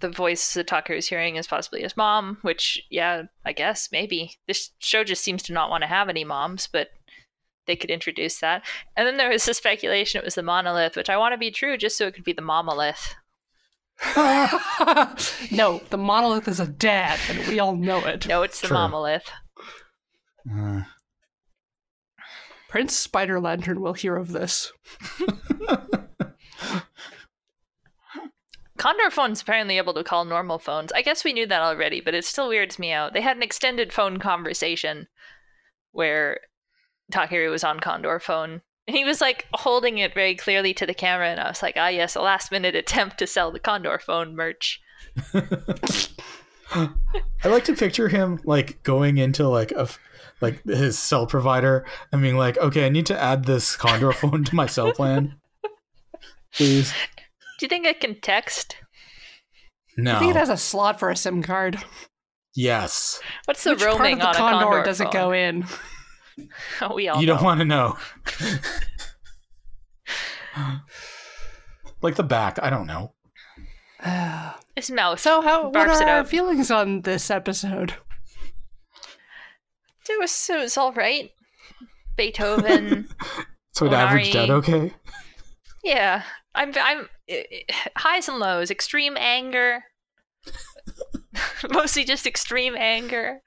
the 0.00 0.08
voice 0.08 0.54
the 0.54 0.64
talker 0.64 0.92
is 0.94 1.08
hearing 1.08 1.36
is 1.36 1.46
possibly 1.46 1.82
his 1.82 1.96
mom, 1.96 2.38
which, 2.42 2.82
yeah, 2.90 3.24
I 3.44 3.52
guess, 3.52 3.88
maybe. 3.92 4.36
This 4.46 4.70
show 4.78 5.04
just 5.04 5.22
seems 5.22 5.42
to 5.44 5.52
not 5.52 5.70
want 5.70 5.82
to 5.82 5.88
have 5.88 6.08
any 6.08 6.24
moms, 6.24 6.68
but 6.72 6.88
they 7.66 7.76
could 7.76 7.90
introduce 7.90 8.38
that. 8.40 8.62
And 8.96 9.06
then 9.06 9.16
there 9.16 9.30
was 9.30 9.44
the 9.44 9.54
speculation 9.54 10.18
it 10.18 10.24
was 10.24 10.34
the 10.34 10.42
monolith, 10.42 10.96
which 10.96 11.10
I 11.10 11.16
want 11.16 11.32
to 11.32 11.38
be 11.38 11.50
true 11.50 11.76
just 11.76 11.96
so 11.96 12.06
it 12.06 12.14
could 12.14 12.24
be 12.24 12.32
the 12.32 12.42
monolith. 12.42 13.14
no, 15.50 15.80
the 15.90 15.98
monolith 15.98 16.48
is 16.48 16.58
a 16.58 16.66
dad, 16.66 17.20
and 17.28 17.46
we 17.48 17.60
all 17.60 17.76
know 17.76 17.98
it. 18.06 18.26
No, 18.26 18.42
it's 18.42 18.60
the 18.62 18.68
True. 18.68 18.76
monolith. 18.78 19.30
Uh, 20.50 20.82
Prince 22.68 22.96
Spider 22.98 23.38
Lantern 23.40 23.80
will 23.82 23.92
hear 23.92 24.16
of 24.16 24.32
this. 24.32 24.72
Condor 28.78 29.10
phone's 29.10 29.42
apparently 29.42 29.76
able 29.76 29.92
to 29.92 30.02
call 30.02 30.24
normal 30.24 30.58
phones. 30.58 30.90
I 30.92 31.02
guess 31.02 31.22
we 31.22 31.34
knew 31.34 31.46
that 31.46 31.60
already, 31.60 32.00
but 32.00 32.14
it 32.14 32.24
still 32.24 32.48
weirds 32.48 32.78
me 32.78 32.92
out. 32.92 33.12
They 33.12 33.20
had 33.20 33.36
an 33.36 33.42
extended 33.42 33.92
phone 33.92 34.18
conversation 34.18 35.08
where 35.92 36.40
Takeru 37.10 37.50
was 37.50 37.64
on 37.64 37.80
Condor 37.80 38.18
phone. 38.20 38.62
And 38.88 38.96
he 38.96 39.04
was 39.04 39.20
like 39.20 39.46
holding 39.52 39.98
it 39.98 40.14
very 40.14 40.34
clearly 40.34 40.74
to 40.74 40.86
the 40.86 40.94
camera, 40.94 41.28
and 41.28 41.38
I 41.40 41.48
was 41.48 41.62
like, 41.62 41.74
ah, 41.76 41.88
yes, 41.88 42.16
a 42.16 42.20
last 42.20 42.50
minute 42.50 42.74
attempt 42.74 43.18
to 43.18 43.26
sell 43.26 43.52
the 43.52 43.60
Condor 43.60 43.98
phone 43.98 44.34
merch. 44.34 44.80
I 46.72 46.88
like 47.48 47.64
to 47.64 47.74
picture 47.74 48.08
him 48.08 48.40
like 48.44 48.82
going 48.82 49.18
into 49.18 49.48
like 49.48 49.72
a 49.72 49.80
f- 49.82 49.98
like 50.40 50.62
his 50.64 50.98
cell 50.98 51.26
provider 51.26 51.84
and 52.12 52.22
being 52.22 52.36
like, 52.36 52.56
okay, 52.58 52.86
I 52.86 52.88
need 52.88 53.06
to 53.06 53.20
add 53.20 53.44
this 53.44 53.76
Condor 53.76 54.12
phone 54.12 54.44
to 54.44 54.54
my 54.54 54.66
cell 54.66 54.92
plan, 54.92 55.34
please. 56.54 56.92
Do 57.58 57.66
you 57.66 57.68
think 57.68 57.86
I 57.86 57.92
can 57.92 58.20
text? 58.20 58.76
No. 59.96 60.16
I 60.16 60.18
think 60.18 60.30
it 60.30 60.38
has 60.38 60.48
a 60.48 60.56
slot 60.56 60.98
for 60.98 61.10
a 61.10 61.16
SIM 61.16 61.42
card. 61.42 61.78
yes. 62.54 63.20
What's 63.44 63.64
the 63.64 63.70
Which 63.72 63.80
part 63.80 63.94
of 64.12 64.18
the 64.18 64.26
on 64.26 64.34
a 64.34 64.38
Condor 64.38 64.64
Condor 64.64 64.82
does 64.84 65.00
it 65.00 65.10
go 65.10 65.32
in? 65.32 65.66
Oh, 66.80 66.94
we 66.94 67.08
all 67.08 67.20
You 67.20 67.26
know. 67.26 67.34
don't 67.34 67.44
want 67.44 67.60
to 67.60 67.66
know. 67.66 67.96
like 72.02 72.14
the 72.16 72.22
back. 72.22 72.58
I 72.62 72.70
don't 72.70 72.86
know. 72.86 73.12
His 74.76 74.90
mouth. 74.90 75.20
so, 75.20 75.42
how 75.42 75.68
what 75.68 75.88
are 75.88 76.08
our 76.08 76.24
feelings 76.24 76.70
on 76.70 77.02
this 77.02 77.30
episode? 77.30 77.94
it 80.08 80.18
was, 80.18 80.50
it 80.50 80.58
was 80.58 80.76
all 80.76 80.92
right. 80.92 81.30
Beethoven. 82.16 83.08
So 83.72 83.86
it 83.86 83.92
averaged 83.92 84.34
Onari. 84.34 84.42
out 84.42 84.50
okay. 84.50 84.92
Yeah, 85.84 86.24
I'm. 86.56 86.72
I'm 86.76 87.08
highs 87.96 88.28
and 88.28 88.40
lows. 88.40 88.68
Extreme 88.70 89.16
anger. 89.16 89.84
Mostly 91.72 92.02
just 92.04 92.26
extreme 92.26 92.74
anger. 92.76 93.40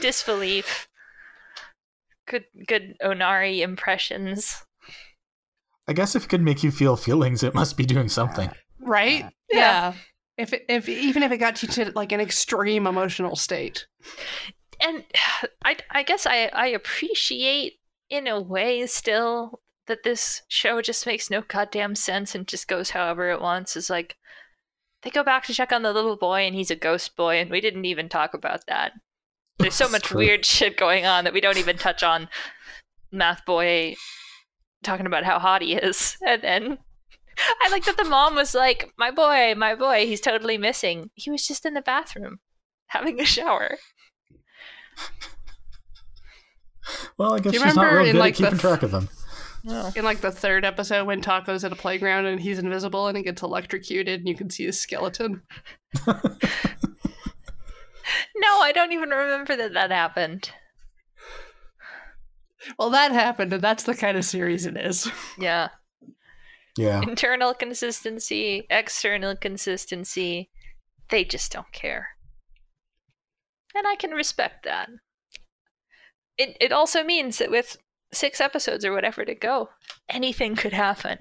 Disbelief. 0.00 0.88
Good, 2.34 2.66
good 2.66 2.96
Onari 3.00 3.60
impressions. 3.60 4.60
I 5.86 5.92
guess 5.92 6.16
if 6.16 6.24
it 6.24 6.28
could 6.28 6.42
make 6.42 6.64
you 6.64 6.72
feel 6.72 6.96
feelings, 6.96 7.44
it 7.44 7.54
must 7.54 7.76
be 7.76 7.84
doing 7.84 8.08
something. 8.08 8.50
Right? 8.80 9.22
Yeah. 9.52 9.58
Yeah. 9.58 9.92
If 10.36 10.52
it, 10.52 10.64
if 10.68 10.88
even 10.88 11.22
if 11.22 11.30
it 11.30 11.38
got 11.38 11.62
you 11.62 11.68
to 11.68 11.92
like 11.94 12.10
an 12.10 12.20
extreme 12.20 12.88
emotional 12.88 13.36
state. 13.36 13.86
And 14.80 15.04
I, 15.64 15.76
I 15.92 16.02
guess 16.02 16.26
I, 16.26 16.50
I 16.52 16.66
appreciate 16.66 17.74
in 18.10 18.26
a 18.26 18.40
way 18.40 18.84
still 18.86 19.60
that 19.86 20.02
this 20.02 20.42
show 20.48 20.82
just 20.82 21.06
makes 21.06 21.30
no 21.30 21.42
goddamn 21.42 21.94
sense 21.94 22.34
and 22.34 22.48
just 22.48 22.66
goes 22.66 22.90
however 22.90 23.30
it 23.30 23.40
wants. 23.40 23.76
Is 23.76 23.88
like 23.88 24.16
they 25.04 25.10
go 25.10 25.22
back 25.22 25.44
to 25.44 25.54
check 25.54 25.70
on 25.70 25.82
the 25.82 25.92
little 25.92 26.16
boy 26.16 26.40
and 26.40 26.56
he's 26.56 26.72
a 26.72 26.74
ghost 26.74 27.14
boy, 27.14 27.36
and 27.36 27.48
we 27.48 27.60
didn't 27.60 27.84
even 27.84 28.08
talk 28.08 28.34
about 28.34 28.66
that. 28.66 28.90
There's 29.58 29.74
so 29.74 29.88
much 29.88 30.12
weird 30.12 30.44
shit 30.44 30.76
going 30.76 31.06
on 31.06 31.24
that 31.24 31.32
we 31.32 31.40
don't 31.40 31.58
even 31.58 31.76
touch 31.76 32.02
on. 32.02 32.28
Math 33.12 33.44
boy 33.44 33.94
talking 34.82 35.06
about 35.06 35.24
how 35.24 35.38
hot 35.38 35.62
he 35.62 35.74
is, 35.74 36.16
and 36.26 36.42
then 36.42 36.78
I 37.62 37.68
like 37.70 37.84
that 37.84 37.96
the 37.96 38.04
mom 38.04 38.34
was 38.34 38.54
like, 38.54 38.90
"My 38.98 39.10
boy, 39.10 39.54
my 39.56 39.74
boy, 39.74 40.06
he's 40.06 40.20
totally 40.20 40.58
missing. 40.58 41.10
He 41.14 41.30
was 41.30 41.46
just 41.46 41.64
in 41.64 41.74
the 41.74 41.82
bathroom 41.82 42.40
having 42.88 43.20
a 43.20 43.24
shower." 43.24 43.78
Well, 47.16 47.34
I 47.34 47.38
guess 47.38 47.54
you 47.54 47.60
she's 47.60 47.74
not 47.74 47.82
remember 47.82 47.98
real 47.98 48.06
in, 48.06 48.12
good 48.12 48.18
like, 48.18 48.34
at 48.34 48.36
the 48.36 48.44
keeping 48.44 48.54
f- 48.56 48.60
track 48.60 48.82
of 48.82 48.90
them. 48.90 49.08
In 49.96 50.04
like 50.04 50.20
the 50.20 50.30
third 50.30 50.64
episode 50.64 51.06
when 51.06 51.22
Taco's 51.22 51.64
at 51.64 51.72
a 51.72 51.76
playground 51.76 52.26
and 52.26 52.38
he's 52.38 52.58
invisible 52.58 53.06
and 53.06 53.16
he 53.16 53.22
gets 53.22 53.42
electrocuted 53.42 54.20
and 54.20 54.28
you 54.28 54.34
can 54.34 54.50
see 54.50 54.64
his 54.64 54.78
skeleton. 54.78 55.40
No, 58.36 58.60
I 58.60 58.72
don't 58.72 58.92
even 58.92 59.10
remember 59.10 59.56
that 59.56 59.72
that 59.74 59.90
happened. 59.90 60.50
Well, 62.78 62.90
that 62.90 63.12
happened, 63.12 63.52
and 63.52 63.62
that's 63.62 63.84
the 63.84 63.94
kind 63.94 64.16
of 64.16 64.24
series 64.24 64.66
it 64.66 64.76
is. 64.76 65.10
Yeah. 65.38 65.68
Yeah. 66.76 67.02
Internal 67.02 67.54
consistency, 67.54 68.66
external 68.68 69.36
consistency. 69.36 70.50
They 71.08 71.24
just 71.24 71.52
don't 71.52 71.70
care. 71.70 72.08
And 73.76 73.86
I 73.86 73.94
can 73.94 74.10
respect 74.10 74.64
that. 74.64 74.88
It 76.36 76.56
it 76.60 76.72
also 76.72 77.04
means 77.04 77.38
that 77.38 77.50
with 77.50 77.76
six 78.12 78.40
episodes 78.40 78.84
or 78.84 78.92
whatever 78.92 79.24
to 79.24 79.34
go, 79.36 79.70
anything 80.08 80.56
could 80.56 80.72
happen. 80.72 81.18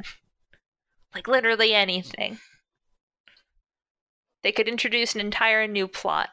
Like 1.14 1.28
literally 1.28 1.74
anything. 1.74 2.40
They 4.42 4.52
could 4.52 4.68
introduce 4.68 5.14
an 5.14 5.22
entire 5.22 5.68
new 5.68 5.88
plot. 5.88 6.30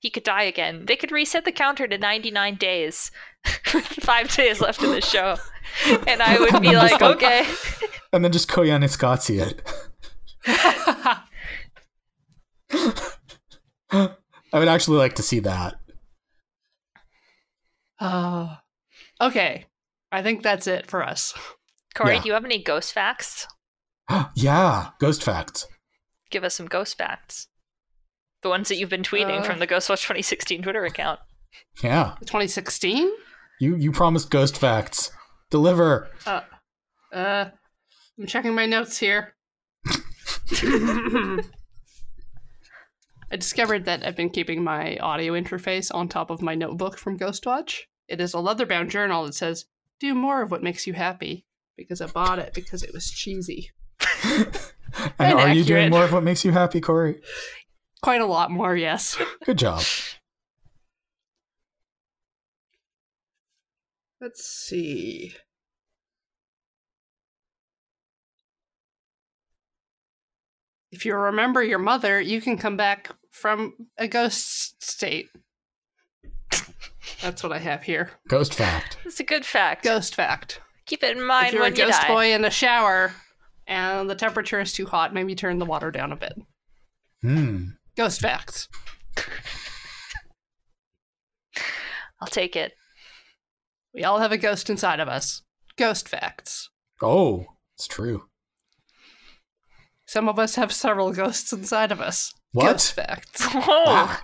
He 0.00 0.08
could 0.10 0.24
die 0.24 0.44
again. 0.44 0.86
They 0.86 0.96
could 0.96 1.12
reset 1.12 1.44
the 1.44 1.52
counter 1.52 1.86
to 1.86 1.98
99 1.98 2.54
days. 2.56 3.10
Five 3.66 4.34
days 4.34 4.60
left 4.60 4.82
in 4.82 4.90
the 4.90 5.00
show. 5.02 5.36
And 6.06 6.22
I 6.22 6.38
would 6.40 6.60
be 6.62 6.74
like, 6.74 7.00
okay. 7.00 7.46
And 8.12 8.24
then 8.24 8.32
just 8.32 8.48
Koyaanisqatsi 8.48 9.40
it. 9.40 9.62
I 13.92 14.08
would 14.58 14.68
actually 14.68 14.98
like 14.98 15.14
to 15.16 15.22
see 15.22 15.38
that. 15.40 15.76
Uh, 18.00 18.56
okay. 19.20 19.66
I 20.10 20.22
think 20.22 20.42
that's 20.42 20.66
it 20.66 20.86
for 20.88 21.04
us. 21.06 21.34
Corey, 21.94 22.14
Yeah. 22.14 22.22
do 22.22 22.28
you 22.28 22.34
have 22.34 22.44
any 22.44 22.60
ghost 22.62 22.92
facts? 22.92 23.46
yeah, 24.34 24.90
ghost 24.98 25.22
facts. 25.22 25.66
Give 26.30 26.42
us 26.42 26.54
some 26.54 26.66
ghost 26.66 26.96
facts. 26.98 27.48
The 28.42 28.48
ones 28.48 28.68
that 28.68 28.76
you've 28.76 28.88
been 28.90 29.02
tweeting 29.02 29.40
Uh. 29.40 29.42
from 29.42 29.58
the 29.58 29.66
Ghostwatch 29.66 30.02
2016 30.02 30.62
Twitter 30.62 30.84
account. 30.84 31.20
Yeah, 31.82 32.14
2016? 32.20 33.10
you 33.60 33.76
you 33.76 33.92
promised 33.92 34.30
ghost 34.30 34.56
facts. 34.56 35.10
Deliver. 35.50 36.08
Uh, 36.26 36.40
uh, 37.12 37.50
I'm 38.18 38.26
checking 38.26 38.54
my 38.54 38.66
notes 38.66 38.98
here. 38.98 39.34
I 43.32 43.36
discovered 43.36 43.84
that 43.84 44.04
I've 44.04 44.16
been 44.16 44.30
keeping 44.30 44.64
my 44.64 44.96
audio 44.98 45.34
interface 45.34 45.94
on 45.94 46.08
top 46.08 46.30
of 46.30 46.42
my 46.42 46.54
notebook 46.54 46.98
from 46.98 47.18
Ghostwatch. 47.18 47.80
It 48.08 48.20
is 48.20 48.34
a 48.34 48.40
leather 48.40 48.66
bound 48.66 48.90
journal 48.90 49.24
that 49.24 49.34
says, 49.34 49.66
Do 50.00 50.14
more 50.14 50.42
of 50.42 50.50
what 50.50 50.62
makes 50.62 50.86
you 50.86 50.94
happy. 50.94 51.46
Because 51.76 52.00
I 52.00 52.06
bought 52.06 52.38
it 52.38 52.52
because 52.54 52.82
it 52.82 52.92
was 52.92 53.10
cheesy. 53.10 53.70
And 55.20 55.38
are 55.38 55.54
you 55.54 55.62
doing 55.62 55.88
more 55.88 56.02
of 56.02 56.12
what 56.12 56.24
makes 56.24 56.44
you 56.44 56.50
happy, 56.50 56.80
Corey? 56.80 57.20
Quite 58.02 58.20
a 58.20 58.26
lot 58.26 58.50
more, 58.50 58.76
yes. 58.76 59.18
Good 59.44 59.58
job. 59.58 59.82
Let's 64.20 64.44
see. 64.44 65.34
If 70.92 71.06
you 71.06 71.14
remember 71.14 71.62
your 71.62 71.78
mother, 71.78 72.20
you 72.20 72.40
can 72.40 72.58
come 72.58 72.76
back 72.76 73.10
from 73.30 73.74
a 73.96 74.08
ghost 74.08 74.82
state. 74.82 75.28
That's 77.22 77.42
what 77.42 77.52
I 77.52 77.58
have 77.58 77.82
here. 77.82 78.10
Ghost 78.28 78.54
fact. 78.54 78.98
It's 79.04 79.20
a 79.20 79.24
good 79.24 79.44
fact. 79.44 79.84
Ghost 79.84 80.14
fact. 80.14 80.60
Keep 80.86 81.04
it 81.04 81.12
in 81.16 81.22
if 81.22 81.26
mind 81.28 81.52
you're 81.52 81.62
a 81.62 81.66
when 81.66 81.76
you 81.76 81.84
ghost 81.84 82.00
die. 82.02 82.08
boy 82.08 82.32
in 82.32 82.42
the 82.42 82.50
shower 82.50 83.12
and 83.66 84.10
the 84.10 84.14
temperature 84.14 84.60
is 84.60 84.72
too 84.72 84.86
hot, 84.86 85.14
maybe 85.14 85.34
turn 85.34 85.58
the 85.58 85.66
water 85.66 85.90
down 85.90 86.12
a 86.12 86.16
bit. 86.16 86.34
Hmm. 87.22 87.64
Ghost 88.00 88.22
facts. 88.22 88.66
I'll 92.18 92.28
take 92.28 92.56
it. 92.56 92.72
We 93.92 94.04
all 94.04 94.20
have 94.20 94.32
a 94.32 94.38
ghost 94.38 94.70
inside 94.70 95.00
of 95.00 95.08
us. 95.08 95.42
Ghost 95.76 96.08
facts. 96.08 96.70
Oh, 97.02 97.44
it's 97.76 97.86
true. 97.86 98.24
Some 100.06 100.30
of 100.30 100.38
us 100.38 100.54
have 100.54 100.72
several 100.72 101.12
ghosts 101.12 101.52
inside 101.52 101.92
of 101.92 102.00
us. 102.00 102.32
What? 102.52 102.72
Ghost 102.72 102.94
facts. 102.94 103.44
Whoa. 103.52 103.84
Ah, 103.86 104.22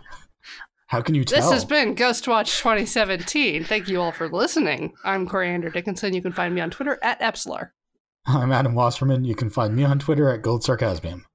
how 0.86 1.02
can 1.02 1.14
you 1.14 1.26
tell? 1.26 1.38
This 1.42 1.50
has 1.50 1.66
been 1.66 1.94
Ghost 1.94 2.26
Watch 2.26 2.56
2017. 2.56 3.62
Thank 3.64 3.88
you 3.88 4.00
all 4.00 4.10
for 4.10 4.30
listening. 4.30 4.94
I'm 5.04 5.28
Coriander 5.28 5.68
Dickinson. 5.68 6.14
You 6.14 6.22
can 6.22 6.32
find 6.32 6.54
me 6.54 6.62
on 6.62 6.70
Twitter 6.70 6.98
at 7.02 7.20
Epsilar. 7.20 7.72
I'm 8.26 8.52
Adam 8.52 8.74
Wasserman. 8.74 9.26
You 9.26 9.34
can 9.34 9.50
find 9.50 9.76
me 9.76 9.84
on 9.84 9.98
Twitter 9.98 10.30
at 10.30 10.40
Gold 10.40 10.64
Sarcasmium. 10.64 11.26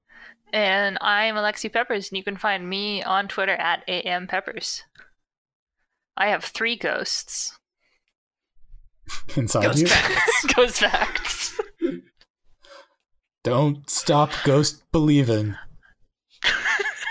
And 0.54 0.98
I'm 1.00 1.36
Alexi 1.36 1.72
Peppers, 1.72 2.10
and 2.10 2.18
you 2.18 2.24
can 2.24 2.36
find 2.38 2.70
me 2.70 3.02
on 3.04 3.28
Twitter 3.28 3.54
at 3.54 3.84
AM 3.88 4.28
Peppers. 4.28 4.84
I 6.18 6.28
have 6.28 6.44
three 6.44 6.76
ghosts. 6.76 7.58
Inside 9.36 9.64
Ghost 9.64 9.80
you. 9.80 9.88
facts. 9.88 10.46
Ghost 10.56 10.80
facts. 10.80 11.60
Don't 13.44 13.90
stop 13.90 14.32
ghost 14.44 14.84
believing. 14.92 15.56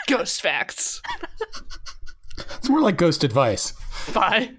Ghost 0.07 0.41
facts. 0.41 1.03
It's 2.57 2.68
more 2.68 2.80
like 2.80 2.97
ghost 2.97 3.24
advice. 3.24 3.72
Bye. 4.14 4.53